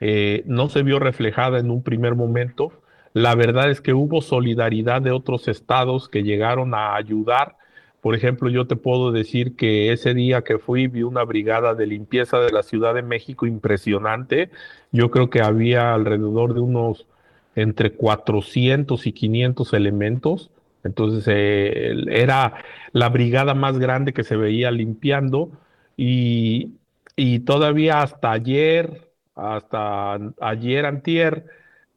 eh, 0.01 0.43
no 0.45 0.69
se 0.69 0.83
vio 0.83 0.99
reflejada 0.99 1.59
en 1.59 1.71
un 1.71 1.83
primer 1.83 2.15
momento 2.15 2.73
la 3.15 3.33
verdad 3.33 3.71
es 3.71 3.79
que 3.79 3.93
hubo 3.93 4.21
solidaridad 4.21 5.01
de 5.01 5.11
otros 5.11 5.47
estados 5.47 6.09
que 6.09 6.23
llegaron 6.23 6.73
a 6.73 6.95
ayudar. 6.97 7.55
Por 8.01 8.13
ejemplo, 8.13 8.49
yo 8.49 8.67
te 8.67 8.75
puedo 8.75 9.13
decir 9.13 9.55
que 9.55 9.93
ese 9.93 10.13
día 10.13 10.41
que 10.41 10.59
fui 10.59 10.87
vi 10.87 11.03
una 11.03 11.23
brigada 11.23 11.75
de 11.75 11.87
limpieza 11.87 12.39
de 12.41 12.51
la 12.51 12.61
Ciudad 12.61 12.93
de 12.93 13.03
México 13.03 13.45
impresionante. 13.45 14.49
Yo 14.91 15.11
creo 15.11 15.29
que 15.29 15.41
había 15.41 15.93
alrededor 15.93 16.55
de 16.55 16.59
unos 16.59 17.07
entre 17.55 17.93
400 17.93 19.07
y 19.07 19.13
500 19.13 19.73
elementos. 19.73 20.51
Entonces 20.83 21.25
eh, 21.27 21.95
era 22.09 22.55
la 22.91 23.09
brigada 23.09 23.53
más 23.53 23.79
grande 23.79 24.13
que 24.13 24.23
se 24.23 24.35
veía 24.35 24.71
limpiando 24.71 25.51
y, 25.97 26.73
y 27.15 27.39
todavía 27.39 28.01
hasta 28.01 28.31
ayer, 28.31 29.09
hasta 29.35 30.19
ayer 30.39 30.85
antier, 30.85 31.45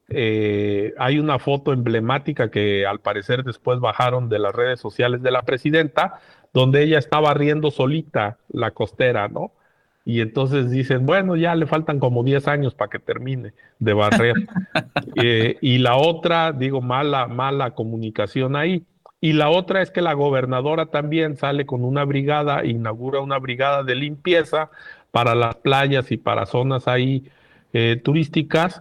eh, 0.09 0.95
hay 0.99 1.19
una 1.19 1.39
foto 1.39 1.73
emblemática 1.73 2.51
que 2.51 2.87
al 2.87 3.01
parecer 3.01 3.45
después 3.45 3.79
bajaron 3.79 4.29
de 4.29 4.39
las 4.39 4.55
redes 4.55 4.81
sociales 4.81 5.23
de 5.23 5.31
la 5.31 5.43
presidenta, 5.43 6.21
donde 6.55 6.83
ella 6.83 6.99
estaba 6.99 7.35
riendo 7.35 7.71
solita 7.71 8.39
la 8.49 8.71
costera, 8.71 9.29
¿no? 9.29 9.53
Y 10.09 10.23
entonces 10.23 10.71
dicen, 10.71 11.05
bueno, 11.05 11.37
ya 11.37 11.55
le 11.55 11.67
faltan 11.67 12.01
como 12.01 12.25
10 12.25 12.49
años 12.49 12.75
para 12.75 12.89
que 12.89 12.99
termine 12.99 13.53
de 13.79 13.93
barrer. 13.93 14.35
Eh, 15.21 15.57
y 15.61 15.79
la 15.79 15.97
otra, 15.97 16.53
digo, 16.53 16.81
mala, 16.81 17.27
mala 17.27 17.73
comunicación 17.73 18.55
ahí. 18.55 18.85
Y 19.21 19.33
la 19.33 19.51
otra 19.51 19.83
es 19.83 19.91
que 19.91 20.01
la 20.01 20.13
gobernadora 20.13 20.87
también 20.87 21.37
sale 21.37 21.67
con 21.67 21.85
una 21.85 22.05
brigada, 22.05 22.65
inaugura 22.65 23.21
una 23.21 23.39
brigada 23.39 23.83
de 23.83 23.97
limpieza 23.97 24.71
para 25.11 25.35
las 25.35 25.57
playas 25.57 26.13
y 26.13 26.19
para 26.19 26.47
zonas 26.47 26.87
ahí 26.87 27.25
eh, 27.73 28.01
turísticas 28.03 28.81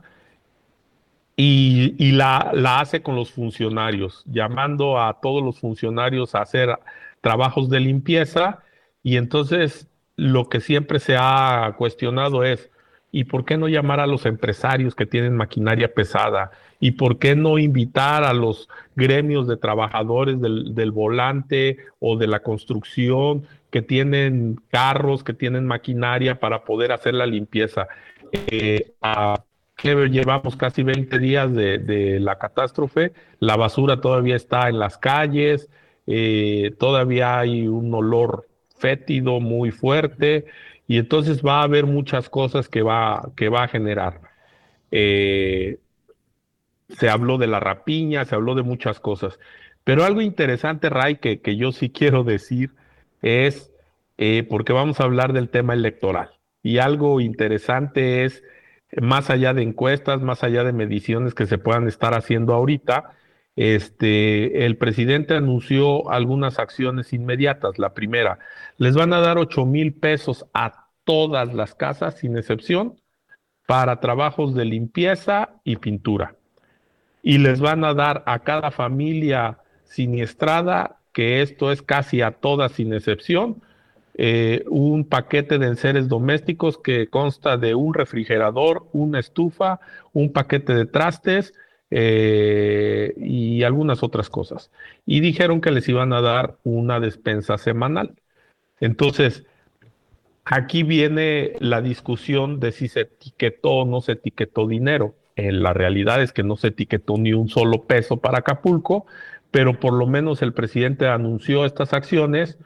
y, 1.35 2.11
la, 2.11 2.51
la, 2.53 2.81
hace 2.81 3.01
con 3.01 3.15
los 3.15 3.31
funcionarios, 3.31 4.23
llamando 4.27 5.01
a 5.01 5.19
todos 5.19 5.43
los 5.43 5.59
funcionarios 5.59 6.35
a 6.35 6.41
hacer 6.41 6.77
trabajos 7.21 7.69
de 7.69 7.79
limpieza 7.79 8.59
y 9.01 9.17
entonces 9.17 9.87
lo 10.17 10.49
que 10.49 10.59
siempre 10.59 10.99
se 10.99 11.15
ha 11.17 11.73
cuestionado 11.77 12.43
es, 12.43 12.69
¿Y 13.11 13.23
por 13.23 13.45
qué 13.45 13.57
no 13.57 13.67
llamar 13.67 13.99
a 13.99 14.07
los 14.07 14.25
empresarios 14.25 14.93
que 14.93 15.05
tienen 15.05 15.35
maquinaria 15.35 15.93
pesada? 15.93 16.51
¿Y 16.79 16.91
por 16.91 17.19
qué 17.19 17.35
no 17.35 17.57
invitar 17.57 18.23
a 18.23 18.33
los 18.33 18.69
gremios 18.95 19.47
de 19.47 19.57
trabajadores 19.57 20.39
del, 20.41 20.91
volante 20.91 21.77
o 21.99 22.17
de 22.17 22.27
la 22.27 22.41
construcción 22.41 23.47
que 23.71 23.81
tienen 23.81 24.59
carros, 24.69 25.23
que 25.23 25.33
tienen 25.33 25.65
maquinaria 25.65 26.39
para 26.39 26.63
poder 26.65 26.91
hacer 26.91 27.13
la 27.13 27.25
limpieza? 27.25 27.87
Eh, 28.33 28.91
llevamos 29.83 30.57
casi 30.57 30.83
20 30.83 31.17
días 31.17 31.53
de, 31.53 32.19
la 32.19 32.37
catástrofe, 32.37 33.13
la 33.39 33.55
basura 33.55 34.01
todavía 34.01 34.35
está 34.35 34.67
en 34.67 34.79
las 34.79 34.97
calles, 34.97 35.69
eh, 36.07 36.75
todavía 36.77 37.39
hay 37.39 37.67
un 37.67 37.93
olor 37.93 38.47
fétido 38.77 39.39
muy 39.39 39.71
fuerte 39.71 40.45
y 40.87 40.97
entonces 40.97 41.43
va 41.43 41.59
a 41.59 41.63
haber 41.63 41.85
muchas 41.85 42.29
cosas 42.29 42.69
que 42.69 42.81
va, 42.81 43.31
que 43.35 43.49
va 43.49 43.63
a 43.63 43.67
generar. 43.67 44.21
Eh, 44.91 45.79
se 46.89 47.09
habló 47.09 47.37
de 47.37 47.47
la 47.47 47.59
rapiña, 47.59 48.25
se 48.25 48.35
habló 48.35 48.55
de 48.55 48.63
muchas 48.63 48.99
cosas, 48.99 49.39
pero 49.83 50.05
algo 50.05 50.21
interesante, 50.21 50.89
Ray, 50.89 51.17
que, 51.17 51.41
que 51.41 51.57
yo 51.57 51.71
sí 51.71 51.89
quiero 51.89 52.23
decir 52.23 52.71
es, 53.21 53.71
eh, 54.17 54.45
porque 54.49 54.73
vamos 54.73 54.99
a 54.99 55.03
hablar 55.03 55.33
del 55.33 55.49
tema 55.49 55.73
electoral, 55.73 56.31
y 56.63 56.77
algo 56.77 57.19
interesante 57.19 58.23
es, 58.23 58.43
más 59.01 59.29
allá 59.29 59.53
de 59.53 59.63
encuestas, 59.63 60.21
más 60.21 60.43
allá 60.43 60.63
de 60.63 60.71
mediciones 60.71 61.33
que 61.33 61.45
se 61.45 61.57
puedan 61.57 61.87
estar 61.87 62.13
haciendo 62.13 62.53
ahorita, 62.53 63.11
este, 63.57 64.67
el 64.67 64.77
presidente 64.77 65.33
anunció 65.33 66.11
algunas 66.11 66.59
acciones 66.59 67.11
inmediatas. 67.11 67.79
La 67.79 67.95
primera, 67.95 68.37
les 68.77 68.95
van 68.95 69.11
a 69.13 69.19
dar 69.19 69.39
8 69.39 69.65
mil 69.65 69.93
pesos 69.93 70.45
a 70.53 70.87
todas 71.03 71.53
las 71.53 71.73
casas, 71.73 72.19
sin 72.19 72.37
excepción, 72.37 73.01
para 73.65 73.99
trabajos 73.99 74.53
de 74.53 74.65
limpieza 74.65 75.49
y 75.63 75.77
pintura. 75.77 76.35
Y 77.23 77.39
les 77.39 77.59
van 77.59 77.83
a 77.83 77.95
dar 77.95 78.23
a 78.27 78.39
cada 78.39 78.69
familia 78.69 79.57
siniestrada, 79.85 80.99
que 81.11 81.41
esto 81.41 81.71
es 81.71 81.81
casi 81.81 82.21
a 82.21 82.31
todas 82.31 82.73
sin 82.73 82.93
excepción, 82.93 83.63
eh, 84.19 84.65
un 84.67 85.03
paquete 85.03 85.57
de 85.57 85.67
enseres 85.67 86.07
domésticos 86.07 86.77
que 86.77 87.07
consta 87.07 87.57
de 87.57 87.73
un 87.73 87.95
refrigerador, 87.95 88.87
una 88.93 89.19
estufa, 89.19 89.79
un 90.13 90.31
paquete 90.31 90.75
de 90.75 90.85
trastes, 90.85 91.53
eh, 91.89 93.13
y 93.17 93.63
algunas 93.63 94.03
otras 94.03 94.29
cosas. 94.29 94.71
Y 95.05 95.21
dijeron 95.21 95.61
que 95.61 95.71
les 95.71 95.87
iban 95.87 96.13
a 96.13 96.21
dar 96.21 96.57
una 96.63 96.99
despensa 96.99 97.57
semanal. 97.57 98.15
Entonces, 98.79 99.45
aquí 100.45 100.83
viene 100.83 101.53
la 101.59 101.81
discusión 101.81 102.59
de 102.59 102.71
si 102.71 102.87
se 102.87 103.01
etiquetó 103.01 103.69
o 103.71 103.85
no 103.85 104.01
se 104.01 104.13
etiquetó 104.13 104.67
dinero. 104.67 105.15
Eh, 105.35 105.51
la 105.51 105.73
realidad 105.73 106.21
es 106.21 106.33
que 106.33 106.43
no 106.43 106.57
se 106.57 106.69
etiquetó 106.69 107.17
ni 107.17 107.33
un 107.33 107.49
solo 107.49 107.83
peso 107.83 108.17
para 108.17 108.39
Acapulco, 108.39 109.05
pero 109.51 109.79
por 109.79 109.93
lo 109.93 110.07
menos 110.07 110.41
el 110.41 110.53
presidente 110.53 111.07
anunció 111.07 111.65
estas 111.65 111.93
acciones. 111.93 112.57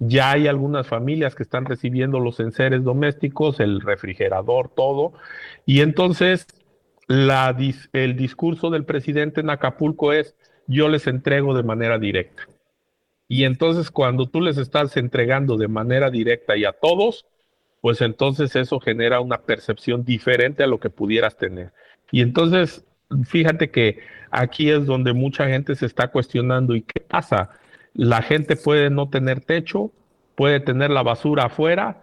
Ya 0.00 0.30
hay 0.30 0.46
algunas 0.46 0.86
familias 0.86 1.34
que 1.34 1.42
están 1.42 1.64
recibiendo 1.64 2.20
los 2.20 2.38
enseres 2.38 2.84
domésticos, 2.84 3.58
el 3.60 3.80
refrigerador, 3.80 4.68
todo. 4.68 5.12
Y 5.66 5.80
entonces 5.80 6.46
la, 7.08 7.56
el 7.94 8.16
discurso 8.16 8.70
del 8.70 8.84
presidente 8.84 9.40
en 9.40 9.50
Acapulco 9.50 10.12
es, 10.12 10.36
yo 10.66 10.88
les 10.88 11.06
entrego 11.06 11.56
de 11.56 11.62
manera 11.62 11.98
directa. 11.98 12.46
Y 13.26 13.44
entonces 13.44 13.90
cuando 13.90 14.26
tú 14.26 14.40
les 14.40 14.58
estás 14.58 14.96
entregando 14.96 15.56
de 15.56 15.68
manera 15.68 16.10
directa 16.10 16.56
y 16.56 16.64
a 16.64 16.72
todos, 16.72 17.26
pues 17.80 18.02
entonces 18.02 18.54
eso 18.56 18.78
genera 18.78 19.20
una 19.20 19.38
percepción 19.38 20.04
diferente 20.04 20.62
a 20.62 20.66
lo 20.66 20.78
que 20.78 20.90
pudieras 20.90 21.36
tener. 21.36 21.72
Y 22.10 22.20
entonces, 22.20 22.84
fíjate 23.26 23.70
que 23.70 24.00
aquí 24.30 24.70
es 24.70 24.84
donde 24.84 25.14
mucha 25.14 25.48
gente 25.48 25.74
se 25.74 25.86
está 25.86 26.08
cuestionando, 26.08 26.74
¿y 26.74 26.82
qué 26.82 27.00
pasa? 27.00 27.50
La 27.94 28.20
gente 28.22 28.56
puede 28.56 28.90
no 28.90 29.08
tener 29.08 29.40
techo, 29.40 29.92
puede 30.34 30.60
tener 30.60 30.90
la 30.90 31.02
basura 31.02 31.44
afuera, 31.44 32.02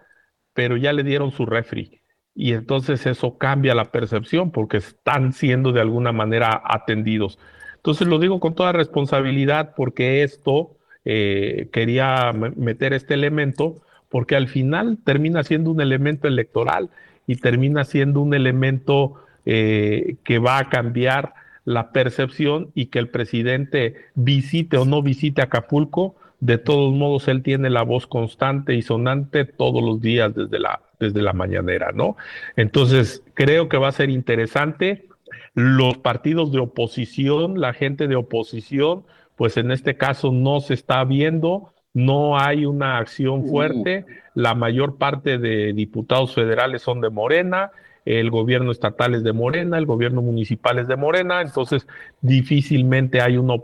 pero 0.52 0.76
ya 0.76 0.92
le 0.92 1.04
dieron 1.04 1.30
su 1.30 1.46
refri 1.46 2.00
y 2.36 2.52
entonces 2.52 3.06
eso 3.06 3.38
cambia 3.38 3.74
la 3.74 3.90
percepción 3.90 4.50
porque 4.50 4.76
están 4.76 5.32
siendo 5.32 5.72
de 5.72 5.80
alguna 5.80 6.12
manera 6.12 6.62
atendidos. 6.64 7.38
Entonces 7.76 8.06
lo 8.06 8.18
digo 8.18 8.40
con 8.40 8.54
toda 8.54 8.72
responsabilidad 8.72 9.72
porque 9.74 10.22
esto, 10.22 10.76
eh, 11.06 11.70
quería 11.72 12.32
meter 12.32 12.92
este 12.92 13.14
elemento, 13.14 13.80
porque 14.10 14.36
al 14.36 14.48
final 14.48 14.98
termina 15.02 15.42
siendo 15.44 15.70
un 15.70 15.80
elemento 15.80 16.28
electoral 16.28 16.90
y 17.26 17.36
termina 17.36 17.84
siendo 17.84 18.20
un 18.20 18.34
elemento 18.34 19.14
eh, 19.46 20.16
que 20.22 20.38
va 20.38 20.58
a 20.58 20.68
cambiar 20.68 21.32
la 21.64 21.90
percepción 21.90 22.70
y 22.74 22.86
que 22.86 22.98
el 22.98 23.08
presidente 23.08 23.94
visite 24.14 24.76
o 24.76 24.84
no 24.84 25.02
visite 25.02 25.40
Acapulco, 25.40 26.16
de 26.40 26.58
todos 26.58 26.94
modos 26.94 27.28
él 27.28 27.42
tiene 27.42 27.70
la 27.70 27.82
voz 27.82 28.06
constante 28.06 28.74
y 28.74 28.82
sonante 28.82 29.46
todos 29.46 29.82
los 29.82 30.00
días 30.00 30.34
desde 30.34 30.58
la 30.58 30.80
desde 30.98 31.22
la 31.22 31.32
mañanera, 31.32 31.92
¿no? 31.92 32.16
Entonces, 32.56 33.22
creo 33.34 33.68
que 33.68 33.78
va 33.78 33.88
a 33.88 33.92
ser 33.92 34.10
interesante. 34.10 35.08
Los 35.54 35.98
partidos 35.98 36.52
de 36.52 36.60
oposición, 36.60 37.60
la 37.60 37.72
gente 37.72 38.08
de 38.08 38.16
oposición, 38.16 39.04
pues 39.36 39.56
en 39.56 39.70
este 39.70 39.96
caso 39.96 40.32
no 40.32 40.60
se 40.60 40.74
está 40.74 41.04
viendo, 41.04 41.72
no 41.94 42.38
hay 42.38 42.66
una 42.66 42.98
acción 42.98 43.40
uh. 43.40 43.48
fuerte. 43.48 44.04
La 44.34 44.54
mayor 44.54 44.98
parte 44.98 45.38
de 45.38 45.72
diputados 45.72 46.34
federales 46.34 46.82
son 46.82 47.00
de 47.00 47.10
Morena, 47.10 47.70
el 48.04 48.30
gobierno 48.30 48.70
estatal 48.70 49.14
es 49.14 49.24
de 49.24 49.32
Morena, 49.32 49.78
el 49.78 49.86
gobierno 49.86 50.22
municipal 50.22 50.78
es 50.78 50.86
de 50.86 50.96
Morena, 50.96 51.42
entonces 51.42 51.88
difícilmente 52.20 53.20
hay 53.20 53.36
una 53.36 53.54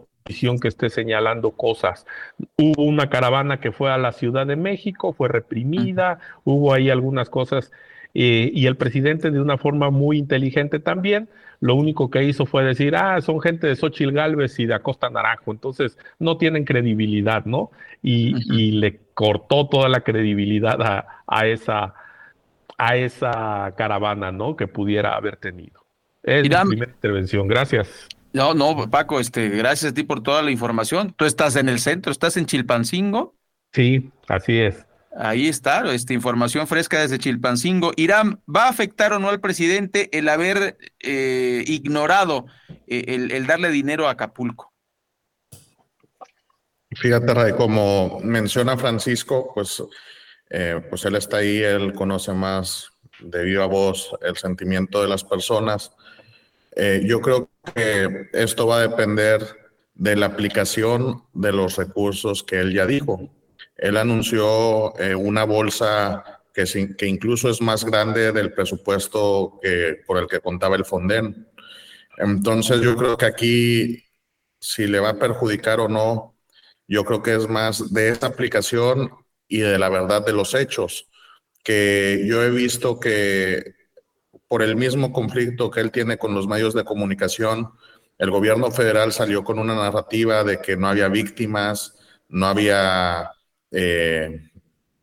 que 0.61 0.69
esté 0.69 0.91
señalando 0.91 1.53
cosas. 1.53 2.07
Hubo 2.57 2.85
una 2.85 3.09
caravana 3.09 3.61
que 3.61 3.73
fue 3.73 3.91
a 3.91 3.99
la 3.99 4.13
Ciudad 4.13 4.47
de 4.47 4.57
México, 4.57 5.13
fue 5.13 5.29
reprimida, 5.29 6.19
hubo 6.45 6.73
ahí 6.73 6.91
algunas 6.91 7.29
cosas 7.29 7.71
eh, 8.15 8.51
y 8.53 8.67
el 8.67 8.77
presidente 8.77 9.31
de 9.31 9.41
una 9.41 9.59
forma 9.59 9.91
muy 9.91 10.19
inteligente 10.19 10.79
también, 10.79 11.29
lo 11.61 11.77
único 11.77 12.11
que 12.11 12.25
hizo 12.25 12.45
fue 12.45 12.65
decir, 12.65 12.97
ah, 12.97 13.21
son 13.21 13.41
gente 13.41 13.69
de 13.69 13.77
Xochil 13.77 14.13
Gálvez 14.13 14.59
y 14.59 14.67
de 14.67 14.75
Acosta 14.75 15.09
Naranjo, 15.09 15.53
entonces 15.53 15.97
no 16.19 16.37
tienen 16.37 16.65
credibilidad, 16.65 17.45
¿no? 17.45 17.71
Y, 18.03 18.73
le 18.73 18.99
cortó 19.15 19.69
toda 19.69 19.89
la 19.89 20.01
credibilidad 20.01 21.05
a, 21.27 21.47
esa, 21.47 21.95
a 22.79 22.97
esa 22.97 23.75
caravana, 23.77 24.33
¿no? 24.33 24.57
Que 24.57 24.67
pudiera 24.67 25.15
haber 25.15 25.37
tenido. 25.37 25.85
Es 26.23 26.43
mi 26.43 26.49
primera 26.49 26.93
intervención. 26.93 27.47
Gracias. 27.47 28.09
No, 28.33 28.55
no, 28.55 28.91
Paco, 28.91 29.21
este, 29.21 29.51
gracias 29.51 29.93
a 29.93 29.95
ti 29.95 30.05
por 30.05 30.23
toda 30.23 30.43
la 30.43 30.51
información. 30.51 31.13
Tú 31.17 31.25
estás 31.25 31.57
en 31.57 31.69
el 31.69 31.81
centro, 31.81 32.11
estás 32.11 32.37
en 32.37 32.47
Chilpancingo. 32.47 33.37
Sí, 33.73 34.11
así 34.29 34.59
es. 34.59 34.87
Ahí 35.15 35.49
está, 35.49 35.93
esta 35.93 36.15
información 36.15 36.67
fresca 36.67 37.01
desde 37.01 37.19
Chilpancingo. 37.19 37.93
Irán, 37.97 38.41
¿va 38.49 38.65
a 38.65 38.69
afectar 38.71 39.13
o 39.13 39.19
no 39.19 39.29
al 39.29 39.41
presidente 39.41 40.09
el 40.17 40.29
haber 40.29 40.79
eh, 41.01 41.65
ignorado 41.67 42.47
eh, 42.87 43.29
el, 43.31 43.47
darle 43.47 43.71
dinero 43.71 44.09
a 44.09 44.13
Acapulco? 44.13 44.73
Fíjate, 46.95 47.35
Ray, 47.35 47.53
como 47.53 48.21
menciona 48.21 48.77
Francisco, 48.79 49.53
pues, 49.55 49.83
eh, 50.49 50.81
pues 50.89 51.05
él 51.05 51.17
está 51.17 51.39
ahí, 51.39 51.63
él 51.63 51.93
conoce 51.93 52.33
más 52.33 52.89
de 53.21 53.45
viva 53.45 53.67
voz 53.67 54.11
el 54.23 54.37
sentimiento 54.37 55.03
de 55.03 55.09
las 55.09 55.25
personas. 55.25 55.93
Eh, 56.75 57.03
yo 57.05 57.21
creo 57.21 57.51
que 57.75 58.29
esto 58.33 58.67
va 58.67 58.79
a 58.79 58.89
depender 58.89 59.43
de 59.95 60.17
la 60.17 60.27
aplicación 60.27 61.23
de 61.33 61.53
los 61.53 61.77
recursos 61.77 62.43
que 62.43 62.61
él 62.61 62.73
ya 62.73 62.87
dijo. 62.87 63.31
Él 63.77 63.97
anunció 63.97 64.99
eh, 64.99 65.15
una 65.15 65.45
bolsa 65.45 66.41
que, 66.55 66.65
que, 66.97 67.07
incluso 67.07 67.51
es 67.51 67.61
más 67.61 67.85
grande 67.85 68.33
del 68.33 68.53
presupuesto 68.53 69.59
que, 69.63 70.01
por 70.07 70.19
el 70.19 70.27
que 70.27 70.41
contaba 70.41 70.77
el 70.77 70.85
Fonden. 70.85 71.49
Entonces 72.19 72.81
yo 72.81 72.97
creo 72.97 73.17
que 73.17 73.27
aquí, 73.27 74.05
si 74.59 74.87
le 74.87 75.01
va 75.01 75.11
a 75.11 75.19
perjudicar 75.19 75.81
o 75.81 75.89
no, 75.89 76.37
yo 76.87 77.05
creo 77.05 77.23
que 77.23 77.35
es 77.35 77.49
más 77.49 77.93
de 77.93 78.11
esta 78.11 78.29
aplicación 78.29 79.11
y 79.49 79.61
de 79.61 79.79
la 79.79 79.89
verdad 79.89 80.25
de 80.25 80.33
los 80.33 80.55
hechos, 80.55 81.09
que 81.63 82.25
yo 82.27 82.43
he 82.43 82.51
visto 82.51 82.99
que 82.99 83.75
por 84.53 84.63
el 84.63 84.77
mismo 84.77 85.15
conflicto 85.15 85.71
que 85.71 85.81
él 85.81 85.91
tiene 85.91 86.19
con 86.19 86.35
los 86.35 86.47
medios 86.47 86.75
de 86.75 86.85
comunicación, 86.85 87.73
el 88.19 88.31
gobierno 88.31 88.71
federal 88.71 89.11
salió 89.11 89.45
con 89.45 89.59
una 89.59 89.75
narrativa 89.75 90.45
de 90.45 90.61
que 90.61 90.77
no 90.77 90.89
había 90.89 91.09
víctimas, 91.09 91.95
no 92.29 92.49
había, 92.49 93.31
eh, 93.71 94.51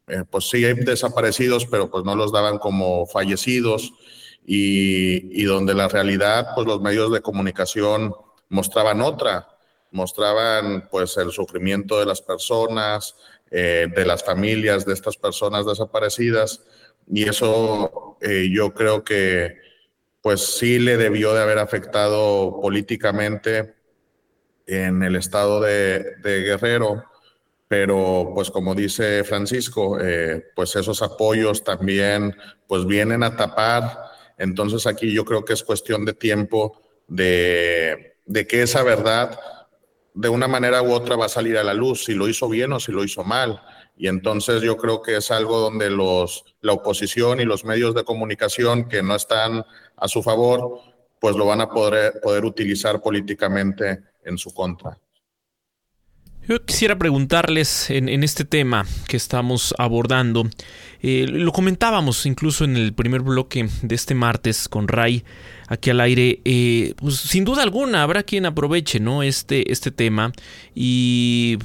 eh, 0.08 0.24
pues 0.30 0.52
sí 0.52 0.62
desaparecidos, 0.62 1.66
pero 1.66 1.90
pues 1.90 2.06
no 2.06 2.16
los 2.16 2.32
daban 2.32 2.60
como 2.60 3.08
fallecidos. 3.08 3.92
Y, 4.46 5.44
donde 5.46 5.74
la 5.74 5.88
realidad, 5.88 6.50
pues 6.54 6.68
los 6.68 6.80
medios 6.80 7.12
de 7.12 7.22
comunicación 7.22 8.14
mostraban 8.50 9.02
otra, 9.02 9.48
mostraban 9.90 10.88
pues 10.92 11.18
el 11.18 11.32
sufrimiento 11.32 12.00
de 12.00 12.06
las 12.06 12.22
personas, 12.22 13.16
eh, 13.50 13.88
de 13.96 14.06
las 14.06 14.24
familias 14.24 14.86
de 14.86 14.94
estas 14.94 15.18
personas 15.18 15.66
desaparecidas 15.66 16.62
y 17.10 17.28
eso 17.28 18.18
eh, 18.22 18.50
yo 18.52 18.74
creo 18.74 19.04
que 19.04 19.58
pues 20.22 20.58
sí 20.58 20.80
le 20.80 20.98
debió 20.98 21.34
de 21.34 21.42
haber 21.42 21.58
afectado 21.58 22.60
políticamente 22.62 23.76
en 24.68 25.02
el 25.02 25.16
estado 25.16 25.62
de, 25.62 26.18
Guerrero, 26.24 27.04
pero 27.68 28.32
pues 28.36 28.52
como 28.52 28.76
dice 28.76 29.24
Francisco, 29.24 30.00
eh, 30.00 30.46
pues 30.56 30.76
esos 30.76 31.02
apoyos 31.02 31.64
también 31.64 32.36
pues 32.68 32.86
vienen 32.86 33.24
a 33.24 33.36
tapar, 33.36 33.98
entonces 34.38 34.86
aquí 34.86 35.12
yo 35.12 35.26
creo 35.26 35.44
que 35.44 35.54
es 35.54 35.64
cuestión 35.64 36.06
de 36.06 36.14
tiempo 36.14 36.82
de, 37.08 38.18
de 38.26 38.46
que 38.46 38.62
esa 38.62 38.84
verdad 38.84 39.40
de 40.14 40.30
una 40.30 40.48
manera 40.48 40.82
u 40.82 40.92
otra 40.92 41.16
va 41.16 41.26
a 41.26 41.30
salir 41.30 41.58
a 41.58 41.64
la 41.64 41.74
luz, 41.74 42.04
si 42.06 42.14
lo 42.14 42.28
hizo 42.28 42.50
bien 42.50 42.74
o 42.74 42.80
si 42.80 42.92
lo 42.92 43.04
hizo 43.04 43.24
mal. 43.24 43.62
Y 44.02 44.08
entonces 44.08 44.62
yo 44.62 44.78
creo 44.78 45.02
que 45.02 45.18
es 45.18 45.30
algo 45.30 45.60
donde 45.60 45.90
los, 45.90 46.46
la 46.62 46.72
oposición 46.72 47.42
y 47.42 47.44
los 47.44 47.66
medios 47.66 47.94
de 47.94 48.06
comunicación 48.06 48.88
que 48.88 49.04
no 49.04 49.14
están 49.14 49.66
a 49.98 50.08
su 50.08 50.24
favor, 50.24 50.80
pues 51.20 51.36
lo 51.36 51.46
van 51.46 51.60
a 51.60 51.70
poder, 51.70 52.14
poder 52.24 52.46
utilizar 52.46 53.02
políticamente 53.02 54.00
en 54.24 54.38
su 54.38 54.54
contra. 54.54 54.98
Yo 56.48 56.66
quisiera 56.66 56.98
preguntarles 56.98 57.90
en, 57.90 58.24
este 58.24 58.46
tema 58.46 58.86
que 59.10 59.18
estamos 59.18 59.76
abordando, 59.78 60.50
eh, 61.02 61.26
lo 61.28 61.52
comentábamos 61.52 62.26
incluso 62.26 62.64
en 62.64 62.78
el 62.78 62.94
primer 62.94 63.22
bloque 63.22 63.68
de 63.82 63.96
este 63.96 64.16
martes 64.16 64.70
con 64.70 64.88
Ray 64.88 65.26
aquí 65.68 65.90
al 65.90 66.00
aire, 66.00 66.40
eh, 66.46 66.94
pues 66.96 67.18
sin 67.18 67.44
duda 67.44 67.64
alguna 67.64 68.02
habrá 68.02 68.24
quien 68.24 68.46
aproveche 68.46 69.02
¿no? 69.02 69.24
este, 69.24 69.72
este 69.72 69.92
tema 69.92 70.32
y 70.74 71.60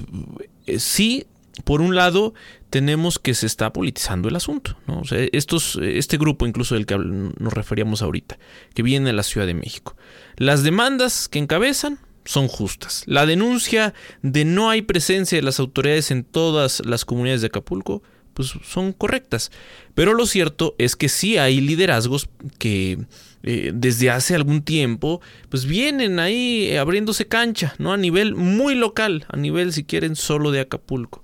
eh, 0.67 0.79
sí, 0.79 1.29
por 1.63 1.81
un 1.81 1.95
lado, 1.95 2.35
tenemos 2.71 3.19
que 3.19 3.35
se 3.35 3.47
está 3.47 3.73
politizando 3.73 4.29
el 4.29 4.37
asunto. 4.37 4.77
¿no? 4.87 5.03
estos, 5.11 5.79
este 5.81 6.19
grupo, 6.19 6.47
incluso 6.47 6.75
del 6.75 6.87
que 6.87 6.99
nos 6.99 7.53
referíamos 7.53 8.03
ahorita, 8.03 8.39
que 8.75 8.83
viene 8.83 9.07
de 9.07 9.13
la 9.13 9.23
Ciudad 9.23 9.47
de 9.47 9.55
México. 9.55 9.97
Las 10.37 10.65
demandas 10.65 11.29
que 11.29 11.39
encabezan 11.39 11.99
son 12.25 12.49
justas. 12.49 13.05
La 13.07 13.27
denuncia 13.27 13.95
de 14.23 14.45
no 14.45 14.71
hay 14.71 14.83
presencia 14.83 15.37
de 15.37 15.43
las 15.43 15.61
autoridades 15.61 16.11
en 16.11 16.25
todas 16.25 16.83
las 16.85 17.05
comunidades 17.05 17.43
de 17.43 17.49
Acapulco, 17.49 18.03
pues 18.33 18.55
son 18.65 18.93
correctas. 18.93 19.53
Pero 19.95 20.15
lo 20.15 20.27
cierto 20.27 20.75
es 20.79 20.97
que 20.97 21.09
sí 21.09 21.39
hay 21.39 21.61
liderazgos 21.61 22.29
que 22.59 22.99
eh, 23.45 23.73
desde 23.75 24.11
hace 24.11 24.35
algún 24.35 24.63
tiempo, 24.63 25.21
pues 25.51 25.67
vienen 25.67 26.19
ahí 26.19 26.77
abriéndose 26.77 27.27
cancha, 27.27 27.75
¿no? 27.79 27.93
A 27.93 27.97
nivel 27.97 28.35
muy 28.35 28.75
local, 28.75 29.27
a 29.29 29.37
nivel, 29.37 29.73
si 29.73 29.85
quieren, 29.85 30.17
solo 30.17 30.51
de 30.51 30.61
Acapulco. 30.61 31.24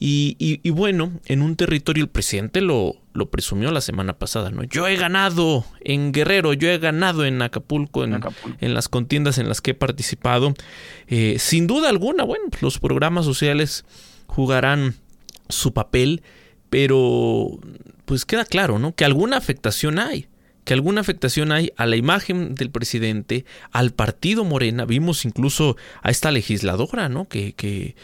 Y, 0.00 0.70
bueno, 0.70 1.12
en 1.26 1.42
un 1.42 1.56
territorio 1.56 2.04
el 2.04 2.10
presidente 2.10 2.60
lo, 2.60 2.94
lo, 3.14 3.30
presumió 3.30 3.72
la 3.72 3.80
semana 3.80 4.12
pasada, 4.12 4.50
¿no? 4.50 4.62
Yo 4.62 4.86
he 4.86 4.96
ganado 4.96 5.64
en 5.80 6.12
Guerrero, 6.12 6.52
yo 6.52 6.68
he 6.68 6.78
ganado 6.78 7.24
en 7.24 7.42
Acapulco, 7.42 8.04
en, 8.04 8.20
en 8.60 8.74
las 8.74 8.88
contiendas 8.88 9.38
en 9.38 9.48
las 9.48 9.60
que 9.60 9.72
he 9.72 9.74
participado. 9.74 10.54
Eh, 11.08 11.36
sin 11.40 11.66
duda 11.66 11.88
alguna, 11.88 12.22
bueno, 12.22 12.44
pues 12.50 12.62
los 12.62 12.78
programas 12.78 13.24
sociales 13.24 13.84
jugarán 14.28 14.94
su 15.48 15.72
papel, 15.72 16.22
pero 16.70 17.58
pues 18.04 18.24
queda 18.24 18.44
claro, 18.44 18.78
¿no? 18.78 18.94
Que 18.94 19.04
alguna 19.04 19.36
afectación 19.36 19.98
hay 19.98 20.28
que 20.68 20.74
alguna 20.74 21.00
afectación 21.00 21.50
hay 21.50 21.72
a 21.78 21.86
la 21.86 21.96
imagen 21.96 22.54
del 22.54 22.70
presidente, 22.70 23.46
al 23.72 23.92
partido 23.94 24.44
Morena. 24.44 24.84
Vimos 24.84 25.24
incluso 25.24 25.78
a 26.02 26.10
esta 26.10 26.30
legisladora, 26.30 27.08
¿no? 27.08 27.26
Que, 27.26 27.54
que 27.54 27.96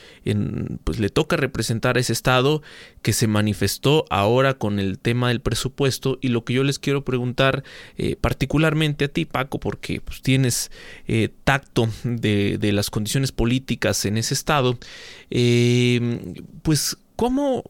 pues 0.83 0.99
le 0.99 1.11
toca 1.11 1.37
representar 1.37 1.99
a 1.99 2.01
ese 2.01 2.15
estado, 2.15 2.63
que 3.03 3.13
se 3.13 3.27
manifestó 3.27 4.07
ahora 4.09 4.55
con 4.55 4.79
el 4.79 4.99
tema 4.99 5.29
del 5.29 5.43
presupuesto. 5.43 6.17
Y 6.23 6.29
lo 6.29 6.47
que 6.47 6.55
yo 6.55 6.65
les 6.65 6.79
quiero 6.79 7.05
preguntar, 7.05 7.65
eh, 7.99 8.17
particularmente 8.19 9.05
a 9.05 9.09
ti, 9.09 9.27
Paco, 9.27 9.61
porque 9.61 10.01
pues, 10.01 10.23
tienes 10.23 10.71
eh, 11.07 11.29
tacto 11.45 11.91
de, 12.03 12.57
de, 12.57 12.73
las 12.73 12.89
condiciones 12.89 13.31
políticas 13.31 14.07
en 14.07 14.17
ese 14.17 14.33
estado, 14.33 14.79
eh, 15.29 16.35
pues, 16.63 16.97
¿cómo 17.15 17.63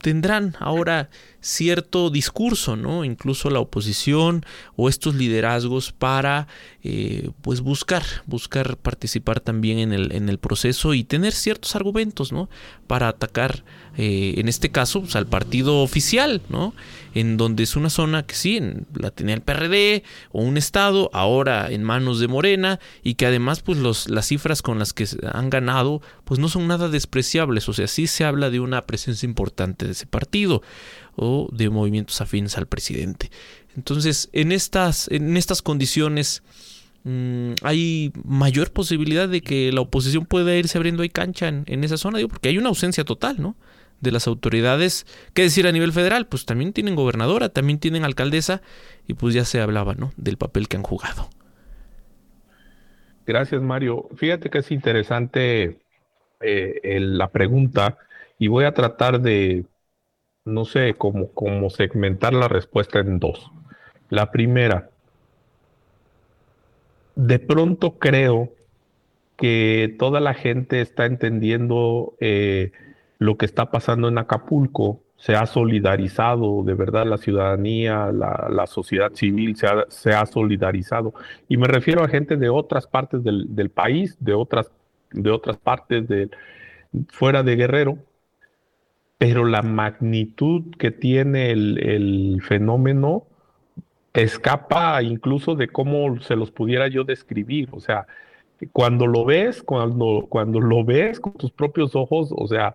tendrán 0.00 0.56
ahora 0.60 1.10
cierto 1.40 2.10
discurso, 2.10 2.76
¿no? 2.76 3.04
Incluso 3.04 3.50
la 3.50 3.60
oposición 3.60 4.44
o 4.76 4.88
estos 4.88 5.14
liderazgos 5.14 5.92
para 5.92 6.46
eh, 6.82 7.30
pues 7.42 7.60
buscar, 7.60 8.02
buscar 8.26 8.76
participar 8.76 9.40
también 9.40 9.78
en 9.78 9.92
el, 9.92 10.12
en 10.12 10.28
el 10.28 10.38
proceso 10.38 10.94
y 10.94 11.04
tener 11.04 11.32
ciertos 11.32 11.76
argumentos, 11.76 12.32
¿no? 12.32 12.48
Para 12.86 13.08
atacar, 13.08 13.64
eh, 13.96 14.34
en 14.38 14.48
este 14.48 14.70
caso, 14.70 15.00
pues, 15.00 15.16
al 15.16 15.26
partido 15.26 15.82
oficial, 15.82 16.42
¿no? 16.48 16.74
En 17.14 17.36
donde 17.36 17.62
es 17.62 17.76
una 17.76 17.90
zona 17.90 18.24
que 18.24 18.34
sí, 18.34 18.60
la 18.94 19.10
tenía 19.10 19.34
el 19.34 19.42
PRD 19.42 20.04
o 20.32 20.42
un 20.42 20.56
estado, 20.56 21.10
ahora 21.12 21.70
en 21.70 21.82
manos 21.82 22.20
de 22.20 22.28
Morena 22.28 22.80
y 23.02 23.14
que 23.14 23.26
además 23.26 23.60
pues 23.62 23.78
los, 23.78 24.08
las 24.08 24.26
cifras 24.26 24.62
con 24.62 24.78
las 24.78 24.92
que 24.92 25.06
han 25.32 25.50
ganado 25.50 26.02
pues 26.24 26.38
no 26.38 26.48
son 26.48 26.68
nada 26.68 26.88
despreciables, 26.88 27.68
o 27.68 27.72
sea, 27.72 27.88
sí 27.88 28.06
se 28.06 28.24
habla 28.24 28.50
de 28.50 28.60
una 28.60 28.82
presencia 28.82 29.26
importante 29.26 29.86
de 29.86 29.92
ese 29.92 30.06
partido 30.06 30.62
o 31.22 31.50
de 31.52 31.68
movimientos 31.68 32.18
afines 32.22 32.56
al 32.56 32.66
presidente. 32.66 33.30
Entonces, 33.76 34.30
en 34.32 34.52
estas, 34.52 35.06
en 35.08 35.36
estas 35.36 35.60
condiciones 35.60 36.42
mm, 37.04 37.52
hay 37.62 38.10
mayor 38.24 38.72
posibilidad 38.72 39.28
de 39.28 39.42
que 39.42 39.70
la 39.70 39.82
oposición 39.82 40.24
pueda 40.24 40.56
irse 40.56 40.78
abriendo 40.78 41.02
ahí 41.02 41.10
cancha 41.10 41.48
en, 41.48 41.84
esa 41.84 41.98
zona, 41.98 42.16
digo, 42.16 42.30
porque 42.30 42.48
hay 42.48 42.56
una 42.56 42.70
ausencia 42.70 43.04
total, 43.04 43.36
¿no? 43.38 43.54
De 44.00 44.12
las 44.12 44.26
autoridades, 44.26 45.04
¿qué 45.34 45.42
decir 45.42 45.66
a 45.66 45.72
nivel 45.72 45.92
federal? 45.92 46.26
Pues 46.26 46.46
también 46.46 46.72
tienen 46.72 46.94
gobernadora, 46.94 47.50
también 47.50 47.78
tienen 47.78 48.06
alcaldesa 48.06 48.62
y 49.06 49.12
pues 49.12 49.34
ya 49.34 49.44
se 49.44 49.60
hablaba, 49.60 49.94
¿no? 49.94 50.14
Del 50.16 50.38
papel 50.38 50.68
que 50.68 50.78
han 50.78 50.82
jugado. 50.82 51.28
Gracias, 53.26 53.60
Mario. 53.60 54.08
Fíjate 54.16 54.48
que 54.48 54.58
es 54.58 54.70
interesante 54.70 55.80
eh, 56.40 56.98
la 56.98 57.28
pregunta 57.28 57.98
y 58.38 58.48
voy 58.48 58.64
a 58.64 58.72
tratar 58.72 59.20
de 59.20 59.66
no 60.44 60.64
sé 60.64 60.94
cómo, 60.94 61.32
cómo 61.32 61.70
segmentar 61.70 62.32
la 62.32 62.48
respuesta 62.48 62.98
en 62.98 63.18
dos. 63.18 63.50
La 64.08 64.30
primera, 64.30 64.90
de 67.14 67.38
pronto 67.38 67.98
creo 67.98 68.52
que 69.36 69.94
toda 69.98 70.20
la 70.20 70.34
gente 70.34 70.80
está 70.80 71.06
entendiendo 71.06 72.14
eh, 72.20 72.72
lo 73.18 73.36
que 73.36 73.46
está 73.46 73.70
pasando 73.70 74.08
en 74.08 74.18
Acapulco, 74.18 75.00
se 75.16 75.34
ha 75.34 75.44
solidarizado, 75.44 76.62
de 76.62 76.72
verdad 76.72 77.06
la 77.06 77.18
ciudadanía, 77.18 78.10
la, 78.10 78.66
sociedad 78.66 79.12
civil 79.12 79.54
se 79.56 79.66
ha, 79.66 79.84
se 79.88 80.12
ha, 80.12 80.24
solidarizado. 80.24 81.12
Y 81.46 81.58
me 81.58 81.68
refiero 81.68 82.02
a 82.02 82.08
gente 82.08 82.38
de 82.38 82.48
otras 82.48 82.86
partes 82.86 83.22
del, 83.22 83.54
del 83.54 83.68
país, 83.68 84.16
de 84.18 84.32
otras, 84.32 84.70
de 85.12 85.30
otras 85.30 85.58
partes 85.58 86.08
de, 86.08 86.30
fuera 87.08 87.42
de 87.42 87.56
Guerrero, 87.56 87.98
pero 89.20 89.44
la 89.44 89.60
magnitud 89.60 90.74
que 90.78 90.90
tiene 90.90 91.50
el, 91.50 92.40
fenómeno 92.42 93.26
escapa 94.14 95.02
incluso 95.02 95.56
de 95.56 95.68
cómo 95.68 96.18
se 96.20 96.36
los 96.36 96.50
pudiera 96.50 96.88
yo 96.88 97.04
describir. 97.04 97.68
O 97.72 97.80
sea, 97.80 98.06
cuando 98.72 99.06
lo 99.06 99.26
ves, 99.26 99.62
cuando, 99.62 100.26
cuando 100.30 100.58
lo 100.58 100.84
ves 100.86 101.20
con 101.20 101.34
tus 101.34 101.50
propios 101.50 101.94
ojos, 101.96 102.32
o 102.34 102.48
sea, 102.48 102.74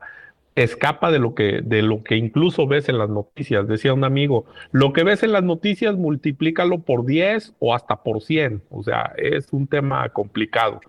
escapa 0.53 1.09
de 1.09 1.17
lo 1.17 1.33
que 1.33 1.61
de 1.63 1.81
lo 1.81 2.03
que 2.03 2.15
incluso 2.15 2.67
ves 2.67 2.89
en 2.89 2.99
las 2.99 3.09
noticias. 3.09 3.67
Decía 3.67 3.95
un 3.95 4.03
amigo, 4.03 4.45
lo 4.71 4.93
que 4.93 5.03
ves 5.03 5.23
en 5.23 5.31
las 5.31 5.43
noticias 5.43 5.95
multiplícalo 5.95 6.81
por 6.83 7.07
10 7.07 7.55
o 7.57 7.73
hasta 7.73 8.03
por 8.03 8.21
100. 8.21 8.61
O 8.69 8.83
sea, 8.83 9.13
es 9.17 9.51
un 9.51 9.65
tema 9.65 10.07
complicado. 10.09 10.79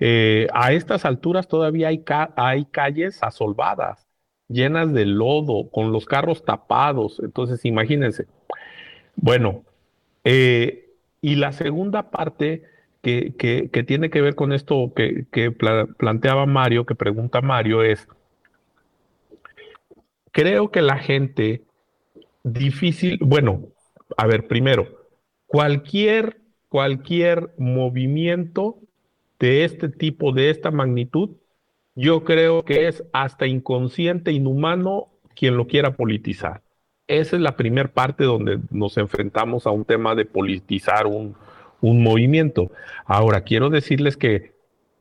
Eh, 0.00 0.48
a 0.52 0.72
estas 0.72 1.06
alturas 1.06 1.48
todavía 1.48 1.88
hay, 1.88 2.04
hay 2.36 2.66
calles 2.66 3.22
asolvadas 3.22 4.05
llenas 4.48 4.92
de 4.92 5.06
lodo, 5.06 5.68
con 5.70 5.92
los 5.92 6.06
carros 6.06 6.44
tapados. 6.44 7.20
Entonces, 7.20 7.64
imagínense. 7.64 8.26
Bueno, 9.16 9.64
eh, 10.24 10.90
y 11.20 11.36
la 11.36 11.52
segunda 11.52 12.10
parte 12.10 12.64
que, 13.02 13.34
que, 13.36 13.82
tiene 13.84 14.10
que 14.10 14.20
ver 14.20 14.34
con 14.34 14.52
esto 14.52 14.92
que, 14.94 15.26
que 15.30 15.52
planteaba 15.52 16.46
Mario, 16.46 16.86
que 16.86 16.94
pregunta 16.96 17.40
Mario, 17.40 17.82
es, 17.82 18.08
creo 20.32 20.70
que 20.70 20.82
la 20.82 20.98
gente 20.98 21.62
difícil, 22.42 23.18
bueno, 23.22 23.68
a 24.16 24.26
ver, 24.26 24.48
primero, 24.48 24.86
cualquier, 25.46 26.38
cualquier 26.68 27.54
movimiento 27.58 28.78
de 29.38 29.64
este 29.64 29.88
tipo, 29.88 30.32
de 30.32 30.50
esta 30.50 30.70
magnitud, 30.70 31.30
yo 31.96 32.24
creo 32.24 32.64
que 32.64 32.88
es 32.88 33.02
hasta 33.12 33.46
inconsciente, 33.46 34.30
inhumano 34.30 35.08
quien 35.34 35.56
lo 35.56 35.66
quiera 35.66 35.96
politizar. 35.96 36.62
Esa 37.08 37.36
es 37.36 37.42
la 37.42 37.56
primera 37.56 37.88
parte 37.88 38.24
donde 38.24 38.60
nos 38.70 38.98
enfrentamos 38.98 39.66
a 39.66 39.70
un 39.70 39.84
tema 39.84 40.14
de 40.14 40.26
politizar 40.26 41.06
un, 41.06 41.34
movimiento. 41.80 42.72
Ahora, 43.04 43.42
quiero 43.42 43.70
decirles 43.70 44.16
que 44.16 44.52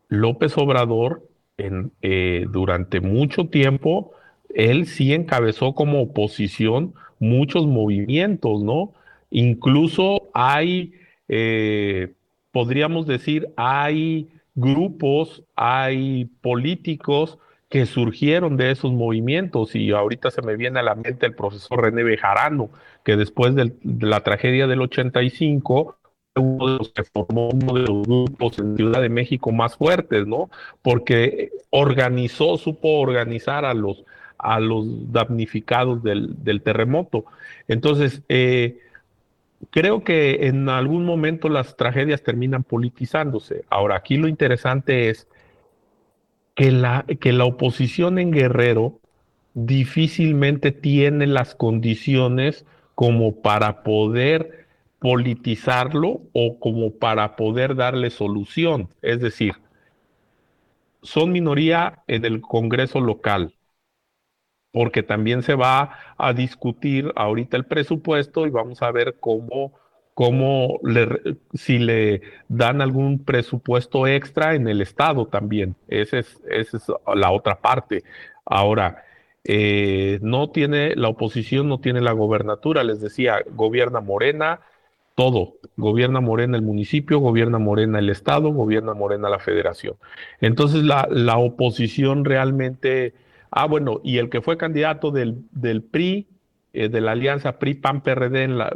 López 0.07 0.55
Obrador, 0.57 1.27
eh, 1.57 2.45
durante 2.49 2.99
mucho 2.99 3.47
tiempo, 3.47 4.11
él 4.53 4.85
sí 4.85 5.13
encabezó 5.13 5.73
como 5.73 6.01
oposición 6.01 6.93
muchos 7.19 7.65
movimientos, 7.65 8.61
¿no? 8.63 8.93
Incluso 9.31 10.29
hay, 10.33 10.93
eh, 11.27 12.13
podríamos 12.51 13.07
decir, 13.07 13.49
hay 13.57 14.29
grupos, 14.55 15.43
hay 15.55 16.25
políticos 16.41 17.37
que 17.69 17.85
surgieron 17.85 18.57
de 18.57 18.71
esos 18.71 18.93
movimientos 18.93 19.75
y 19.75 19.91
ahorita 19.91 20.31
se 20.31 20.41
me 20.41 20.55
viene 20.55 20.79
a 20.79 20.83
la 20.83 20.95
mente 20.95 21.25
el 21.25 21.35
profesor 21.35 21.81
René 21.81 22.03
Bejarano, 22.03 22.69
que 23.03 23.17
después 23.17 23.53
de 23.55 23.73
la 23.83 24.21
tragedia 24.21 24.67
del 24.67 24.81
85 24.81 25.97
uno 26.37 26.67
de 26.67 26.77
los 26.77 26.89
que 26.89 27.03
formó 27.03 27.49
uno 27.49 27.73
de 27.73 27.81
los 27.81 28.03
grupos 28.03 28.59
en 28.59 28.75
Ciudad 28.75 29.01
de 29.01 29.09
México 29.09 29.51
más 29.51 29.75
fuertes, 29.77 30.27
¿no? 30.27 30.49
Porque 30.81 31.51
organizó, 31.69 32.57
supo 32.57 32.99
organizar 32.99 33.65
a 33.65 33.73
los, 33.73 34.03
a 34.37 34.59
los 34.59 35.11
damnificados 35.11 36.03
del, 36.03 36.61
terremoto. 36.63 37.25
Entonces, 37.67 38.21
eh, 38.29 38.79
creo 39.71 40.03
que 40.03 40.47
en 40.47 40.69
algún 40.69 41.05
momento 41.05 41.49
las 41.49 41.75
tragedias 41.75 42.23
terminan 42.23 42.63
politizándose. 42.63 43.65
Ahora, 43.69 43.95
aquí 43.97 44.17
lo 44.17 44.27
interesante 44.27 45.09
es 45.09 45.27
que 46.55 46.71
la, 46.71 47.05
que 47.19 47.33
la 47.33 47.45
oposición 47.45 48.19
en 48.19 48.31
Guerrero 48.31 48.99
difícilmente 49.53 50.71
tiene 50.71 51.27
las 51.27 51.55
condiciones 51.55 52.65
como 52.93 53.41
para 53.41 53.83
poder 53.83 54.67
politizarlo 54.99 56.21
o 56.33 56.59
como 56.59 56.91
para 56.91 57.35
poder 57.35 57.75
darle 57.75 58.09
solución. 58.09 58.89
Es 59.01 59.19
decir, 59.19 59.53
son 61.01 61.31
minoría 61.31 62.03
en 62.07 62.25
el 62.25 62.41
Congreso 62.41 62.99
local, 62.99 63.54
porque 64.75 65.03
también 65.03 65.41
se 65.41 65.55
va 65.55 65.97
a 66.17 66.33
discutir 66.33 67.13
ahorita 67.15 67.55
el 67.55 67.63
presupuesto 67.63 68.45
y 68.45 68.49
vamos 68.49 68.81
a 68.81 68.91
ver 68.91 69.15
cómo, 69.21 69.71
cómo 70.13 70.79
le, 70.83 71.37
si 71.53 71.79
le 71.79 72.21
dan 72.49 72.81
algún 72.81 73.23
presupuesto 73.23 74.05
extra 74.05 74.53
en 74.53 74.67
el 74.67 74.81
Estado 74.81 75.27
también. 75.27 75.77
Esa 75.87 76.19
es, 76.19 76.41
esa 76.49 76.75
es 76.75 76.91
la 77.15 77.31
otra 77.31 77.61
parte. 77.61 78.03
Ahora, 78.43 79.05
eh, 79.45 80.19
no 80.21 80.49
tiene, 80.49 80.93
la 80.97 81.07
oposición 81.07 81.69
no 81.69 81.79
tiene 81.79 82.01
la 82.01 82.11
gobernatura, 82.11 82.83
les 82.83 82.99
decía, 82.99 83.45
gobierna 83.55 84.01
Morena, 84.01 84.59
todo. 85.15 85.53
Gobierna 85.77 86.19
Morena 86.19 86.57
el 86.57 86.63
municipio, 86.63 87.19
gobierna 87.19 87.59
Morena 87.59 87.99
el 87.99 88.09
Estado, 88.09 88.49
gobierna 88.49 88.93
Morena 88.93 89.29
la 89.29 89.39
federación. 89.39 89.95
Entonces 90.41 90.83
la, 90.83 91.07
la 91.09 91.37
oposición 91.37 92.25
realmente, 92.25 93.13
ah, 93.55 93.65
bueno, 93.65 94.01
y 94.03 94.19
el 94.19 94.29
que 94.29 94.41
fue 94.41 94.57
candidato 94.57 95.11
del, 95.11 95.43
del 95.51 95.81
PRI, 95.81 96.27
eh, 96.73 96.89
de 96.89 97.01
la 97.01 97.13
alianza 97.13 97.57
PRI-PAN-PRD 97.57 98.43
en 98.43 98.57
la, 98.57 98.73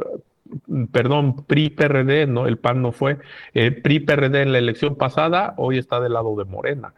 perdón, 0.90 1.44
PRI-PRD, 1.46 2.26
no, 2.26 2.46
el 2.46 2.58
PAN 2.58 2.82
no 2.82 2.92
fue, 2.92 3.18
eh, 3.54 3.70
PRI-PRD 3.70 4.42
en 4.42 4.52
la 4.52 4.58
elección 4.58 4.96
pasada, 4.96 5.54
hoy 5.58 5.78
está 5.78 6.00
del 6.00 6.14
lado 6.14 6.34
de 6.34 6.44
Morena. 6.44 6.94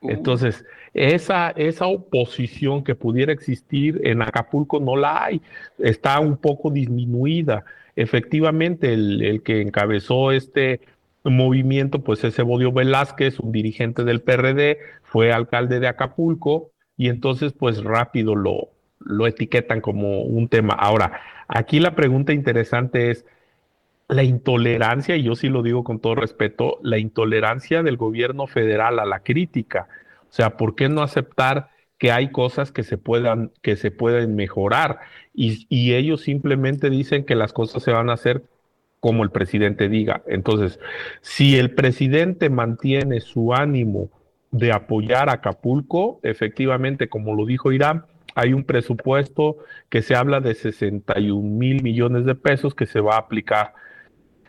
Uh. 0.00 0.10
Entonces, 0.10 0.64
esa, 0.94 1.50
esa 1.50 1.86
oposición 1.86 2.84
que 2.84 2.94
pudiera 2.94 3.32
existir 3.32 4.00
en 4.04 4.22
Acapulco 4.22 4.80
no 4.80 4.96
la 4.96 5.24
hay, 5.24 5.42
está 5.78 6.20
un 6.20 6.36
poco 6.36 6.70
disminuida 6.70 7.64
efectivamente 7.96 8.92
el, 8.92 9.42
que 9.44 9.60
encabezó 9.60 10.32
este 10.32 10.80
movimiento, 11.24 12.00
pues 12.00 12.22
es 12.24 12.38
Evodio 12.38 12.72
Velázquez, 12.72 13.40
un 13.40 13.52
dirigente 13.52 14.04
del 14.04 14.20
PRD, 14.20 14.78
fue 15.02 15.32
alcalde 15.32 15.80
de 15.80 15.88
Acapulco 15.88 16.70
y 16.96 17.08
entonces 17.08 17.52
pues 17.52 17.82
rápido 17.82 18.34
lo, 18.34 18.70
lo 19.00 19.26
etiquetan 19.26 19.80
como 19.80 20.22
un 20.22 20.48
tema. 20.48 20.74
Ahora, 20.74 21.20
aquí 21.48 21.80
la 21.80 21.94
pregunta 21.94 22.32
interesante 22.32 23.10
es 23.10 23.26
la 24.08 24.22
intolerancia, 24.22 25.16
y 25.16 25.22
yo 25.22 25.34
sí 25.34 25.48
lo 25.48 25.62
digo 25.62 25.82
con 25.82 25.98
todo 25.98 26.14
respeto, 26.14 26.78
la 26.82 26.98
intolerancia 26.98 27.82
del 27.82 27.96
gobierno 27.96 28.46
federal 28.46 28.98
a 28.98 29.06
la 29.06 29.20
crítica. 29.20 29.88
O 30.28 30.32
sea, 30.32 30.56
¿por 30.56 30.74
qué 30.74 30.88
no 30.88 31.02
aceptar 31.02 31.70
que 31.98 32.12
hay 32.12 32.30
cosas 32.30 32.70
que 32.70 32.82
se 32.82 32.98
puedan, 32.98 33.50
que 33.62 33.76
se 33.76 33.90
pueden 33.90 34.34
mejorar 34.36 35.00
y, 35.32 35.66
y 35.68 35.94
ellos 35.94 36.22
simplemente 36.22 36.90
dicen 36.90 37.24
que 37.24 37.34
las 37.34 37.52
cosas 37.52 37.82
se 37.82 37.92
van 37.92 38.10
a 38.10 38.14
hacer 38.14 38.42
como 39.04 39.22
el 39.22 39.30
presidente 39.30 39.90
diga. 39.90 40.22
Entonces, 40.26 40.80
si 41.20 41.58
el 41.58 41.74
presidente 41.74 42.48
mantiene 42.48 43.20
su 43.20 43.52
ánimo 43.52 44.10
de 44.54 44.72
apoyar 44.72 45.28
a 45.28 45.34
Acapulco, 45.34 46.20
efectivamente, 46.22 47.08
como 47.08 47.34
lo 47.34 47.44
dijo 47.44 47.72
Irán, 47.72 48.06
hay 48.34 48.52
un 48.52 48.64
presupuesto 48.64 49.58
que 49.88 50.02
se 50.02 50.14
habla 50.14 50.40
de 50.40 50.54
61 50.54 51.42
mil 51.42 51.82
millones 51.82 52.24
de 52.24 52.34
pesos 52.34 52.74
que 52.74 52.86
se 52.86 53.00
va 53.00 53.14
a 53.14 53.18
aplicar 53.18 53.74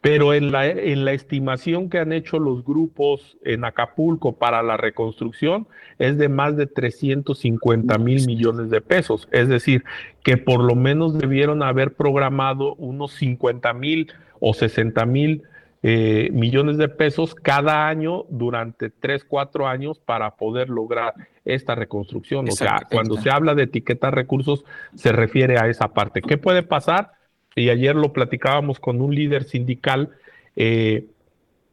pero 0.06 0.36
en 0.36 0.52
la, 0.52 0.68
en 0.68 1.04
la 1.04 1.14
estimación 1.14 1.90
que 1.90 1.98
han 1.98 2.14
hecho 2.14 2.38
los 2.38 2.64
grupos 2.64 3.40
en 3.44 3.66
Acapulco 3.66 4.34
para 4.34 4.62
la 4.62 4.78
reconstrucción 4.78 5.68
es 5.98 6.20
de 6.20 6.30
más 6.30 6.56
de 6.56 6.68
350 6.68 7.98
mil 7.98 8.24
millones 8.28 8.70
de 8.70 8.82
pesos. 8.82 9.28
Es 9.32 9.50
decir, 9.50 9.84
que 10.22 10.38
por 10.38 10.64
lo 10.64 10.76
menos 10.76 11.18
debieron 11.18 11.64
haber 11.64 11.96
programado 11.96 12.76
unos 12.76 13.14
50 13.14 13.74
mil 13.74 14.14
o 14.40 14.54
60 14.54 15.04
mil 15.08 15.42
eh, 15.88 16.30
millones 16.32 16.78
de 16.78 16.90
pesos 16.90 17.36
cada 17.36 17.88
año 17.88 18.26
durante 18.30 18.90
3, 18.90 19.24
4 19.26 19.68
años 19.68 20.00
para 20.00 20.32
poder 20.36 20.70
lograr 20.70 21.14
esta 21.44 21.76
reconstrucción. 21.76 22.48
o 22.50 22.52
sea, 22.52 22.88
cuando 22.90 23.18
se 23.18 23.30
habla 23.30 23.54
de 23.54 23.64
etiquetar 23.64 24.16
recursos, 24.16 24.66
se 24.96 25.12
refiere 25.12 25.60
a 25.60 25.68
esa 25.68 25.90
parte. 25.90 26.22
¿Qué 26.22 26.38
puede 26.38 26.64
pasar? 26.64 27.12
y 27.56 27.70
ayer 27.70 27.96
lo 27.96 28.12
platicábamos 28.12 28.80
con 28.80 29.02
un 29.02 29.16
líder 29.16 29.46
sindical, 29.46 30.10
eh, 30.58 31.06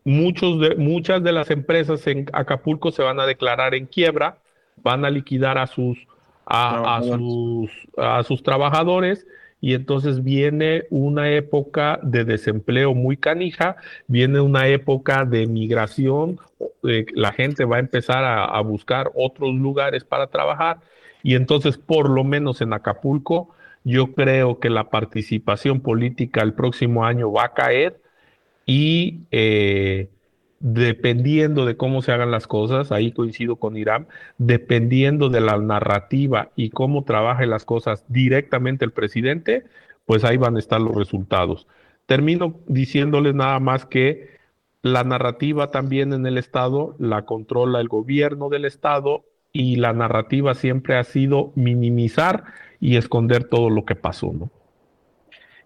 muchos 0.05 0.61
de, 0.61 0.77
muchas 0.77 1.23
de 1.23 1.33
las 1.33 1.51
empresas 1.51 2.07
en 2.07 2.27
Acapulco 2.33 2.93
se 2.93 3.03
van 3.03 3.19
a 3.19 3.27
declarar 3.27 3.75
en 3.75 3.87
quiebra, 3.87 4.39
van 4.77 5.05
a 5.05 5.11
liquidar 5.11 5.59
a 5.59 5.67
sus, 5.67 5.99
a, 6.47 7.01
sus, 7.03 7.71
a 7.97 8.23
sus 8.23 8.43
trabajadores 8.43 9.27
y 9.63 9.75
entonces 9.75 10.25
viene 10.25 10.87
una 10.91 11.31
época 11.31 12.01
de 12.03 12.25
desempleo 12.25 12.95
muy 12.95 13.17
canija, 13.17 13.77
viene 14.09 14.41
una 14.41 14.67
época 14.67 15.25
de 15.25 15.47
migración, 15.47 16.41
eh, 16.83 17.07
la 17.15 17.33
gente 17.33 17.65
va 17.65 17.77
a 17.77 17.79
empezar 17.79 18.25
a, 18.25 18.61
buscar 18.63 19.13
otros 19.15 19.55
lugares 19.55 20.03
para 20.03 20.27
trabajar 20.27 20.81
y 21.23 21.37
entonces 21.37 21.79
por 21.79 22.11
lo 22.11 22.25
menos 22.25 22.61
en 22.61 22.73
Acapulco 22.73 23.51
yo 23.85 24.13
creo 24.15 24.59
que 24.59 24.69
la 24.69 24.91
participación 24.91 25.81
política 25.81 26.43
el 26.43 26.55
próximo 26.55 27.05
año 27.05 27.31
va 27.33 27.45
a 27.45 27.55
caer 27.55 28.01
y 28.67 29.21
eh, 29.31 30.09
dependiendo 30.63 31.67
de 31.67 31.77
cómo 31.77 32.03
se 32.03 32.13
hagan 32.13 32.31
las 32.31 32.47
cosas, 32.47 32.93
ahí 32.93 33.11
coincido 33.11 33.57
con 33.57 33.77
Irán, 33.77 34.07
dependiendo 34.39 35.29
de 35.29 35.41
la 35.41 35.59
narrativa 35.59 36.51
y 36.55 36.71
cómo 36.71 37.03
trabaje 37.03 37.47
las 37.47 37.65
cosas 37.65 38.05
directamente 38.09 38.85
el 38.85 38.93
presidente, 38.93 39.65
pues 40.07 40.25
ahí 40.25 40.37
van 40.37 40.55
a 40.55 40.61
estar 40.61 40.81
los 40.81 40.95
resultados. 40.95 41.67
Termino 42.07 42.61
diciéndoles 42.69 43.35
nada 43.35 43.59
más 43.59 43.87
que 43.87 44.39
la 44.83 45.03
narrativa 45.03 45.73
también 45.73 46.13
en 46.13 46.27
el 46.27 46.39
Estado 46.39 46.95
la 46.99 47.23
controla 47.23 47.81
el 47.81 47.89
gobierno 47.89 48.49
del 48.49 48.65
Estado 48.65 49.25
y 49.53 49.77
la 49.77 49.93
narrativa 49.93 50.55
siempre 50.55 50.97
ha 50.97 51.05
sido 51.05 51.53
minimizar 51.57 52.45
y 52.81 52.97
esconder 52.97 53.45
todo 53.45 53.69
lo 53.69 53.85
que 53.85 53.97
pasó, 53.97 54.33
¿no? 54.33 54.51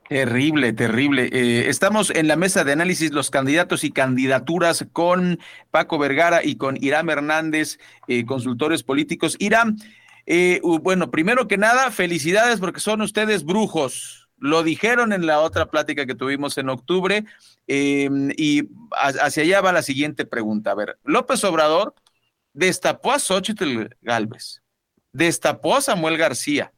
Terrible, 0.08 0.72
terrible. 0.72 1.28
Eh, 1.32 1.68
estamos 1.68 2.10
en 2.10 2.28
la 2.28 2.36
mesa 2.36 2.62
de 2.62 2.72
análisis 2.72 3.10
los 3.10 3.30
candidatos 3.30 3.82
y 3.82 3.90
candidaturas 3.90 4.86
con 4.92 5.40
Paco 5.72 5.98
Vergara 5.98 6.44
y 6.44 6.56
con 6.56 6.76
Irán 6.80 7.08
Hernández, 7.08 7.78
eh, 8.06 8.24
consultores 8.24 8.84
políticos. 8.84 9.36
Irán, 9.40 9.78
eh, 10.26 10.60
bueno, 10.62 11.10
primero 11.10 11.48
que 11.48 11.58
nada, 11.58 11.90
felicidades 11.90 12.60
porque 12.60 12.78
son 12.78 13.00
ustedes 13.00 13.44
brujos. 13.44 14.28
Lo 14.38 14.62
dijeron 14.62 15.12
en 15.12 15.26
la 15.26 15.40
otra 15.40 15.70
plática 15.70 16.06
que 16.06 16.14
tuvimos 16.14 16.56
en 16.58 16.68
octubre 16.68 17.24
y 17.66 18.62
hacia 18.92 19.42
allá 19.42 19.60
va 19.60 19.72
la 19.72 19.82
siguiente 19.82 20.24
pregunta. 20.24 20.70
A 20.70 20.74
ver, 20.74 20.98
López 21.04 21.42
Obrador 21.42 21.94
destapó 22.52 23.12
a 23.12 23.18
Xochitl 23.18 23.88
Galvez, 24.02 24.62
destapó 25.12 25.76
a 25.76 25.80
Samuel 25.80 26.18
García, 26.18 26.72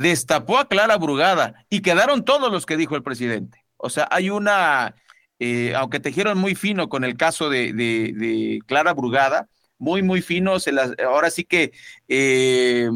destapó 0.00 0.58
a 0.58 0.66
Clara 0.66 0.96
Brugada 0.96 1.66
y 1.68 1.82
quedaron 1.82 2.24
todos 2.24 2.50
los 2.50 2.64
que 2.64 2.78
dijo 2.78 2.96
el 2.96 3.02
presidente. 3.02 3.66
O 3.76 3.90
sea, 3.90 4.08
hay 4.10 4.30
una, 4.30 4.94
eh, 5.38 5.74
aunque 5.76 6.00
tejieron 6.00 6.38
muy 6.38 6.54
fino 6.54 6.88
con 6.88 7.04
el 7.04 7.18
caso 7.18 7.50
de, 7.50 8.60
Clara 8.66 8.94
Brugada, 8.94 9.48
muy, 9.78 10.02
muy 10.02 10.22
fino, 10.22 10.58
se 10.58 10.72
las, 10.72 10.92
ahora 11.06 11.30
sí 11.30 11.44
que... 11.44 11.72
Eh, 12.08 12.88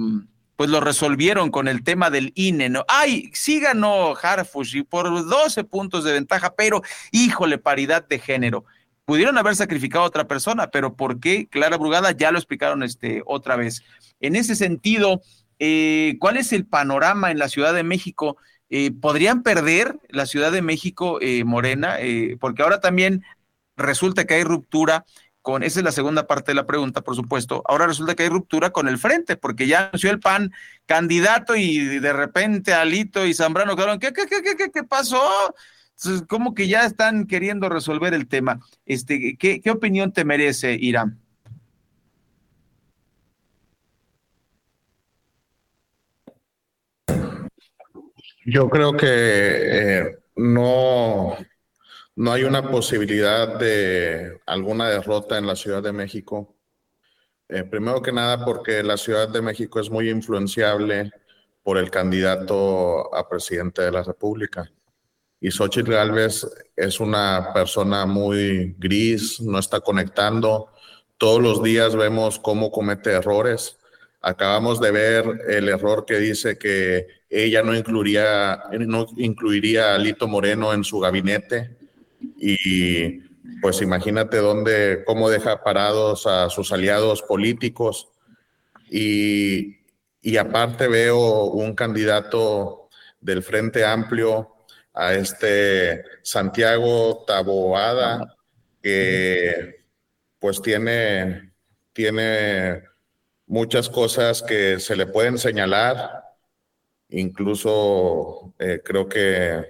pues 0.56 0.70
lo 0.70 0.78
resolvieron 0.80 1.50
con 1.50 1.66
el 1.66 1.82
tema 1.82 2.10
del 2.10 2.30
INE, 2.36 2.68
¿no? 2.68 2.84
Ay, 2.86 3.28
sí 3.34 3.58
ganó 3.58 4.14
Harfush 4.14 4.76
y 4.76 4.82
por 4.84 5.10
12 5.10 5.64
puntos 5.64 6.04
de 6.04 6.12
ventaja, 6.12 6.54
pero 6.54 6.80
híjole, 7.10 7.58
paridad 7.58 8.06
de 8.06 8.20
género. 8.20 8.64
Pudieron 9.04 9.36
haber 9.36 9.56
sacrificado 9.56 10.04
a 10.04 10.06
otra 10.06 10.28
persona, 10.28 10.68
pero 10.68 10.94
¿por 10.94 11.18
qué 11.18 11.48
Clara 11.48 11.76
Brugada? 11.76 12.12
Ya 12.12 12.30
lo 12.30 12.38
explicaron 12.38 12.84
este, 12.84 13.20
otra 13.26 13.56
vez. 13.56 13.82
En 14.20 14.36
ese 14.36 14.54
sentido, 14.54 15.22
eh, 15.66 16.16
¿cuál 16.18 16.36
es 16.36 16.52
el 16.52 16.66
panorama 16.66 17.30
en 17.30 17.38
la 17.38 17.48
Ciudad 17.48 17.74
de 17.74 17.82
México? 17.82 18.36
eh, 18.70 18.90
¿podrían 18.92 19.42
perder 19.42 19.98
la 20.08 20.26
Ciudad 20.26 20.50
de 20.50 20.62
México, 20.62 21.20
Morena? 21.44 21.98
porque 22.40 22.62
ahora 22.62 22.80
también 22.80 23.22
resulta 23.76 24.24
que 24.24 24.34
hay 24.34 24.44
ruptura 24.44 25.04
con, 25.44 25.62
esa 25.62 25.80
es 25.80 25.84
la 25.84 25.92
segunda 25.92 26.26
parte 26.26 26.52
de 26.52 26.54
la 26.54 26.64
pregunta, 26.64 27.02
por 27.02 27.14
supuesto, 27.14 27.62
ahora 27.66 27.86
resulta 27.86 28.14
que 28.14 28.22
hay 28.22 28.30
ruptura 28.30 28.70
con 28.70 28.88
el 28.88 28.96
frente, 28.96 29.36
porque 29.36 29.66
ya 29.66 29.88
anunció 29.88 30.10
el 30.10 30.18
PAN 30.18 30.52
candidato 30.86 31.54
y 31.54 31.78
de 32.00 32.12
repente 32.14 32.72
Alito 32.72 33.26
y 33.26 33.34
Zambrano 33.34 33.76
quedaron, 33.76 33.98
¿qué, 33.98 34.14
qué, 34.14 34.26
qué, 34.26 34.42
qué, 34.56 34.70
qué 34.70 34.84
pasó? 34.84 35.22
Entonces, 35.98 36.26
como 36.26 36.54
que 36.54 36.66
ya 36.66 36.86
están 36.86 37.26
queriendo 37.26 37.68
resolver 37.68 38.14
el 38.14 38.26
tema. 38.26 38.58
Este, 38.86 39.36
¿qué, 39.36 39.60
qué 39.60 39.70
opinión 39.70 40.14
te 40.14 40.24
merece, 40.24 40.78
Irán? 40.80 41.20
Yo 48.46 48.68
creo 48.68 48.92
que 48.92 49.06
eh, 49.08 50.18
no, 50.36 51.36
no 52.16 52.32
hay 52.32 52.44
una 52.44 52.70
posibilidad 52.70 53.58
de 53.58 54.40
alguna 54.46 54.88
derrota 54.88 55.38
en 55.38 55.46
la 55.46 55.56
Ciudad 55.56 55.82
de 55.82 55.92
México. 55.92 56.54
Eh, 57.48 57.64
primero 57.64 58.02
que 58.02 58.12
nada 58.12 58.44
porque 58.44 58.82
la 58.82 58.96
Ciudad 58.96 59.28
de 59.28 59.42
México 59.42 59.80
es 59.80 59.90
muy 59.90 60.10
influenciable 60.10 61.10
por 61.62 61.78
el 61.78 61.90
candidato 61.90 63.14
a 63.14 63.28
presidente 63.28 63.82
de 63.82 63.92
la 63.92 64.02
República. 64.02 64.70
Y 65.40 65.50
Xochitl 65.50 65.92
Gálvez 65.92 66.46
es 66.76 67.00
una 67.00 67.50
persona 67.52 68.06
muy 68.06 68.74
gris, 68.78 69.40
no 69.40 69.58
está 69.58 69.80
conectando. 69.80 70.68
Todos 71.16 71.42
los 71.42 71.62
días 71.62 71.96
vemos 71.96 72.38
cómo 72.38 72.70
comete 72.70 73.12
errores. 73.12 73.78
Acabamos 74.26 74.80
de 74.80 74.90
ver 74.90 75.24
el 75.48 75.68
error 75.68 76.06
que 76.06 76.18
dice 76.18 76.56
que 76.56 77.06
ella 77.28 77.62
no 77.62 77.76
incluiría, 77.76 78.64
no 78.72 79.06
incluiría 79.18 79.94
a 79.94 79.98
Lito 79.98 80.26
Moreno 80.26 80.72
en 80.72 80.82
su 80.82 80.98
gabinete 80.98 81.76
y 82.38 83.20
pues 83.60 83.82
imagínate 83.82 84.38
dónde, 84.38 85.02
cómo 85.04 85.28
deja 85.28 85.62
parados 85.62 86.26
a 86.26 86.48
sus 86.48 86.72
aliados 86.72 87.20
políticos. 87.22 88.08
Y, 88.90 89.76
y 90.22 90.36
aparte 90.38 90.88
veo 90.88 91.44
un 91.44 91.74
candidato 91.74 92.88
del 93.20 93.42
Frente 93.42 93.84
Amplio, 93.84 94.54
a 94.94 95.12
este 95.14 96.04
Santiago 96.22 97.24
Taboada, 97.26 98.36
que 98.80 99.84
pues 100.38 100.62
tiene, 100.62 101.52
tiene 101.92 102.84
muchas 103.46 103.88
cosas 103.88 104.42
que 104.42 104.80
se 104.80 104.96
le 104.96 105.06
pueden 105.06 105.38
señalar. 105.38 106.24
Incluso 107.10 108.54
eh, 108.58 108.80
creo 108.84 109.08
que 109.08 109.62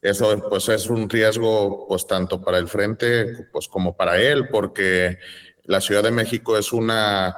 eso 0.00 0.48
pues 0.48 0.68
es 0.68 0.88
un 0.88 1.08
riesgo 1.08 1.86
pues 1.88 2.06
tanto 2.06 2.42
para 2.42 2.58
el 2.58 2.68
frente 2.68 3.46
pues 3.52 3.68
como 3.68 3.96
para 3.96 4.20
él 4.20 4.48
porque 4.48 5.18
la 5.64 5.80
Ciudad 5.80 6.02
de 6.02 6.10
México 6.10 6.58
es 6.58 6.72
una 6.72 7.34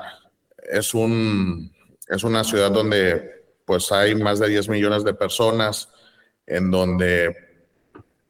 es 0.62 0.94
un 0.94 1.70
es 2.08 2.24
una 2.24 2.42
ciudad 2.42 2.70
donde 2.70 3.44
pues 3.66 3.92
hay 3.92 4.14
más 4.14 4.38
de 4.38 4.48
10 4.48 4.70
millones 4.70 5.04
de 5.04 5.12
personas 5.12 5.90
en 6.46 6.70
donde 6.70 7.36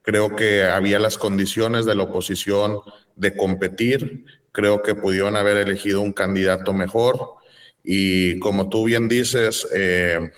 creo 0.03 0.35
que 0.35 0.65
había 0.65 0.99
las 0.99 1.17
condiciones 1.17 1.87
de 1.87 1.95
la 1.95 2.03
oposición 2.03 2.81
de 3.15 3.37
competir 3.37 4.25
creo 4.51 4.83
que 4.83 4.97
pudieron 4.97 5.37
haber 5.37 5.59
elegido 5.59 6.01
un 6.01 6.13
candidato 6.13 6.73
mejor 6.73 7.37
y 7.85 8.39
como 8.39 8.71
tú 8.71 8.85
bien 8.85 9.09
dices 9.09 9.69
eh, 9.75 10.33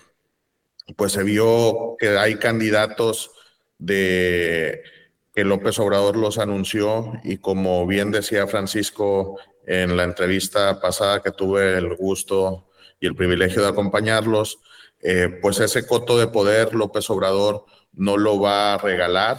pues 0.97 1.13
se 1.13 1.23
vio 1.23 1.97
que 1.99 2.19
hay 2.19 2.37
candidatos 2.37 3.31
de 3.79 4.83
que 5.33 5.45
López 5.45 5.79
Obrador 5.79 6.17
los 6.17 6.39
anunció 6.39 7.13
y 7.23 7.39
como 7.39 7.87
bien 7.87 8.11
decía 8.11 8.47
Francisco 8.47 9.39
en 9.65 9.97
la 9.97 10.05
entrevista 10.05 10.81
pasada 10.81 11.23
que 11.23 11.31
tuve 11.31 11.77
el 11.79 11.95
gusto 11.95 12.69
y 12.99 13.07
el 13.07 13.15
privilegio 13.15 13.63
de 13.63 13.69
acompañarlos, 13.69 14.59
eh, 15.01 15.29
pues 15.43 15.61
ese 15.61 15.87
coto 15.87 16.19
de 16.19 16.29
poder 16.29 16.75
López 16.75 17.11
Obrador 17.11 17.67
no 17.93 18.17
lo 18.17 18.41
va 18.41 18.75
a 18.75 18.79
regalar. 18.79 19.39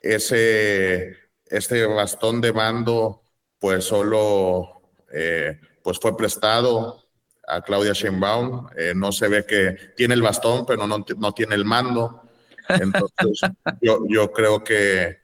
Ese, 0.00 1.16
este 1.46 1.84
bastón 1.86 2.40
de 2.40 2.52
mando 2.52 3.22
pues 3.58 3.84
solo 3.84 4.82
eh, 5.12 5.58
pues 5.82 5.98
fue 5.98 6.16
prestado 6.16 7.09
a 7.50 7.62
Claudia 7.62 7.92
Sheinbaum. 7.92 8.68
Eh, 8.76 8.92
no 8.94 9.12
se 9.12 9.28
ve 9.28 9.44
que 9.44 9.92
tiene 9.96 10.14
el 10.14 10.22
bastón, 10.22 10.64
pero 10.66 10.86
no, 10.86 11.04
no 11.16 11.32
tiene 11.32 11.54
el 11.54 11.64
mando. 11.64 12.22
Entonces, 12.68 13.50
yo, 13.82 14.00
yo 14.08 14.32
creo 14.32 14.62
que, 14.62 15.18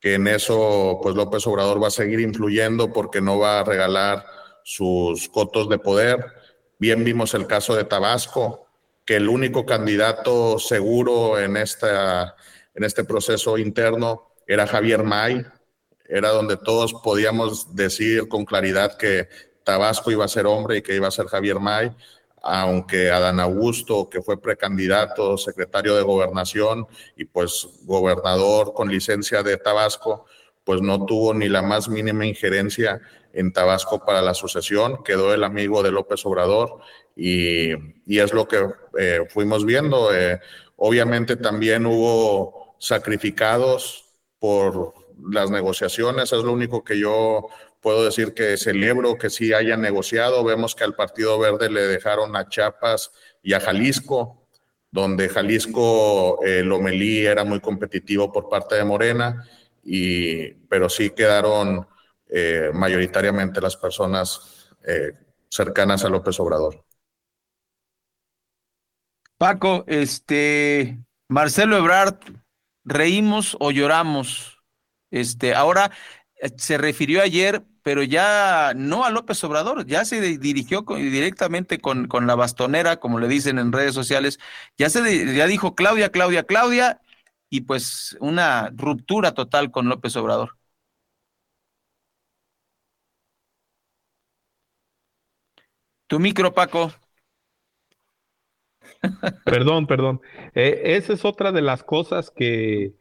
que 0.00 0.14
en 0.14 0.26
eso, 0.26 0.98
pues 1.02 1.14
López 1.14 1.46
Obrador 1.46 1.82
va 1.82 1.88
a 1.88 1.90
seguir 1.90 2.20
influyendo 2.20 2.92
porque 2.92 3.20
no 3.20 3.38
va 3.38 3.60
a 3.60 3.64
regalar 3.64 4.24
sus 4.62 5.28
cotos 5.28 5.68
de 5.68 5.78
poder. 5.78 6.24
Bien 6.78 7.04
vimos 7.04 7.34
el 7.34 7.46
caso 7.46 7.74
de 7.74 7.84
Tabasco, 7.84 8.66
que 9.04 9.16
el 9.16 9.28
único 9.28 9.64
candidato 9.64 10.58
seguro 10.58 11.38
en, 11.38 11.56
esta, 11.56 12.36
en 12.74 12.84
este 12.84 13.04
proceso 13.04 13.56
interno 13.58 14.34
era 14.46 14.66
Javier 14.66 15.02
May, 15.04 15.44
era 16.08 16.30
donde 16.30 16.56
todos 16.56 16.94
podíamos 16.94 17.74
decir 17.74 18.28
con 18.28 18.44
claridad 18.44 18.96
que 18.96 19.28
Tabasco 19.66 20.12
iba 20.12 20.24
a 20.24 20.28
ser 20.28 20.46
hombre 20.46 20.78
y 20.78 20.82
que 20.82 20.94
iba 20.94 21.08
a 21.08 21.10
ser 21.10 21.26
Javier 21.26 21.58
May 21.58 21.90
aunque 22.48 23.10
Adán 23.10 23.40
Augusto, 23.40 24.08
que 24.08 24.22
fue 24.22 24.40
precandidato, 24.40 25.36
secretario 25.36 25.96
de 25.96 26.02
gobernación 26.02 26.86
y 27.16 27.24
pues 27.24 27.68
gobernador 27.82 28.72
con 28.72 28.88
licencia 28.88 29.42
de 29.42 29.56
Tabasco, 29.56 30.26
pues 30.62 30.80
no 30.80 31.04
tuvo 31.06 31.34
ni 31.34 31.48
la 31.48 31.62
más 31.62 31.88
mínima 31.88 32.24
injerencia 32.24 33.00
en 33.32 33.52
Tabasco 33.52 34.04
para 34.04 34.22
la 34.22 34.32
sucesión, 34.32 35.02
quedó 35.02 35.34
el 35.34 35.44
amigo 35.44 35.82
de 35.82 35.90
López 35.90 36.24
Obrador 36.24 36.78
y, 37.16 37.72
es 38.06 38.32
lo 38.32 38.46
que 38.46 38.64
eh, 38.98 39.20
fuimos 39.28 39.64
viendo. 39.64 40.14
Eh, 40.14 40.40
obviamente 40.76 41.36
también 41.36 41.84
hubo 41.84 42.76
sacrificados 42.78 44.04
por 44.38 44.94
las 45.30 45.50
negociaciones, 45.50 46.32
es 46.32 46.44
lo 46.44 46.52
único 46.52 46.84
que 46.84 46.98
yo 46.98 47.48
puedo 47.86 48.04
decir 48.04 48.34
que 48.34 48.56
celebro 48.56 49.16
que 49.16 49.30
sí 49.30 49.52
haya 49.52 49.76
negociado. 49.76 50.42
Vemos 50.42 50.74
que 50.74 50.82
al 50.82 50.96
Partido 50.96 51.38
Verde 51.38 51.70
le 51.70 51.82
dejaron 51.82 52.34
a 52.34 52.48
Chiapas 52.48 53.12
y 53.44 53.52
a 53.52 53.60
Jalisco, 53.60 54.48
donde 54.90 55.28
Jalisco, 55.28 56.44
eh, 56.44 56.64
Lomelí 56.64 57.24
era 57.24 57.44
muy 57.44 57.60
competitivo 57.60 58.32
por 58.32 58.48
parte 58.48 58.74
de 58.74 58.82
Morena, 58.82 59.48
y, 59.84 60.48
pero 60.68 60.88
sí 60.88 61.10
quedaron 61.10 61.86
eh, 62.28 62.72
mayoritariamente 62.74 63.60
las 63.60 63.76
personas 63.76 64.68
eh, 64.84 65.12
cercanas 65.48 66.04
a 66.04 66.08
López 66.08 66.40
Obrador. 66.40 66.84
Paco, 69.38 69.84
este, 69.86 70.98
Marcelo 71.28 71.76
Ebrard, 71.76 72.18
¿reímos 72.82 73.56
o 73.60 73.70
lloramos? 73.70 74.60
Este, 75.12 75.54
ahora 75.54 75.92
se 76.56 76.78
refirió 76.78 77.22
ayer 77.22 77.62
pero 77.86 78.02
ya 78.02 78.72
no 78.74 79.04
a 79.04 79.10
López 79.10 79.44
Obrador, 79.44 79.86
ya 79.86 80.04
se 80.04 80.20
dirigió 80.38 80.84
directamente 80.96 81.78
con, 81.78 82.08
con, 82.08 82.26
la 82.26 82.34
bastonera, 82.34 82.96
como 82.98 83.20
le 83.20 83.28
dicen 83.28 83.60
en 83.60 83.70
redes 83.72 83.94
sociales, 83.94 84.40
ya 84.76 84.90
se 84.90 85.36
ya 85.36 85.46
dijo 85.46 85.76
Claudia, 85.76 86.10
Claudia, 86.10 86.42
Claudia, 86.42 87.00
y 87.48 87.60
pues 87.60 88.16
una 88.20 88.70
ruptura 88.74 89.34
total 89.34 89.70
con 89.70 89.88
López 89.88 90.16
Obrador. 90.16 90.58
Tu 96.08 96.18
micro, 96.18 96.52
Paco. 96.54 96.92
Perdón, 99.44 99.86
perdón. 99.86 100.20
Eh, 100.56 100.96
esa 100.96 101.12
es 101.12 101.24
otra 101.24 101.52
de 101.52 101.62
las 101.62 101.84
cosas 101.84 102.32
que, 102.32 102.94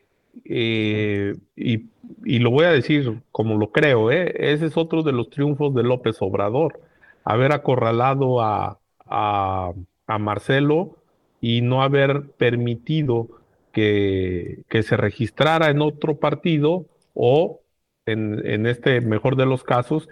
eh, 0.44 1.36
y 1.56 1.86
y 2.24 2.40
lo 2.40 2.52
voy 2.52 2.66
a 2.66 2.72
decir 2.72 3.22
como 3.32 3.58
lo 3.58 3.72
creo, 3.72 4.12
¿eh? 4.12 4.34
ese 4.38 4.68
es 4.68 4.78
otro 4.78 5.04
de 5.04 5.12
los 5.12 5.30
triunfos 5.30 5.74
de 5.74 5.84
López 5.84 6.18
Obrador, 6.22 6.80
haber 7.24 7.52
acorralado 7.52 8.42
a, 8.42 8.80
a, 9.06 9.74
Marcelo 10.20 10.98
y 11.42 11.62
no 11.62 11.82
haber 11.84 12.30
permitido 12.38 13.28
que, 13.72 14.60
que, 14.70 14.84
se 14.84 14.98
registrara 14.98 15.70
en 15.70 15.82
otro 15.82 16.18
partido 16.18 16.86
o, 17.14 17.62
en, 18.06 18.46
en 18.46 18.66
este 18.68 19.02
mejor 19.02 19.36
de 19.36 19.46
los 19.46 19.64
casos, 19.64 20.08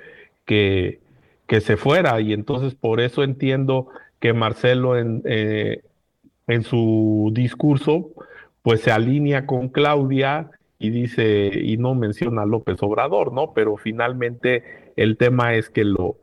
que, 0.46 1.00
que, 1.48 1.62
se 1.62 1.78
fuera. 1.78 2.20
Y 2.22 2.34
entonces 2.34 2.76
por 2.76 3.02
eso 3.02 3.24
entiendo 3.24 3.88
que 4.20 4.34
Marcelo 4.34 4.98
en, 4.98 5.22
eh, 5.26 5.84
en 6.48 6.64
su 6.64 7.32
discurso 7.34 8.10
pues 8.64 8.82
se 8.82 8.92
alinea 8.92 9.46
con 9.46 9.70
Claudia 9.70 10.50
y 10.80 10.90
dice, 10.90 11.52
y 11.54 11.78
no 11.78 11.94
menciona 11.96 12.42
a 12.42 12.46
López 12.46 12.82
Obrador, 12.82 13.32
¿no? 13.32 13.54
Pero 13.54 13.78
finalmente 13.78 14.92
el 14.96 15.18
tema 15.18 15.54
es 15.54 15.70
que 15.70 15.84
lo, 15.84 16.18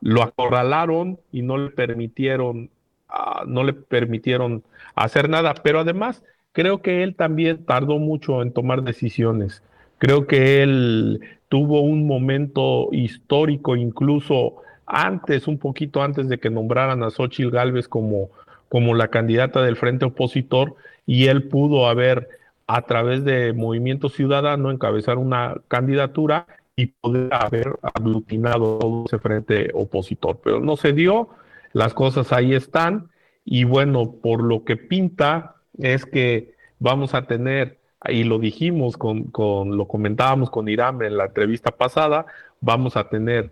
lo 0.00 0.22
acorralaron 0.22 1.18
y 1.30 1.42
no 1.42 1.58
le 1.58 1.70
permitieron, 1.70 2.70
ah, 3.08 3.44
no 3.46 3.64
le 3.64 3.72
permitieron 3.72 4.62
hacer 4.94 5.28
nada. 5.28 5.54
Pero 5.62 5.80
además, 5.80 6.24
creo 6.52 6.82
que 6.82 7.02
él 7.02 7.14
también 7.14 7.64
tardó 7.64 7.98
mucho 7.98 8.42
en 8.42 8.52
tomar 8.52 8.82
decisiones. 8.82 9.62
Creo 9.98 10.26
que 10.26 10.62
él 10.62 11.20
tuvo 11.48 11.82
un 11.82 12.06
momento 12.06 12.88
histórico, 12.92 13.76
incluso 13.76 14.62
antes, 14.86 15.46
un 15.46 15.58
poquito 15.58 16.02
antes 16.02 16.28
de 16.28 16.38
que 16.38 16.50
nombraran 16.50 17.02
a 17.02 17.10
Xochitl 17.10 17.50
Gálvez 17.50 17.86
como, 17.86 18.30
como 18.68 18.94
la 18.94 19.08
candidata 19.08 19.62
del 19.62 19.76
frente 19.76 20.06
opositor, 20.06 20.74
y 21.10 21.26
él 21.26 21.48
pudo 21.48 21.88
haber, 21.88 22.28
a 22.68 22.82
través 22.82 23.24
de 23.24 23.52
Movimiento 23.52 24.08
Ciudadano, 24.08 24.70
encabezar 24.70 25.18
una 25.18 25.56
candidatura 25.66 26.46
y 26.76 26.86
poder 26.86 27.34
haber 27.34 27.80
aglutinado 27.82 28.78
todo 28.78 29.04
ese 29.06 29.18
frente 29.18 29.72
opositor. 29.74 30.38
Pero 30.44 30.60
no 30.60 30.76
se 30.76 30.92
dio, 30.92 31.30
las 31.72 31.94
cosas 31.94 32.32
ahí 32.32 32.54
están, 32.54 33.10
y 33.44 33.64
bueno, 33.64 34.12
por 34.22 34.44
lo 34.44 34.62
que 34.62 34.76
pinta 34.76 35.56
es 35.78 36.06
que 36.06 36.54
vamos 36.78 37.14
a 37.14 37.22
tener, 37.22 37.80
y 38.08 38.22
lo 38.22 38.38
dijimos 38.38 38.96
con, 38.96 39.24
con 39.32 39.76
lo 39.76 39.88
comentábamos 39.88 40.48
con 40.48 40.68
Irán 40.68 41.02
en 41.02 41.16
la 41.16 41.24
entrevista 41.24 41.72
pasada, 41.72 42.26
vamos 42.60 42.96
a 42.96 43.08
tener 43.08 43.50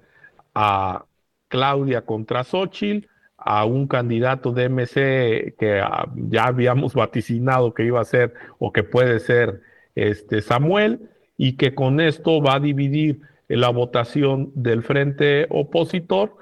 a 0.54 1.06
Claudia 1.48 2.02
contra 2.02 2.44
Xochitl, 2.44 3.08
a 3.38 3.64
un 3.64 3.86
candidato 3.86 4.52
de 4.52 4.68
MC 4.68 5.54
que 5.58 5.80
ah, 5.82 6.06
ya 6.14 6.44
habíamos 6.44 6.94
vaticinado 7.04 7.72
que 7.72 7.84
iba 7.84 8.00
a 8.00 8.04
ser 8.04 8.34
o 8.58 8.72
que 8.72 8.82
puede 8.82 9.20
ser 9.20 9.62
este 9.94 10.42
Samuel, 10.42 11.08
y 11.38 11.52
que 11.56 11.74
con 11.74 12.00
esto 12.00 12.42
va 12.42 12.56
a 12.56 12.60
dividir 12.60 13.20
la 13.46 13.70
votación 13.70 14.50
del 14.54 14.82
frente 14.82 15.46
opositor 15.48 16.36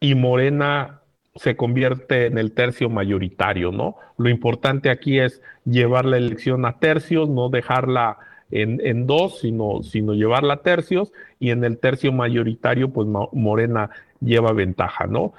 y 0.00 0.14
Morena 0.14 1.00
se 1.36 1.56
convierte 1.56 2.26
en 2.26 2.36
el 2.36 2.52
tercio 2.52 2.90
mayoritario, 2.90 3.70
¿no? 3.70 3.96
Lo 4.18 4.28
importante 4.28 4.90
aquí 4.90 5.20
es 5.20 5.40
llevar 5.64 6.04
la 6.04 6.16
elección 6.16 6.66
a 6.66 6.78
tercios, 6.78 7.28
no 7.28 7.48
dejarla 7.48 8.18
en, 8.50 8.84
en 8.84 9.06
dos, 9.06 9.38
sino, 9.38 9.82
sino 9.84 10.12
llevarla 10.14 10.54
a 10.54 10.62
tercios, 10.62 11.12
y 11.38 11.50
en 11.50 11.62
el 11.62 11.78
tercio 11.78 12.12
mayoritario, 12.12 12.90
pues 12.90 13.06
Morena 13.32 13.90
lleva 14.20 14.52
ventaja, 14.52 15.06
¿no? 15.06 15.34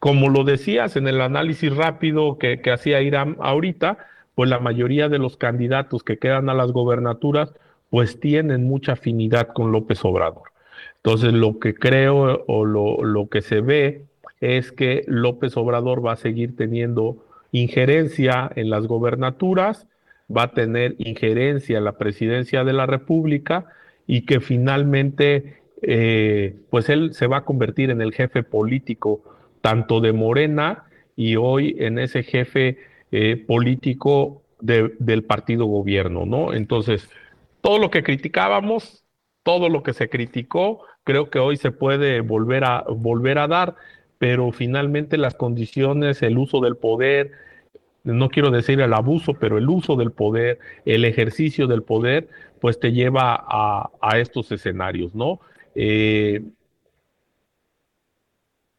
Como 0.00 0.30
lo 0.30 0.44
decías 0.44 0.96
en 0.96 1.06
el 1.06 1.20
análisis 1.20 1.76
rápido 1.76 2.38
que, 2.38 2.58
hacía 2.72 3.02
Irán 3.02 3.36
ahorita, 3.38 3.98
pues 4.34 4.48
la 4.48 4.58
mayoría 4.58 5.10
de 5.10 5.18
los 5.18 5.36
candidatos 5.36 6.02
que 6.02 6.18
quedan 6.18 6.48
a 6.48 6.54
las 6.54 6.72
gobernaturas, 6.72 7.52
pues 7.90 8.18
tienen 8.18 8.64
mucha 8.64 8.92
afinidad 8.92 9.48
con 9.48 9.72
López 9.72 10.02
Obrador. 10.04 10.52
Entonces, 10.96 11.34
lo 11.34 11.58
que 11.58 11.74
creo 11.74 12.44
o 12.46 12.64
lo, 12.64 13.04
lo 13.04 13.28
que 13.28 13.42
se 13.42 13.60
ve 13.60 14.06
es 14.40 14.72
que 14.72 15.04
López 15.06 15.56
Obrador 15.58 16.04
va 16.04 16.12
a 16.12 16.16
seguir 16.16 16.56
teniendo 16.56 17.18
injerencia 17.52 18.50
en 18.56 18.70
las 18.70 18.86
gobernaturas, 18.86 19.86
va 20.34 20.44
a 20.44 20.52
tener 20.52 20.94
injerencia 20.98 21.76
en 21.76 21.84
la 21.84 21.98
presidencia 21.98 22.64
de 22.64 22.72
la 22.72 22.86
República 22.86 23.66
y 24.06 24.22
que 24.22 24.40
finalmente 24.40 25.60
eh, 25.82 26.56
pues 26.70 26.88
él 26.88 27.12
se 27.12 27.26
va 27.26 27.38
a 27.38 27.44
convertir 27.44 27.90
en 27.90 28.00
el 28.00 28.14
jefe 28.14 28.42
político 28.42 29.22
tanto 29.60 30.00
de 30.00 30.12
Morena 30.12 30.84
y 31.16 31.36
hoy 31.36 31.76
en 31.78 31.98
ese 31.98 32.22
jefe 32.22 32.78
eh, 33.12 33.36
político 33.36 34.42
del 34.60 35.24
partido 35.24 35.64
gobierno, 35.64 36.26
¿no? 36.26 36.52
Entonces, 36.52 37.08
todo 37.62 37.78
lo 37.78 37.90
que 37.90 38.02
criticábamos, 38.02 39.04
todo 39.42 39.68
lo 39.68 39.82
que 39.82 39.94
se 39.94 40.08
criticó, 40.10 40.82
creo 41.04 41.30
que 41.30 41.38
hoy 41.38 41.56
se 41.56 41.72
puede 41.72 42.20
volver 42.20 42.64
a, 42.64 42.84
volver 42.88 43.38
a 43.38 43.48
dar, 43.48 43.76
pero 44.18 44.52
finalmente 44.52 45.16
las 45.16 45.34
condiciones, 45.34 46.22
el 46.22 46.36
uso 46.36 46.60
del 46.60 46.76
poder, 46.76 47.32
no 48.04 48.28
quiero 48.28 48.50
decir 48.50 48.80
el 48.80 48.92
abuso, 48.92 49.34
pero 49.34 49.58
el 49.58 49.68
uso 49.68 49.96
del 49.96 50.12
poder, 50.12 50.58
el 50.84 51.04
ejercicio 51.04 51.66
del 51.66 51.82
poder, 51.82 52.28
pues 52.60 52.78
te 52.78 52.92
lleva 52.92 53.34
a, 53.34 53.90
a 54.00 54.18
estos 54.18 54.52
escenarios, 54.52 55.14
¿no? 55.14 55.40
Eh, 55.74 56.42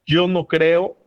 yo 0.05 0.27
no 0.27 0.47
creo, 0.47 0.97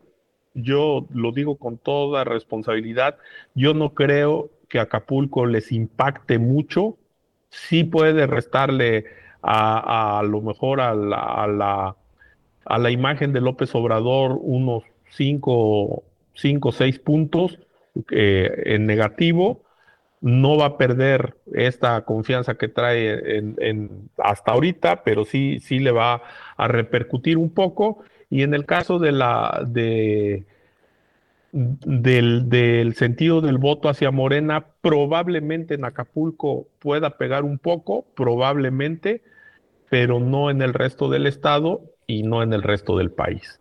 yo 0.54 1.06
lo 1.10 1.32
digo 1.32 1.56
con 1.56 1.78
toda 1.78 2.24
responsabilidad, 2.24 3.18
yo 3.54 3.74
no 3.74 3.94
creo 3.94 4.50
que 4.68 4.78
Acapulco 4.78 5.46
les 5.46 5.72
impacte 5.72 6.38
mucho, 6.38 6.96
sí 7.50 7.84
puede 7.84 8.26
restarle 8.26 9.06
a, 9.42 10.22
lo 10.24 10.40
mejor 10.40 10.80
a 10.80 10.94
la, 10.94 11.96
a 12.64 12.78
la, 12.78 12.90
imagen 12.90 13.32
de 13.32 13.42
López 13.42 13.74
Obrador 13.74 14.38
unos 14.40 14.84
5 15.10 15.52
o 15.52 16.02
6 16.72 16.98
puntos 17.00 17.58
eh, 18.10 18.62
en 18.66 18.86
negativo, 18.86 19.62
no 20.20 20.56
va 20.56 20.66
a 20.66 20.76
perder 20.78 21.36
esta 21.52 22.02
confianza 22.06 22.54
que 22.54 22.68
trae 22.68 23.36
en, 23.36 24.08
hasta 24.16 24.52
ahorita, 24.52 25.04
pero 25.04 25.26
sí, 25.26 25.60
sí 25.60 25.78
le 25.78 25.90
va 25.90 26.22
a 26.56 26.66
repercutir 26.66 27.36
un 27.36 27.50
poco. 27.50 28.02
Y 28.34 28.42
en 28.42 28.52
el 28.52 28.66
caso 28.66 28.98
de 28.98 29.12
la, 29.12 29.62
de, 29.64 30.44
del, 31.52 32.48
del 32.48 32.96
sentido 32.96 33.40
del 33.40 33.58
voto 33.58 33.88
hacia 33.88 34.10
Morena, 34.10 34.66
probablemente 34.80 35.74
en 35.74 35.84
Acapulco 35.84 36.66
pueda 36.80 37.10
pegar 37.10 37.44
un 37.44 37.60
poco, 37.60 38.04
probablemente, 38.16 39.22
pero 39.88 40.18
no 40.18 40.50
en 40.50 40.62
el 40.62 40.74
resto 40.74 41.08
del 41.08 41.28
estado 41.28 41.82
y 42.08 42.24
no 42.24 42.42
en 42.42 42.52
el 42.52 42.64
resto 42.64 42.98
del 42.98 43.12
país. 43.12 43.60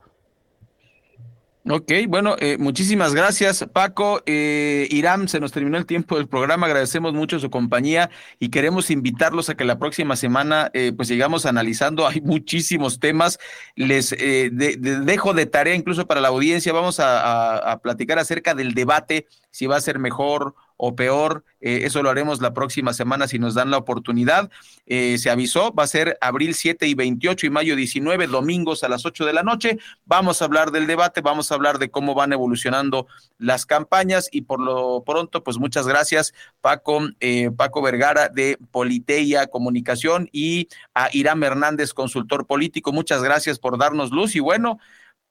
Ok, 1.70 1.94
bueno, 2.10 2.36
eh, 2.40 2.58
muchísimas 2.58 3.16
gracias, 3.16 3.66
Paco. 3.72 4.22
Eh, 4.26 4.86
Irán, 4.92 5.30
se 5.30 5.40
nos 5.40 5.54
terminó 5.54 5.78
el 5.78 5.86
tiempo 5.86 6.18
del 6.18 6.28
programa. 6.28 6.66
Agradecemos 6.68 7.14
mucho 7.14 7.40
su 7.40 7.50
compañía 7.50 8.10
y 8.38 8.50
queremos 8.50 8.92
invitarlos 8.92 9.48
a 9.48 9.56
que 9.56 9.64
la 9.64 9.80
próxima 9.80 10.18
semana, 10.18 10.70
eh, 10.74 10.92
pues 10.94 11.08
sigamos 11.08 11.46
analizando. 11.46 12.06
Hay 12.08 12.20
muchísimos 12.20 13.00
temas. 13.00 13.40
Les 13.78 14.12
eh, 14.12 14.50
dejo 14.52 15.34
de 15.34 15.46
tarea 15.46 15.74
incluso 15.74 16.06
para 16.06 16.20
la 16.20 16.28
audiencia. 16.28 16.74
Vamos 16.74 17.00
a 17.00 17.80
platicar 17.82 18.20
acerca 18.20 18.54
del 18.54 18.74
debate, 18.74 19.28
si 19.54 19.68
va 19.68 19.76
a 19.78 19.82
ser 19.82 20.00
mejor 20.00 20.56
o 20.78 20.96
peor. 20.96 21.46
Eh, 21.62 21.82
eso 21.84 22.02
lo 22.02 22.10
haremos 22.10 22.42
la 22.42 22.54
próxima 22.54 22.92
semana 22.92 23.28
si 23.28 23.38
nos 23.38 23.54
dan 23.54 23.70
la 23.70 23.78
oportunidad. 23.78 24.50
Eh, 24.88 25.20
se 25.20 25.30
avisó, 25.30 25.72
va 25.72 25.84
a 25.84 25.88
ser 25.88 26.18
abril 26.22 26.56
7 26.56 26.88
y 26.88 26.96
28 26.96 27.46
y 27.46 27.50
mayo 27.52 27.76
19, 27.76 28.26
domingos 28.28 28.84
a 28.84 28.90
las 28.90 29.06
8 29.06 29.26
de 29.26 29.34
la 29.34 29.44
noche. 29.44 29.78
Vamos 30.06 30.42
a 30.42 30.46
hablar 30.46 30.72
del 30.72 30.88
debate, 30.88 31.22
vamos 31.22 31.52
a 31.52 31.56
hablar 31.56 31.78
de 31.78 31.92
cómo 31.92 32.16
van 32.16 32.34
evolucionando 32.34 33.06
las 33.38 33.68
campañas 33.68 34.28
y 34.32 34.42
por 34.42 34.60
lo 34.60 35.04
pronto, 35.06 35.44
pues 35.44 35.60
muchas 35.60 35.88
gracias 35.88 36.34
Paco, 36.60 37.02
eh, 37.20 37.52
Paco 37.56 37.84
Vergara 37.84 38.30
de 38.30 38.58
Politeia 38.72 39.46
Comunicación 39.46 40.30
y 40.32 40.68
a 40.96 41.10
Irán 41.14 41.44
Hernández, 41.44 41.94
consultor 41.94 42.48
político. 42.48 42.92
Muchas 42.92 43.22
gracias 43.22 43.60
por 43.60 43.78
darnos 43.78 44.10
luz 44.10 44.36
y 44.36 44.40
bueno, 44.40 44.80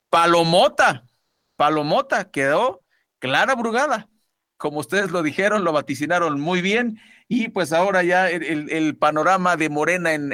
Palomota, 0.09 1.03
Palomota 1.57 2.31
quedó 2.31 2.81
clara 3.19 3.55
brugada 3.55 4.07
como 4.57 4.79
ustedes 4.79 5.11
lo 5.11 5.23
dijeron, 5.23 5.63
lo 5.63 5.73
vaticinaron 5.73 6.39
muy 6.39 6.61
bien 6.61 6.99
y 7.27 7.49
pues 7.49 7.73
ahora 7.73 8.03
ya 8.03 8.29
el, 8.29 8.95
panorama 8.95 9.57
de 9.57 9.69
Morena 9.69 10.13
en, 10.13 10.31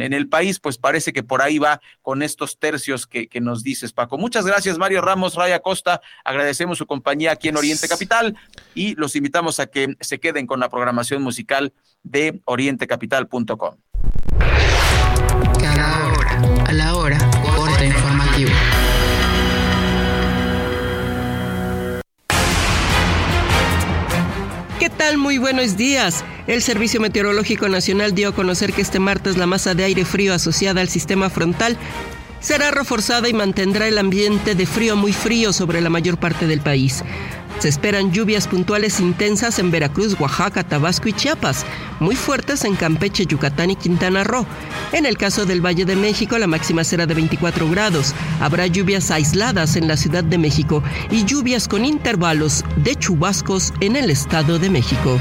el 0.00 0.28
país 0.28 0.60
pues 0.60 0.78
parece 0.78 1.12
que 1.12 1.22
por 1.22 1.42
ahí 1.42 1.58
va 1.58 1.80
con 2.02 2.22
estos 2.22 2.58
tercios 2.58 3.06
que, 3.06 3.28
que, 3.28 3.40
nos 3.40 3.62
dices 3.62 3.92
Paco. 3.92 4.18
Muchas 4.18 4.46
gracias 4.46 4.78
Mario 4.78 5.00
Ramos, 5.00 5.34
Raya 5.34 5.60
Costa, 5.60 6.00
agradecemos 6.24 6.78
su 6.78 6.86
compañía 6.86 7.32
aquí 7.32 7.48
en 7.48 7.56
Oriente 7.56 7.88
Capital 7.88 8.36
y 8.74 8.94
los 8.94 9.16
invitamos 9.16 9.58
a 9.60 9.66
que 9.66 9.96
se 10.00 10.20
queden 10.20 10.46
con 10.46 10.60
la 10.60 10.68
programación 10.68 11.22
musical 11.22 11.72
de 12.02 12.40
orientecapital.com. 12.44 13.76
Cada 15.60 16.06
hora, 16.08 16.64
a 16.66 16.72
la 16.72 16.94
hora, 16.94 17.25
tal? 25.06 25.18
Muy 25.18 25.38
buenos 25.38 25.76
días. 25.76 26.24
El 26.48 26.62
Servicio 26.62 27.00
Meteorológico 27.00 27.68
Nacional 27.68 28.12
dio 28.12 28.30
a 28.30 28.34
conocer 28.34 28.72
que 28.72 28.82
este 28.82 28.98
martes 28.98 29.36
la 29.36 29.46
masa 29.46 29.72
de 29.74 29.84
aire 29.84 30.04
frío 30.04 30.34
asociada 30.34 30.80
al 30.80 30.88
sistema 30.88 31.30
frontal 31.30 31.76
será 32.40 32.70
reforzada 32.70 33.28
y 33.28 33.32
mantendrá 33.32 33.88
el 33.88 33.98
ambiente 33.98 34.54
de 34.54 34.66
frío 34.66 34.96
muy 34.96 35.12
frío 35.12 35.52
sobre 35.52 35.80
la 35.80 35.90
mayor 35.90 36.18
parte 36.18 36.46
del 36.46 36.60
país. 36.60 37.02
Se 37.58 37.68
esperan 37.68 38.12
lluvias 38.12 38.46
puntuales 38.46 39.00
intensas 39.00 39.58
en 39.58 39.70
Veracruz, 39.70 40.14
Oaxaca, 40.20 40.62
Tabasco 40.62 41.08
y 41.08 41.14
Chiapas, 41.14 41.64
muy 42.00 42.14
fuertes 42.14 42.64
en 42.64 42.76
Campeche, 42.76 43.24
Yucatán 43.24 43.70
y 43.70 43.76
Quintana 43.76 44.24
Roo. 44.24 44.46
En 44.92 45.06
el 45.06 45.16
caso 45.16 45.46
del 45.46 45.64
Valle 45.64 45.86
de 45.86 45.96
México, 45.96 46.36
la 46.36 46.46
máxima 46.46 46.84
será 46.84 47.06
de 47.06 47.14
24 47.14 47.70
grados. 47.70 48.14
Habrá 48.40 48.66
lluvias 48.66 49.10
aisladas 49.10 49.76
en 49.76 49.88
la 49.88 49.96
Ciudad 49.96 50.22
de 50.22 50.36
México 50.36 50.82
y 51.10 51.24
lluvias 51.24 51.66
con 51.66 51.86
intervalos 51.86 52.62
de 52.76 52.94
chubascos 52.94 53.72
en 53.80 53.96
el 53.96 54.10
Estado 54.10 54.58
de 54.58 54.68
México. 54.68 55.18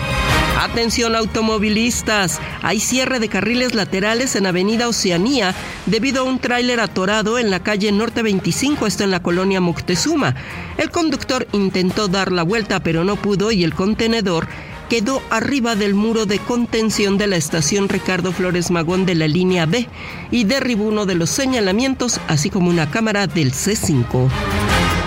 Atención 0.60 1.16
automovilistas, 1.16 2.40
hay 2.62 2.80
cierre 2.80 3.20
de 3.20 3.30
carriles 3.30 3.74
laterales 3.76 4.36
en 4.36 4.46
Avenida 4.46 4.88
Oceanía 4.88 5.54
debido 5.86 6.22
a 6.22 6.24
un 6.24 6.40
tráiler 6.40 6.80
atorado 6.80 7.15
En 7.16 7.50
la 7.50 7.62
calle 7.62 7.94
Norte 7.94 8.24
25, 8.24 8.86
está 8.86 9.06
en 9.06 9.12
la 9.12 9.22
colonia 9.22 9.62
Moctezuma. 9.62 10.36
El 10.78 10.92
conductor 10.92 11.48
intentó 11.54 12.10
dar 12.10 12.30
la 12.30 12.44
vuelta, 12.44 12.82
pero 12.82 13.06
no 13.06 13.16
pudo 13.16 13.54
y 13.54 13.64
el 13.64 13.74
contenedor 13.74 14.50
quedó 14.90 15.22
arriba 15.30 15.78
del 15.78 15.94
muro 15.94 16.26
de 16.26 16.40
contención 16.40 17.18
de 17.18 17.28
la 17.28 17.38
estación 17.38 17.88
Ricardo 17.88 18.34
Flores 18.34 18.70
Magón 18.70 19.06
de 19.06 19.16
la 19.16 19.30
línea 19.30 19.66
B 19.66 19.88
y 20.30 20.44
derribó 20.44 20.90
uno 20.90 21.06
de 21.06 21.16
los 21.16 21.30
señalamientos, 21.30 22.20
así 22.28 22.50
como 22.50 22.70
una 22.70 22.92
cámara 22.92 23.28
del 23.28 23.54
C5. 23.54 24.28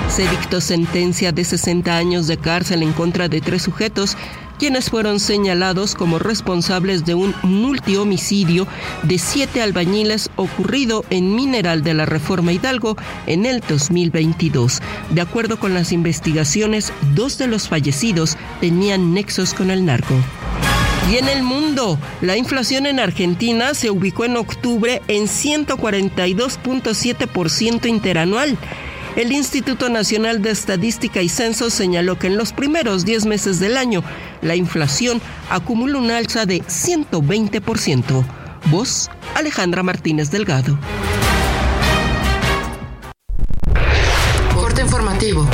Se 0.09 0.23
dictó 0.23 0.63
sentencia 0.63 1.31
de 1.31 1.45
60 1.45 1.95
años 1.95 2.27
de 2.27 2.39
cárcel 2.39 2.83
en 2.83 2.95
contra 2.95 3.29
de 3.29 3.43
tres 3.43 3.61
sujetos 3.61 4.17
quienes 4.59 4.91
fueron 4.91 5.21
señalados 5.21 5.95
como 5.95 6.19
responsables 6.19 7.05
de 7.05 7.15
un 7.15 7.35
multihomicidio 7.43 8.67
de 9.05 9.19
siete 9.19 9.63
albañiles 9.63 10.31
ocurrido 10.37 11.05
en 11.11 11.35
Mineral 11.35 11.83
de 11.83 11.95
la 11.95 12.07
Reforma 12.07 12.53
Hidalgo 12.53 12.97
en 13.27 13.47
el 13.47 13.61
2022. 13.61 14.81
De 15.11 15.21
acuerdo 15.21 15.59
con 15.59 15.75
las 15.75 15.93
investigaciones, 15.93 16.93
dos 17.15 17.39
de 17.39 17.47
los 17.47 17.69
fallecidos 17.69 18.37
tenían 18.61 19.15
nexos 19.15 19.55
con 19.55 19.71
el 19.71 19.85
narco. 19.85 20.15
Y 21.11 21.17
en 21.17 21.29
el 21.29 21.43
mundo, 21.43 21.99
la 22.21 22.37
inflación 22.37 22.85
en 22.85 23.01
Argentina 23.01 23.73
se 23.73 23.91
ubicó 23.91 24.27
en 24.27 24.37
octubre 24.37 25.01
en 25.09 25.25
142.7% 25.25 27.89
interanual 27.89 28.59
el 29.17 29.33
Instituto 29.33 29.89
Nacional 29.89 30.43
de 30.43 30.51
Estadística 30.51 31.23
y 31.23 31.29
Censo 31.29 31.71
señaló 31.71 32.19
que 32.19 32.29
en 32.29 32.37
los 32.37 32.53
primeros 32.53 33.05
10 33.05 33.27
meses 33.27 33.61
del 33.61 33.77
año 33.77 34.03
la 34.43 34.57
inflación 34.57 35.21
acumula 35.51 35.99
un 35.99 36.11
alza 36.11 36.47
de 36.47 36.63
120%. 36.63 38.25
Voz 38.67 39.11
Alejandra 39.35 39.83
Martínez 39.83 40.31
Delgado. 40.31 40.79
Corte 44.55 44.83
informativo. 44.83 45.49